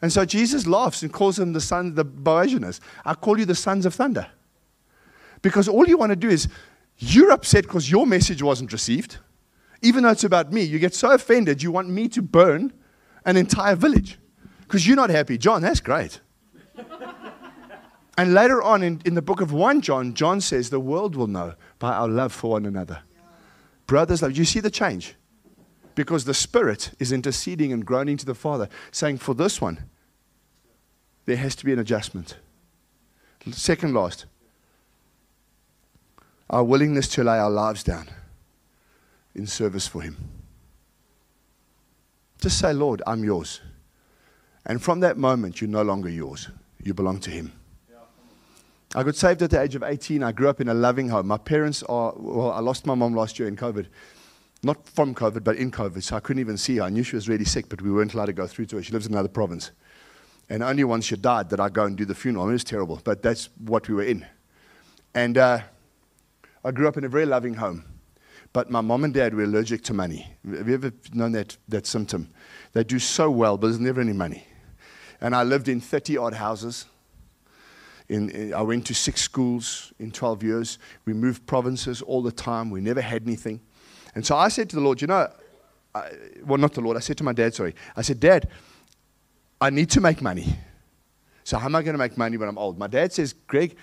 And 0.00 0.12
so 0.12 0.24
Jesus 0.24 0.66
laughs 0.66 1.02
and 1.02 1.12
calls 1.12 1.36
them 1.36 1.52
the 1.52 1.60
sons, 1.60 1.94
the 1.96 2.04
Boanerges. 2.04 2.80
I 3.04 3.14
call 3.14 3.38
you 3.38 3.44
the 3.44 3.54
sons 3.54 3.84
of 3.84 3.94
thunder. 3.94 4.26
Because 5.42 5.68
all 5.68 5.86
you 5.86 5.98
want 5.98 6.10
to 6.10 6.16
do 6.16 6.28
is, 6.28 6.48
you're 6.98 7.30
upset 7.30 7.64
because 7.64 7.90
your 7.90 8.06
message 8.06 8.42
wasn't 8.42 8.72
received. 8.72 9.18
Even 9.82 10.02
though 10.02 10.10
it's 10.10 10.24
about 10.24 10.52
me, 10.52 10.62
you 10.62 10.78
get 10.78 10.94
so 10.94 11.12
offended, 11.12 11.62
you 11.62 11.70
want 11.70 11.88
me 11.88 12.08
to 12.08 12.22
burn 12.22 12.72
an 13.28 13.36
entire 13.36 13.76
village 13.76 14.18
because 14.62 14.86
you're 14.86 14.96
not 14.96 15.10
happy. 15.10 15.36
John, 15.36 15.60
that's 15.60 15.80
great. 15.80 16.20
and 18.16 18.32
later 18.32 18.62
on 18.62 18.82
in, 18.82 19.02
in 19.04 19.14
the 19.14 19.22
book 19.22 19.42
of 19.42 19.52
1 19.52 19.82
John, 19.82 20.14
John 20.14 20.40
says, 20.40 20.70
The 20.70 20.80
world 20.80 21.14
will 21.14 21.26
know 21.26 21.52
by 21.78 21.92
our 21.92 22.08
love 22.08 22.32
for 22.32 22.52
one 22.52 22.64
another. 22.64 23.00
Brothers, 23.86 24.22
love. 24.22 24.36
You 24.36 24.46
see 24.46 24.60
the 24.60 24.70
change? 24.70 25.14
Because 25.94 26.24
the 26.24 26.32
Spirit 26.32 26.92
is 26.98 27.12
interceding 27.12 27.70
and 27.70 27.84
groaning 27.84 28.16
to 28.16 28.24
the 28.24 28.34
Father, 28.34 28.70
saying, 28.90 29.18
For 29.18 29.34
this 29.34 29.60
one, 29.60 29.84
there 31.26 31.36
has 31.36 31.54
to 31.56 31.66
be 31.66 31.72
an 31.74 31.78
adjustment. 31.78 32.38
Second 33.50 33.92
last, 33.92 34.24
our 36.48 36.64
willingness 36.64 37.08
to 37.08 37.24
lay 37.24 37.38
our 37.38 37.50
lives 37.50 37.82
down 37.82 38.08
in 39.34 39.46
service 39.46 39.86
for 39.86 40.00
Him. 40.00 40.16
Just 42.40 42.58
say, 42.58 42.72
Lord, 42.72 43.02
I'm 43.06 43.24
yours. 43.24 43.60
And 44.66 44.82
from 44.82 45.00
that 45.00 45.16
moment, 45.16 45.60
you're 45.60 45.70
no 45.70 45.82
longer 45.82 46.08
yours. 46.08 46.48
You 46.82 46.94
belong 46.94 47.20
to 47.20 47.30
Him. 47.30 47.52
I 48.94 49.02
got 49.02 49.16
saved 49.16 49.42
at 49.42 49.50
the 49.50 49.60
age 49.60 49.74
of 49.74 49.82
18. 49.82 50.22
I 50.22 50.32
grew 50.32 50.48
up 50.48 50.60
in 50.60 50.68
a 50.68 50.74
loving 50.74 51.08
home. 51.10 51.26
My 51.26 51.36
parents 51.36 51.82
are, 51.82 52.14
well, 52.16 52.52
I 52.52 52.60
lost 52.60 52.86
my 52.86 52.94
mom 52.94 53.14
last 53.14 53.38
year 53.38 53.46
in 53.46 53.56
COVID. 53.56 53.86
Not 54.62 54.88
from 54.88 55.14
COVID, 55.14 55.44
but 55.44 55.56
in 55.56 55.70
COVID. 55.70 56.02
So 56.02 56.16
I 56.16 56.20
couldn't 56.20 56.40
even 56.40 56.56
see 56.56 56.76
her. 56.76 56.84
I 56.84 56.88
knew 56.88 57.02
she 57.02 57.16
was 57.16 57.28
really 57.28 57.44
sick, 57.44 57.68
but 57.68 57.82
we 57.82 57.90
weren't 57.90 58.14
allowed 58.14 58.26
to 58.26 58.32
go 58.32 58.46
through 58.46 58.66
to 58.66 58.76
her. 58.76 58.82
She 58.82 58.92
lives 58.92 59.06
in 59.06 59.12
another 59.12 59.28
province. 59.28 59.72
And 60.48 60.62
only 60.62 60.84
once 60.84 61.04
she 61.04 61.16
died 61.16 61.48
did 61.48 61.60
I 61.60 61.68
go 61.68 61.84
and 61.84 61.96
do 61.96 62.06
the 62.06 62.14
funeral. 62.14 62.44
I 62.44 62.46
mean, 62.46 62.52
it 62.52 62.54
was 62.54 62.64
terrible, 62.64 63.00
but 63.04 63.22
that's 63.22 63.50
what 63.58 63.88
we 63.88 63.94
were 63.94 64.02
in. 64.02 64.26
And 65.14 65.36
uh, 65.36 65.60
I 66.64 66.70
grew 66.70 66.88
up 66.88 66.96
in 66.96 67.04
a 67.04 67.08
very 67.08 67.26
loving 67.26 67.54
home. 67.54 67.84
But 68.52 68.70
my 68.70 68.80
mom 68.80 69.04
and 69.04 69.12
dad 69.12 69.34
were 69.34 69.44
allergic 69.44 69.82
to 69.84 69.94
money. 69.94 70.26
Have 70.50 70.68
you 70.68 70.74
ever 70.74 70.92
known 71.12 71.32
that, 71.32 71.56
that 71.68 71.86
symptom? 71.86 72.28
They 72.72 72.84
do 72.84 72.98
so 72.98 73.30
well, 73.30 73.56
but 73.56 73.68
there's 73.68 73.80
never 73.80 74.00
any 74.00 74.12
money. 74.12 74.46
And 75.20 75.34
I 75.34 75.42
lived 75.42 75.68
in 75.68 75.80
30 75.80 76.16
odd 76.16 76.34
houses. 76.34 76.86
In, 78.08 78.30
in, 78.30 78.54
I 78.54 78.62
went 78.62 78.86
to 78.86 78.94
six 78.94 79.20
schools 79.20 79.92
in 79.98 80.10
12 80.10 80.42
years. 80.42 80.78
We 81.04 81.12
moved 81.12 81.46
provinces 81.46 82.00
all 82.02 82.22
the 82.22 82.32
time. 82.32 82.70
We 82.70 82.80
never 82.80 83.00
had 83.00 83.22
anything. 83.22 83.60
And 84.14 84.24
so 84.24 84.36
I 84.36 84.48
said 84.48 84.70
to 84.70 84.76
the 84.76 84.82
Lord, 84.82 85.00
you 85.00 85.06
know, 85.06 85.28
I, 85.94 86.10
well, 86.44 86.58
not 86.58 86.72
the 86.72 86.80
Lord, 86.80 86.96
I 86.96 87.00
said 87.00 87.18
to 87.18 87.24
my 87.24 87.32
dad, 87.32 87.54
sorry. 87.54 87.74
I 87.96 88.02
said, 88.02 88.20
Dad, 88.20 88.48
I 89.60 89.70
need 89.70 89.90
to 89.90 90.00
make 90.00 90.22
money. 90.22 90.56
So 91.44 91.58
how 91.58 91.66
am 91.66 91.74
I 91.74 91.82
going 91.82 91.94
to 91.94 91.98
make 91.98 92.16
money 92.16 92.36
when 92.36 92.48
I'm 92.48 92.58
old? 92.58 92.78
My 92.78 92.86
dad 92.86 93.12
says, 93.12 93.32
Greg, 93.32 93.76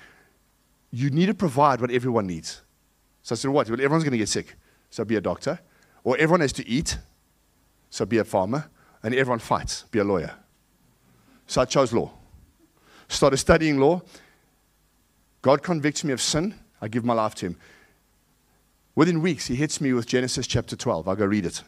you 0.91 1.09
need 1.09 1.25
to 1.27 1.33
provide 1.33 1.81
what 1.81 1.91
everyone 1.91 2.27
needs. 2.27 2.61
So 3.25 3.33
I 3.33 3.37
said, 3.37 3.49
what? 3.49 3.67
Well, 3.67 3.81
everyone's 3.81 4.03
going 4.03 4.11
to 4.11 4.19
get 4.19 4.29
sick. 4.29 4.53
So 4.91 5.03
be 5.03 5.15
a 5.15 5.21
doctor. 5.21 5.59
Or 6.03 6.15
everyone 6.15 6.41
has 6.41 6.53
to 6.53 6.69
eat. 6.69 6.99
So 7.89 8.05
be 8.05 8.19
a 8.19 8.23
farmer. 8.23 8.69
And 9.01 9.15
everyone 9.15 9.39
fights. 9.39 9.85
Be 9.89 9.97
a 9.97 10.03
lawyer. 10.03 10.31
So 11.47 11.59
I 11.59 11.65
chose 11.65 11.91
law. 11.91 12.11
Started 13.07 13.37
studying 13.37 13.79
law. 13.79 14.03
God 15.41 15.63
convicts 15.63 16.03
me 16.03 16.13
of 16.13 16.21
sin. 16.21 16.53
I 16.79 16.87
give 16.87 17.03
my 17.03 17.15
life 17.15 17.33
to 17.35 17.47
him. 17.47 17.57
Within 18.93 19.23
weeks, 19.23 19.47
he 19.47 19.55
hits 19.55 19.81
me 19.81 19.91
with 19.91 20.05
Genesis 20.05 20.45
chapter 20.45 20.75
12. 20.75 21.07
I 21.07 21.15
go 21.15 21.25
read 21.25 21.47
it. 21.47 21.63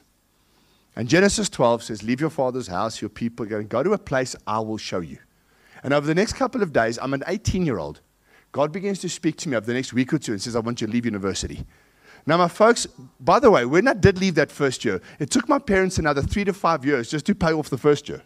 And 0.96 1.10
Genesis 1.10 1.50
12 1.50 1.82
says, 1.82 2.04
Leave 2.04 2.22
your 2.22 2.30
father's 2.30 2.68
house, 2.68 3.02
your 3.02 3.10
people, 3.10 3.48
go 3.48 3.82
to 3.82 3.94
a 3.94 3.98
place 3.98 4.36
I 4.46 4.60
will 4.60 4.78
show 4.78 5.00
you. 5.00 5.18
And 5.82 5.92
over 5.92 6.06
the 6.06 6.14
next 6.14 6.34
couple 6.34 6.62
of 6.62 6.72
days, 6.72 7.00
I'm 7.02 7.16
an 7.16 7.24
18 7.26 7.66
year 7.66 7.80
old. 7.80 8.02
God 8.58 8.72
begins 8.72 8.98
to 9.02 9.08
speak 9.08 9.36
to 9.38 9.50
me 9.50 9.56
over 9.56 9.68
the 9.68 9.74
next 9.76 9.94
week 9.94 10.12
or 10.12 10.18
two 10.18 10.32
and 10.32 10.42
says, 10.42 10.56
I 10.56 10.60
want 10.62 10.82
you 10.82 10.88
to 10.88 10.92
leave 10.92 11.06
university. 11.06 11.64
Now, 12.26 12.38
my 12.38 12.48
folks, 12.48 12.88
by 13.20 13.40
the 13.40 13.52
way, 13.52 13.66
when 13.66 13.88
I 13.88 13.94
did 13.94 14.18
leave 14.18 14.34
that 14.34 14.52
first 14.52 14.84
year, 14.84 15.00
it 15.20 15.30
took 15.30 15.48
my 15.48 15.60
parents 15.60 16.00
another 16.00 16.24
three 16.24 16.44
to 16.44 16.54
five 16.54 16.84
years 16.84 17.08
just 17.08 17.28
to 17.28 17.36
pay 17.36 17.54
off 17.54 17.70
the 17.70 17.78
first 17.78 18.10
year 18.10 18.24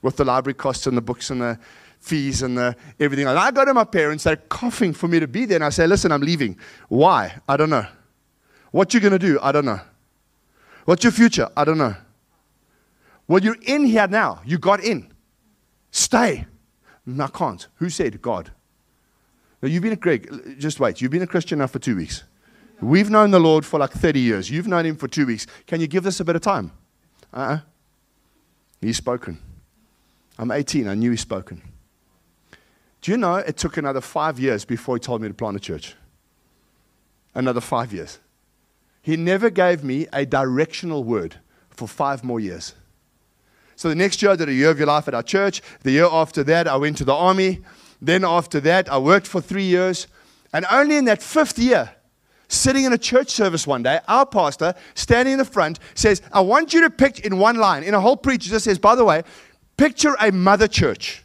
with 0.00 0.16
the 0.16 0.24
library 0.24 0.54
costs 0.54 0.86
and 0.86 0.96
the 0.96 1.02
books 1.02 1.28
and 1.28 1.42
the 1.42 1.58
fees 2.00 2.40
and 2.40 2.56
the 2.56 2.74
everything. 2.98 3.26
And 3.26 3.38
I 3.38 3.50
go 3.50 3.66
to 3.66 3.74
my 3.74 3.84
parents, 3.84 4.24
they're 4.24 4.36
coughing 4.36 4.94
for 4.94 5.08
me 5.08 5.20
to 5.20 5.28
be 5.28 5.44
there, 5.44 5.56
and 5.56 5.64
I 5.66 5.68
say, 5.68 5.86
Listen, 5.86 6.10
I'm 6.10 6.22
leaving. 6.22 6.56
Why? 6.88 7.38
I 7.46 7.58
don't 7.58 7.68
know. 7.68 7.86
What 8.70 8.94
you're 8.94 9.02
going 9.02 9.12
to 9.12 9.18
do? 9.18 9.38
I 9.42 9.52
don't 9.52 9.66
know. 9.66 9.80
What's 10.86 11.04
your 11.04 11.12
future? 11.12 11.50
I 11.54 11.66
don't 11.66 11.76
know. 11.76 11.96
Well, 13.26 13.42
you're 13.42 13.58
in 13.60 13.84
here 13.84 14.08
now. 14.08 14.40
You 14.46 14.56
got 14.56 14.80
in. 14.82 15.12
Stay. 15.90 16.46
I 17.20 17.26
can't. 17.26 17.68
Who 17.74 17.90
said? 17.90 18.22
God. 18.22 18.52
Now, 19.60 19.68
you've 19.68 19.82
been 19.82 19.92
a 19.92 19.96
Greg, 19.96 20.58
just 20.58 20.78
wait. 20.78 21.00
You've 21.00 21.10
been 21.10 21.22
a 21.22 21.26
Christian 21.26 21.58
now 21.58 21.66
for 21.66 21.78
two 21.78 21.96
weeks. 21.96 22.22
We've 22.80 23.10
known 23.10 23.32
the 23.32 23.40
Lord 23.40 23.64
for 23.64 23.80
like 23.80 23.90
30 23.90 24.20
years. 24.20 24.50
You've 24.50 24.68
known 24.68 24.86
him 24.86 24.96
for 24.96 25.08
two 25.08 25.26
weeks. 25.26 25.46
Can 25.66 25.80
you 25.80 25.88
give 25.88 26.04
this 26.04 26.20
a 26.20 26.24
bit 26.24 26.36
of 26.36 26.42
time? 26.42 26.70
Uh 27.32 27.36
uh-uh. 27.36 27.58
He's 28.80 28.96
spoken. 28.96 29.38
I'm 30.38 30.52
18. 30.52 30.86
I 30.86 30.94
knew 30.94 31.10
he's 31.10 31.20
spoken. 31.20 31.60
Do 33.00 33.10
you 33.10 33.16
know 33.16 33.36
it 33.36 33.56
took 33.56 33.76
another 33.76 34.00
five 34.00 34.38
years 34.38 34.64
before 34.64 34.96
he 34.96 35.00
told 35.00 35.22
me 35.22 35.28
to 35.28 35.34
plant 35.34 35.56
a 35.56 35.60
church? 35.60 35.94
Another 37.34 37.60
five 37.60 37.92
years. 37.92 38.18
He 39.02 39.16
never 39.16 39.50
gave 39.50 39.82
me 39.82 40.06
a 40.12 40.24
directional 40.24 41.02
word 41.02 41.36
for 41.70 41.88
five 41.88 42.22
more 42.22 42.40
years. 42.40 42.74
So 43.76 43.88
the 43.88 43.94
next 43.94 44.20
year 44.22 44.32
I 44.32 44.36
did 44.36 44.48
a 44.48 44.52
year 44.52 44.70
of 44.70 44.78
your 44.78 44.88
life 44.88 45.08
at 45.08 45.14
our 45.14 45.22
church. 45.22 45.62
The 45.82 45.92
year 45.92 46.08
after 46.10 46.42
that, 46.44 46.66
I 46.66 46.76
went 46.76 46.98
to 46.98 47.04
the 47.04 47.14
army. 47.14 47.60
Then 48.00 48.24
after 48.24 48.60
that, 48.60 48.90
I 48.90 48.98
worked 48.98 49.26
for 49.26 49.40
three 49.40 49.64
years. 49.64 50.06
And 50.52 50.64
only 50.70 50.96
in 50.96 51.04
that 51.06 51.22
fifth 51.22 51.58
year, 51.58 51.90
sitting 52.48 52.84
in 52.84 52.92
a 52.92 52.98
church 52.98 53.30
service 53.30 53.66
one 53.66 53.82
day, 53.82 54.00
our 54.08 54.24
pastor, 54.24 54.74
standing 54.94 55.32
in 55.32 55.38
the 55.38 55.44
front, 55.44 55.78
says, 55.94 56.22
I 56.32 56.40
want 56.40 56.72
you 56.72 56.80
to 56.82 56.90
picture 56.90 57.24
in 57.24 57.38
one 57.38 57.56
line, 57.56 57.82
in 57.82 57.94
a 57.94 58.00
whole 58.00 58.16
preach, 58.16 58.44
just 58.44 58.64
says, 58.64 58.78
by 58.78 58.94
the 58.94 59.04
way, 59.04 59.22
picture 59.76 60.16
a 60.20 60.32
mother 60.32 60.68
church 60.68 61.24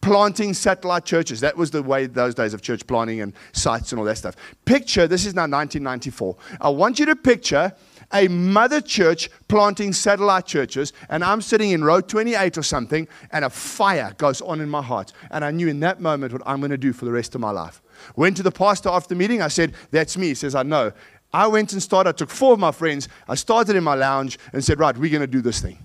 planting 0.00 0.54
satellite 0.54 1.04
churches. 1.04 1.40
That 1.40 1.56
was 1.56 1.72
the 1.72 1.82
way 1.82 2.06
those 2.06 2.34
days 2.34 2.54
of 2.54 2.62
church 2.62 2.86
planting 2.86 3.20
and 3.20 3.32
sites 3.52 3.90
and 3.92 3.98
all 3.98 4.04
that 4.04 4.16
stuff. 4.16 4.36
Picture, 4.64 5.08
this 5.08 5.26
is 5.26 5.34
now 5.34 5.42
1994. 5.42 6.36
I 6.60 6.68
want 6.68 7.00
you 7.00 7.06
to 7.06 7.16
picture 7.16 7.72
a 8.12 8.28
mother 8.28 8.80
church 8.80 9.28
planting 9.48 9.92
satellite 9.92 10.46
churches, 10.46 10.92
and 11.08 11.24
I'm 11.24 11.40
sitting 11.40 11.70
in 11.70 11.84
row 11.84 12.00
28 12.00 12.58
or 12.58 12.62
something, 12.62 13.08
and 13.32 13.44
a 13.44 13.50
fire 13.50 14.14
goes 14.18 14.40
on 14.40 14.60
in 14.60 14.68
my 14.68 14.82
heart. 14.82 15.12
And 15.30 15.44
I 15.44 15.50
knew 15.50 15.68
in 15.68 15.80
that 15.80 16.00
moment 16.00 16.32
what 16.32 16.42
I'm 16.46 16.60
going 16.60 16.70
to 16.70 16.78
do 16.78 16.92
for 16.92 17.04
the 17.04 17.12
rest 17.12 17.34
of 17.34 17.40
my 17.40 17.50
life. 17.50 17.82
Went 18.14 18.36
to 18.38 18.42
the 18.42 18.52
pastor 18.52 18.88
after 18.88 19.10
the 19.10 19.14
meeting. 19.14 19.42
I 19.42 19.48
said, 19.48 19.74
That's 19.90 20.16
me. 20.16 20.28
He 20.28 20.34
says, 20.34 20.54
I 20.54 20.62
know. 20.62 20.92
I 21.32 21.46
went 21.46 21.72
and 21.72 21.82
started. 21.82 22.10
I 22.10 22.12
took 22.12 22.30
four 22.30 22.52
of 22.52 22.58
my 22.58 22.72
friends. 22.72 23.08
I 23.28 23.34
started 23.34 23.76
in 23.76 23.84
my 23.84 23.94
lounge 23.94 24.38
and 24.52 24.64
said, 24.64 24.78
Right, 24.78 24.96
we're 24.96 25.10
going 25.10 25.20
to 25.20 25.26
do 25.26 25.40
this 25.40 25.60
thing. 25.60 25.78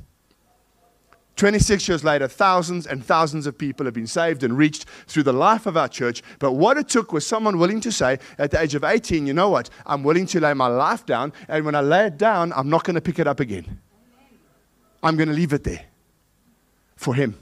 26 1.42 1.88
years 1.88 2.04
later, 2.04 2.28
thousands 2.28 2.86
and 2.86 3.04
thousands 3.04 3.48
of 3.48 3.58
people 3.58 3.88
have 3.88 3.96
been 3.96 4.06
saved 4.06 4.44
and 4.44 4.56
reached 4.56 4.86
through 5.08 5.24
the 5.24 5.34
life 5.34 5.66
of 5.66 5.76
our 5.76 5.88
church. 5.88 6.22
But 6.38 6.52
what 6.52 6.78
it 6.78 6.88
took 6.88 7.12
was 7.12 7.26
someone 7.26 7.58
willing 7.58 7.82
to 7.82 7.92
say, 7.92 8.20
at 8.38 8.52
the 8.52 8.62
age 8.62 8.76
of 8.76 8.84
18, 8.84 9.26
you 9.26 9.34
know 9.34 9.50
what? 9.50 9.68
I'm 9.88 10.04
willing 10.04 10.28
to 10.28 10.40
lay 10.40 10.54
my 10.54 10.68
life 10.68 11.04
down. 11.04 11.34
And 11.48 11.66
when 11.66 11.74
I 11.74 11.82
lay 11.82 12.06
it 12.06 12.20
down, 12.20 12.54
I'm 12.54 12.70
not 12.70 12.84
going 12.84 12.94
to 12.94 13.02
pick 13.02 13.18
it 13.18 13.26
up 13.26 13.40
again. 13.40 13.80
I'm 15.02 15.18
going 15.18 15.30
to 15.30 15.34
leave 15.34 15.52
it 15.52 15.64
there 15.64 15.84
for 16.96 17.16
Him. 17.16 17.36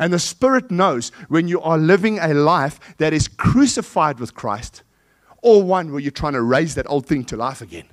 And 0.00 0.12
the 0.12 0.18
Spirit 0.18 0.68
knows 0.72 1.10
when 1.28 1.46
you 1.46 1.60
are 1.60 1.78
living 1.78 2.18
a 2.18 2.34
life 2.34 2.80
that 2.96 3.12
is 3.12 3.28
crucified 3.28 4.18
with 4.18 4.34
Christ, 4.34 4.82
or 5.40 5.62
one 5.62 5.92
where 5.92 6.00
you're 6.00 6.10
trying 6.10 6.32
to 6.32 6.42
raise 6.42 6.74
that 6.74 6.90
old 6.90 7.06
thing 7.06 7.22
to 7.26 7.36
life 7.36 7.60
again 7.60 7.86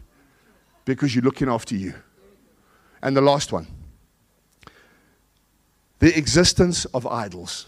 because 0.84 1.14
you're 1.14 1.24
looking 1.24 1.48
after 1.48 1.76
you. 1.76 1.94
And 3.04 3.16
the 3.16 3.22
last 3.22 3.52
one 3.52 3.68
the 6.00 6.18
existence 6.18 6.86
of 6.86 7.08
idols. 7.08 7.68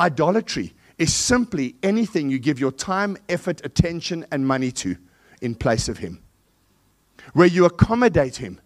Idolatry 0.00 0.74
is 0.98 1.12
simply 1.12 1.76
anything 1.82 2.30
you 2.30 2.38
give 2.38 2.58
your 2.58 2.72
time, 2.72 3.16
effort, 3.28 3.64
attention, 3.64 4.24
and 4.30 4.46
money 4.46 4.70
to 4.72 4.96
in 5.40 5.54
place 5.54 5.88
of 5.88 5.98
Him, 5.98 6.22
where 7.32 7.46
you 7.46 7.64
accommodate 7.64 8.36
Him. 8.36 8.60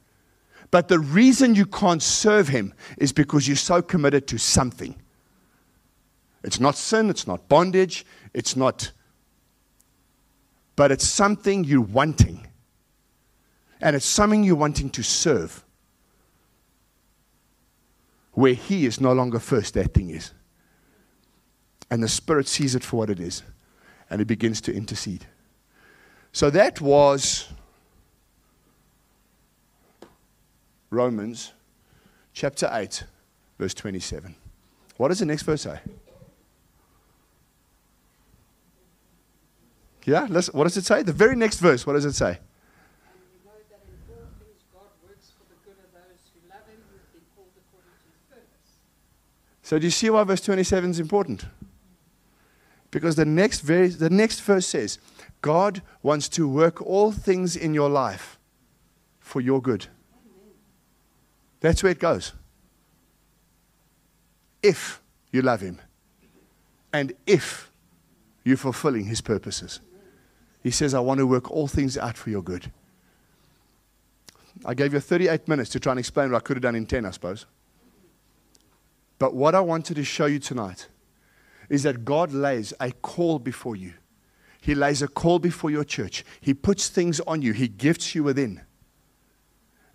But 0.71 0.89
the 0.89 0.99
reason 0.99 1.55
you 1.55 1.67
can't 1.67 2.03
serve 2.03 2.49
Him 2.49 2.75
is 2.99 3.13
because 3.13 3.49
you're 3.49 3.57
so 3.57 3.83
committed 3.83 4.27
to 4.29 4.39
something. 4.39 4.95
It's 6.45 6.61
not 6.61 6.77
sin, 6.77 7.11
it's 7.11 7.27
not 7.27 7.49
bondage, 7.49 8.07
it's 8.33 8.55
not, 8.55 8.93
but 10.77 10.93
it's 10.93 11.07
something 11.07 11.65
you're 11.65 11.81
wanting. 11.81 12.47
And 13.81 13.97
it's 13.97 14.07
something 14.07 14.45
you're 14.45 14.57
wanting 14.57 14.91
to 14.91 15.03
serve 15.03 15.65
where 18.39 18.55
He 18.55 18.87
is 18.87 19.01
no 19.01 19.13
longer 19.13 19.41
first, 19.41 19.75
that 19.75 19.93
thing 19.93 20.11
is. 20.11 20.33
And 21.91 22.01
the 22.01 22.09
Spirit 22.09 22.47
sees 22.47 22.77
it 22.77 22.85
for 22.85 22.99
what 22.99 23.11
it 23.11 23.19
is, 23.19 23.43
and 24.09 24.21
it 24.21 24.27
begins 24.27 24.61
to 24.61 24.73
intercede. 24.73 25.27
So 26.31 26.49
that 26.51 26.81
was 26.81 27.49
Romans 30.89 31.53
chapter 32.33 32.71
8, 32.71 33.03
verse 33.59 33.75
27. 33.75 34.37
What 34.99 35.09
does 35.09 35.19
the 35.19 35.27
next 35.27 35.43
verse 35.43 35.63
say? 35.63 35.81
Yeah, 40.05 40.29
what 40.29 40.63
does 40.63 40.77
it 40.77 40.85
say? 40.85 41.03
The 41.03 41.13
very 41.13 41.35
next 41.35 41.59
verse, 41.59 41.85
what 41.85 41.95
does 41.95 42.05
it 42.05 42.13
say? 42.13 42.39
So 49.69 49.79
do 49.79 49.85
you 49.85 49.91
see 49.91 50.09
why 50.09 50.25
verse 50.25 50.41
27 50.41 50.93
is 50.93 50.99
important? 50.99 51.45
Because 52.91 53.17
the 53.17 53.27
next, 53.27 53.61
very, 53.61 53.89
the 53.89 54.09
next 54.09 54.41
verse 54.41 54.67
says, 54.67 54.99
God 55.43 55.83
wants 56.03 56.27
to 56.31 56.49
work 56.49 56.81
all 56.81 57.13
things 57.13 57.55
in 57.55 57.75
your 57.75 57.91
life 57.91 58.39
for 59.21 59.43
your 59.43 59.61
good. 59.61 59.89
That's 61.61 61.83
where 61.83 61.93
it 61.93 61.99
goes. 61.99 62.33
If 64.63 65.03
you 65.33 65.43
love 65.43 65.61
Him, 65.61 65.83
and 66.91 67.13
if 67.27 67.71
you're 68.45 68.57
fulfilling 68.57 69.05
His 69.05 69.21
purposes. 69.21 69.81
He 70.63 70.71
says, 70.71 70.95
I 70.95 71.01
want 71.01 71.19
to 71.19 71.27
work 71.27 71.51
all 71.51 71.69
things 71.69 71.99
out 71.99 72.17
for 72.17 72.31
your 72.31 72.43
good. 72.43 72.73
I 74.65 74.73
gave 74.73 74.95
you 74.95 75.01
38 75.01 75.47
minutes 75.47 75.69
to 75.73 75.79
try 75.79 75.93
and 75.93 76.01
explain 76.01 76.33
what 76.33 76.39
I 76.39 76.41
could 76.41 76.57
have 76.57 76.63
done 76.63 76.75
in 76.75 76.87
10, 76.87 77.05
I 77.05 77.11
suppose. 77.11 77.45
But 79.19 79.35
what 79.35 79.55
I 79.55 79.61
wanted 79.61 79.95
to 79.95 80.05
show 80.05 80.27
you 80.27 80.39
tonight 80.39 80.89
is 81.69 81.83
that 81.83 82.05
God 82.05 82.33
lays 82.33 82.73
a 82.81 82.93
call 82.93 83.39
before 83.39 83.77
you. 83.77 83.95
He 84.61 84.75
lays 84.75 85.03
a 85.03 85.09
call 85.09 85.39
before 85.39 85.71
your 85.71 85.85
church. 85.85 86.25
He 86.41 86.55
puts 86.55 86.89
things 86.89 87.21
on 87.21 87.43
you, 87.43 87.53
He 87.53 87.69
gifts 87.69 88.15
you 88.15 88.23
within. 88.25 88.63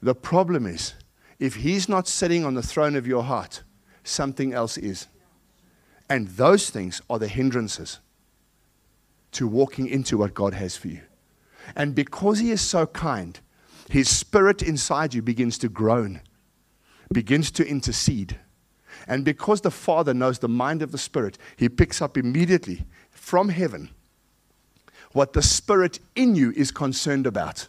The 0.02 0.16
problem 0.16 0.66
is, 0.66 0.96
if 1.40 1.56
He's 1.56 1.88
not 1.90 2.08
sitting 2.08 2.46
on 2.46 2.54
the 2.54 2.62
throne 2.62 2.96
of 2.96 3.08
your 3.08 3.24
heart, 3.24 3.64
something 4.04 4.54
else 4.54 4.78
is. 4.78 5.08
And 6.10 6.28
those 6.30 6.70
things 6.70 7.02
are 7.10 7.20
the 7.20 7.28
hindrances 7.28 8.00
to 9.32 9.48
walking 9.48 9.88
into 9.88 10.18
what 10.18 10.34
God 10.34 10.54
has 10.54 10.78
for 10.78 10.90
you. 10.90 11.02
And 11.76 11.96
because 11.96 12.40
He 12.40 12.52
is 12.52 12.62
so 12.62 12.86
kind, 12.86 13.40
His 13.90 14.10
spirit 14.10 14.62
inside 14.62 15.14
you 15.14 15.22
begins 15.22 15.58
to 15.60 15.70
groan, 15.70 16.22
begins 17.12 17.52
to 17.52 17.68
intercede. 17.68 18.38
And 19.08 19.26
because 19.26 19.62
the 19.62 19.72
Father 19.72 20.14
knows 20.14 20.40
the 20.40 20.48
mind 20.48 20.82
of 20.82 20.92
the 20.92 20.98
Spirit, 20.98 21.38
He 21.56 21.70
picks 21.70 22.02
up 22.02 22.18
immediately 22.18 22.86
from 23.12 23.50
heaven 23.50 23.90
what 25.14 25.34
the 25.34 25.42
Spirit 25.42 26.00
in 26.16 26.36
you 26.36 26.52
is 26.56 26.72
concerned 26.72 27.28
about. 27.28 27.68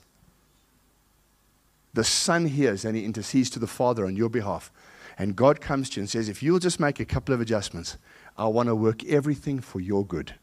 The 1.92 2.04
Son 2.04 2.46
hears 2.46 2.84
and 2.84 2.96
He 2.96 3.04
intercedes 3.04 3.50
to 3.50 3.58
the 3.58 3.66
Father 3.66 4.04
on 4.06 4.16
your 4.16 4.28
behalf. 4.28 4.72
And 5.16 5.36
God 5.36 5.60
comes 5.60 5.90
to 5.90 5.96
you 5.96 6.02
and 6.02 6.10
says, 6.10 6.28
If 6.28 6.42
you'll 6.42 6.58
just 6.58 6.80
make 6.80 6.98
a 6.98 7.04
couple 7.04 7.34
of 7.34 7.40
adjustments, 7.40 7.98
I 8.36 8.46
want 8.46 8.68
to 8.68 8.74
work 8.74 9.04
everything 9.04 9.60
for 9.60 9.80
your 9.80 10.04
good. 10.04 10.34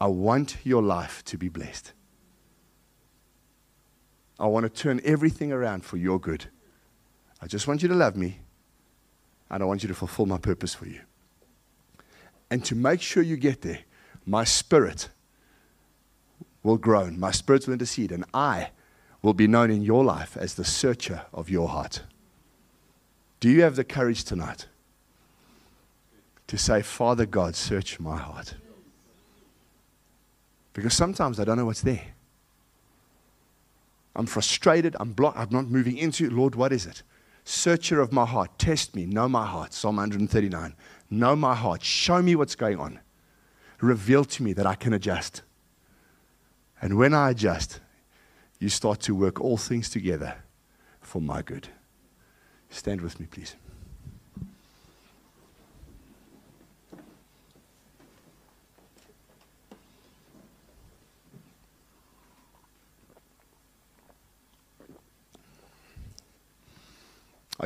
I 0.00 0.06
want 0.06 0.56
your 0.64 0.82
life 0.82 1.24
to 1.26 1.38
be 1.38 1.48
blessed. 1.48 1.92
I 4.38 4.46
want 4.46 4.64
to 4.64 4.70
turn 4.70 5.00
everything 5.04 5.52
around 5.52 5.84
for 5.84 5.96
your 5.96 6.20
good. 6.20 6.46
I 7.40 7.46
just 7.46 7.66
want 7.66 7.82
you 7.82 7.88
to 7.88 7.94
love 7.94 8.16
me, 8.16 8.38
and 9.50 9.62
I 9.62 9.66
want 9.66 9.82
you 9.82 9.88
to 9.88 9.94
fulfill 9.94 10.26
my 10.26 10.38
purpose 10.38 10.74
for 10.74 10.86
you. 10.86 11.00
And 12.50 12.64
to 12.64 12.74
make 12.74 13.00
sure 13.00 13.22
you 13.22 13.36
get 13.36 13.62
there, 13.62 13.80
my 14.24 14.44
spirit 14.44 15.08
will 16.62 16.76
groan, 16.76 17.18
my 17.18 17.30
spirit 17.30 17.66
will 17.66 17.74
intercede, 17.74 18.12
and 18.12 18.24
I 18.32 18.70
will 19.22 19.34
be 19.34 19.46
known 19.46 19.70
in 19.70 19.82
your 19.82 20.04
life 20.04 20.36
as 20.36 20.54
the 20.54 20.64
searcher 20.64 21.22
of 21.32 21.50
your 21.50 21.68
heart. 21.68 22.02
Do 23.40 23.48
you 23.48 23.62
have 23.62 23.76
the 23.76 23.84
courage 23.84 24.24
tonight 24.24 24.66
to 26.46 26.58
say, 26.58 26.82
Father 26.82 27.26
God, 27.26 27.54
search 27.54 28.00
my 28.00 28.16
heart? 28.16 28.54
Because 30.72 30.94
sometimes 30.94 31.40
I 31.40 31.44
don't 31.44 31.56
know 31.56 31.66
what's 31.66 31.82
there. 31.82 32.14
I'm 34.14 34.26
frustrated. 34.26 34.96
I'm 34.98 35.12
blocked. 35.12 35.38
I'm 35.38 35.48
not 35.50 35.66
moving 35.68 35.96
into 35.96 36.26
it. 36.26 36.32
Lord, 36.32 36.54
what 36.54 36.72
is 36.72 36.86
it? 36.86 37.02
Searcher 37.50 37.98
of 38.02 38.12
my 38.12 38.26
heart, 38.26 38.58
test 38.58 38.94
me. 38.94 39.06
Know 39.06 39.26
my 39.26 39.46
heart. 39.46 39.72
Psalm 39.72 39.96
139. 39.96 40.74
Know 41.08 41.34
my 41.34 41.54
heart. 41.54 41.82
Show 41.82 42.20
me 42.20 42.36
what's 42.36 42.54
going 42.54 42.78
on. 42.78 43.00
Reveal 43.80 44.26
to 44.26 44.42
me 44.42 44.52
that 44.52 44.66
I 44.66 44.74
can 44.74 44.92
adjust. 44.92 45.40
And 46.82 46.98
when 46.98 47.14
I 47.14 47.30
adjust, 47.30 47.80
you 48.58 48.68
start 48.68 49.00
to 49.00 49.14
work 49.14 49.40
all 49.40 49.56
things 49.56 49.88
together 49.88 50.36
for 51.00 51.22
my 51.22 51.40
good. 51.40 51.68
Stand 52.68 53.00
with 53.00 53.18
me, 53.18 53.24
please. 53.24 53.56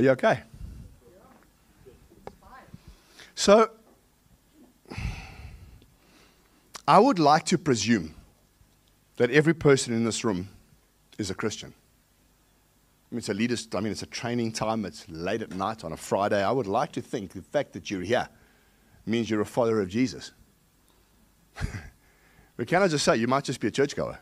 Are 0.03 0.07
you 0.07 0.11
okay? 0.11 0.41
So, 3.37 3.71
I 6.89 6.99
would 6.99 7.21
like 7.21 7.45
to 7.47 7.57
presume 7.57 8.17
that 9.19 9.31
every 9.31 9.55
person 9.55 9.95
in 9.95 10.05
this 10.05 10.25
room 10.25 10.49
is 11.19 11.31
a 11.31 11.35
Christian. 11.35 11.73
I 11.73 13.15
mean, 13.15 13.19
it's 13.19 13.29
a 13.29 13.35
leaders, 13.35 13.69
I 13.73 13.79
mean, 13.79 13.93
it's 13.93 14.03
a 14.03 14.07
training 14.07 14.51
time, 14.51 14.85
it's 14.85 15.09
late 15.09 15.41
at 15.41 15.55
night 15.55 15.85
on 15.85 15.93
a 15.93 15.97
Friday. 15.97 16.43
I 16.43 16.51
would 16.51 16.67
like 16.67 16.91
to 16.93 17.01
think 17.01 17.33
the 17.33 17.43
fact 17.43 17.73
that 17.75 17.89
you're 17.89 18.03
here 18.03 18.29
means 19.07 19.31
you're 19.31 19.41
a 19.41 19.47
follower 19.47 19.81
of 19.83 19.89
Jesus. 19.89 20.33
but 22.57 22.67
can 22.67 22.83
I 22.83 22.89
just 22.89 23.05
say, 23.05 23.19
you 23.19 23.29
might 23.29 23.45
just 23.45 23.61
be 23.61 23.69
a 23.69 23.71
churchgoer. 23.71 24.19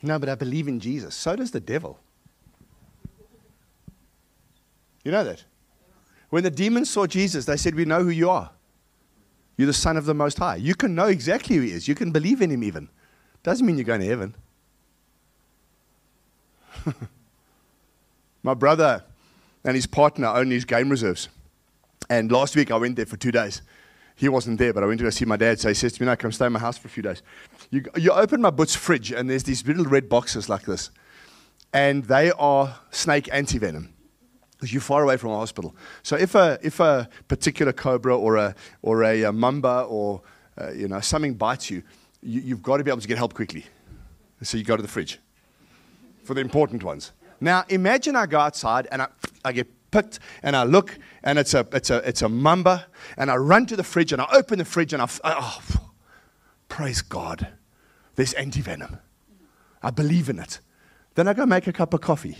No, 0.00 0.18
but 0.18 0.30
I 0.30 0.36
believe 0.36 0.68
in 0.68 0.80
Jesus. 0.80 1.14
So 1.14 1.36
does 1.36 1.50
the 1.50 1.60
devil. 1.60 2.00
You 5.04 5.12
know 5.12 5.24
that? 5.24 5.44
When 6.30 6.42
the 6.44 6.50
demons 6.50 6.90
saw 6.90 7.06
Jesus, 7.06 7.44
they 7.44 7.56
said, 7.56 7.74
We 7.74 7.84
know 7.84 8.02
who 8.04 8.10
you 8.10 8.30
are. 8.30 8.50
You're 9.56 9.66
the 9.66 9.72
Son 9.72 9.96
of 9.96 10.04
the 10.06 10.14
Most 10.14 10.38
High. 10.38 10.56
You 10.56 10.74
can 10.74 10.94
know 10.94 11.06
exactly 11.06 11.56
who 11.56 11.62
He 11.62 11.72
is. 11.72 11.88
You 11.88 11.94
can 11.94 12.12
believe 12.12 12.40
in 12.40 12.50
Him 12.50 12.62
even. 12.62 12.88
Doesn't 13.42 13.66
mean 13.66 13.76
you're 13.76 13.84
going 13.84 14.00
to 14.00 14.06
heaven. 14.06 14.34
My 18.42 18.54
brother 18.54 19.04
and 19.64 19.74
his 19.74 19.86
partner 19.86 20.28
own 20.28 20.48
these 20.48 20.64
game 20.64 20.88
reserves. 20.88 21.28
And 22.08 22.32
last 22.32 22.56
week 22.56 22.70
I 22.70 22.76
went 22.76 22.96
there 22.96 23.04
for 23.06 23.18
two 23.18 23.30
days. 23.30 23.60
He 24.16 24.28
wasn't 24.28 24.58
there, 24.58 24.72
but 24.72 24.82
I 24.82 24.86
went 24.86 24.98
to 24.98 25.04
go 25.04 25.10
see 25.10 25.24
my 25.24 25.36
dad. 25.36 25.60
So 25.60 25.68
he 25.68 25.74
says 25.74 25.92
to 25.94 26.02
me, 26.02 26.06
No, 26.06 26.16
come 26.16 26.32
stay 26.32 26.46
in 26.46 26.52
my 26.52 26.58
house 26.58 26.78
for 26.78 26.88
a 26.88 26.90
few 26.90 27.02
days. 27.02 27.22
You, 27.70 27.84
you 27.96 28.12
open 28.12 28.40
my 28.40 28.50
but's 28.50 28.74
fridge, 28.74 29.12
and 29.12 29.28
there's 29.30 29.44
these 29.44 29.66
little 29.66 29.84
red 29.84 30.08
boxes 30.08 30.48
like 30.48 30.62
this. 30.62 30.90
And 31.72 32.04
they 32.04 32.30
are 32.32 32.76
snake 32.90 33.26
antivenom 33.26 33.88
because 34.60 34.74
you're 34.74 34.82
far 34.82 35.02
away 35.02 35.16
from 35.16 35.30
a 35.30 35.38
hospital. 35.38 35.74
So 36.02 36.16
if 36.16 36.34
a, 36.34 36.58
if 36.62 36.80
a 36.80 37.08
particular 37.28 37.72
cobra 37.72 38.14
or 38.14 38.36
a, 38.36 38.54
or 38.82 39.04
a, 39.04 39.22
a 39.22 39.32
mamba 39.32 39.86
or 39.88 40.20
uh, 40.60 40.70
you 40.72 40.86
know, 40.86 41.00
something 41.00 41.32
bites 41.32 41.70
you, 41.70 41.82
you, 42.22 42.54
have 42.54 42.62
got 42.62 42.76
to 42.76 42.84
be 42.84 42.90
able 42.90 43.00
to 43.00 43.08
get 43.08 43.16
help 43.16 43.32
quickly. 43.32 43.64
So 44.42 44.58
you 44.58 44.64
go 44.64 44.76
to 44.76 44.82
the 44.82 44.88
fridge 44.88 45.18
for 46.24 46.34
the 46.34 46.42
important 46.42 46.84
ones. 46.84 47.12
Now 47.40 47.64
imagine 47.70 48.16
I 48.16 48.26
go 48.26 48.38
outside 48.38 48.86
and 48.92 49.00
I, 49.00 49.08
I 49.46 49.52
get 49.52 49.90
picked 49.90 50.18
and 50.42 50.54
I 50.54 50.64
look 50.64 50.98
and 51.22 51.38
it's 51.38 51.54
a, 51.54 51.66
it's, 51.72 51.88
a, 51.88 52.06
it's 52.06 52.20
a 52.20 52.28
mamba 52.28 52.86
and 53.16 53.30
I 53.30 53.36
run 53.36 53.64
to 53.64 53.76
the 53.76 53.84
fridge 53.84 54.12
and 54.12 54.20
I 54.20 54.26
open 54.34 54.58
the 54.58 54.66
fridge 54.66 54.92
and 54.92 55.00
I, 55.00 55.08
oh, 55.24 55.62
praise 56.68 57.00
God, 57.00 57.48
there's 58.16 58.34
anti-venom. 58.34 58.98
I 59.82 59.90
believe 59.90 60.28
in 60.28 60.38
it. 60.38 60.60
Then 61.14 61.28
I 61.28 61.32
go 61.32 61.46
make 61.46 61.66
a 61.66 61.72
cup 61.72 61.94
of 61.94 62.02
coffee 62.02 62.36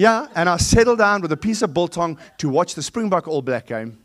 Yeah, 0.00 0.28
and 0.34 0.48
I 0.48 0.56
settle 0.56 0.96
down 0.96 1.20
with 1.20 1.30
a 1.30 1.36
piece 1.36 1.60
of 1.60 1.74
biltong 1.74 2.16
to 2.38 2.48
watch 2.48 2.74
the 2.74 2.82
Springbok 2.82 3.28
All 3.28 3.42
Black 3.42 3.66
game. 3.66 3.98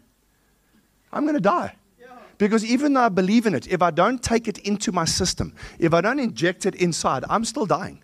I'm 1.13 1.23
going 1.23 1.35
to 1.35 1.39
die. 1.39 1.73
Because 2.37 2.65
even 2.65 2.91
though 2.91 3.03
I 3.03 3.07
believe 3.07 3.45
in 3.45 3.55
it, 3.55 3.65
if 3.69 3.81
I 3.81 3.91
don't 3.91 4.21
take 4.21 4.49
it 4.49 4.57
into 4.57 4.91
my 4.91 5.05
system, 5.05 5.55
if 5.79 5.93
I 5.93 6.01
don't 6.01 6.19
inject 6.19 6.65
it 6.65 6.75
inside, 6.75 7.23
I'm 7.29 7.45
still 7.45 7.65
dying. 7.65 8.03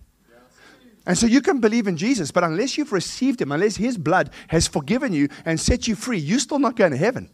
And 1.05 1.17
so 1.17 1.27
you 1.27 1.41
can 1.41 1.59
believe 1.59 1.85
in 1.85 1.97
Jesus, 1.97 2.31
but 2.31 2.45
unless 2.45 2.77
you've 2.77 2.93
received 2.93 3.41
him, 3.41 3.51
unless 3.51 3.75
his 3.75 3.97
blood 3.97 4.29
has 4.47 4.69
forgiven 4.69 5.11
you 5.11 5.27
and 5.43 5.59
set 5.59 5.85
you 5.85 5.95
free, 5.95 6.17
you're 6.17 6.39
still 6.39 6.59
not 6.59 6.77
going 6.77 6.91
to 6.91 6.97
heaven. 6.97 7.29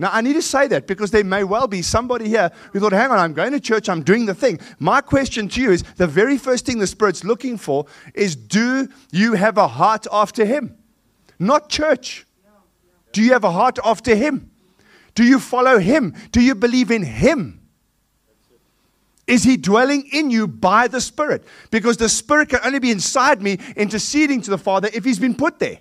Now, 0.00 0.08
I 0.14 0.22
need 0.22 0.32
to 0.32 0.40
say 0.42 0.66
that 0.68 0.86
because 0.86 1.10
there 1.10 1.22
may 1.22 1.44
well 1.44 1.66
be 1.66 1.82
somebody 1.82 2.26
here 2.26 2.50
who 2.72 2.80
thought, 2.80 2.92
hang 2.92 3.10
on, 3.10 3.18
I'm 3.18 3.34
going 3.34 3.52
to 3.52 3.60
church, 3.60 3.86
I'm 3.86 4.02
doing 4.02 4.24
the 4.24 4.34
thing. 4.34 4.58
My 4.78 5.02
question 5.02 5.46
to 5.50 5.60
you 5.60 5.72
is 5.72 5.82
the 5.96 6.06
very 6.06 6.38
first 6.38 6.64
thing 6.64 6.78
the 6.78 6.86
Spirit's 6.86 7.22
looking 7.22 7.58
for 7.58 7.84
is 8.14 8.34
do 8.34 8.88
you 9.12 9.34
have 9.34 9.58
a 9.58 9.68
heart 9.68 10.06
after 10.10 10.46
Him? 10.46 10.74
Not 11.38 11.68
church. 11.68 12.26
Do 13.12 13.20
you 13.20 13.34
have 13.34 13.44
a 13.44 13.50
heart 13.50 13.78
after 13.84 14.14
Him? 14.14 14.50
Do 15.14 15.22
you 15.22 15.38
follow 15.38 15.78
Him? 15.78 16.14
Do 16.32 16.40
you 16.40 16.54
believe 16.54 16.90
in 16.90 17.02
Him? 17.02 17.60
Is 19.26 19.42
He 19.42 19.58
dwelling 19.58 20.08
in 20.14 20.30
you 20.30 20.48
by 20.48 20.88
the 20.88 21.02
Spirit? 21.02 21.44
Because 21.70 21.98
the 21.98 22.08
Spirit 22.08 22.48
can 22.48 22.60
only 22.64 22.78
be 22.78 22.90
inside 22.90 23.42
me 23.42 23.58
interceding 23.76 24.40
to 24.40 24.50
the 24.50 24.56
Father 24.56 24.88
if 24.94 25.04
He's 25.04 25.18
been 25.18 25.34
put 25.34 25.58
there. 25.58 25.80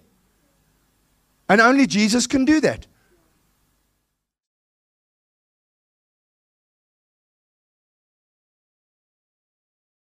And 1.47 1.61
only 1.61 1.87
Jesus 1.87 2.27
can 2.27 2.43
do 2.43 2.59
that. 2.59 2.85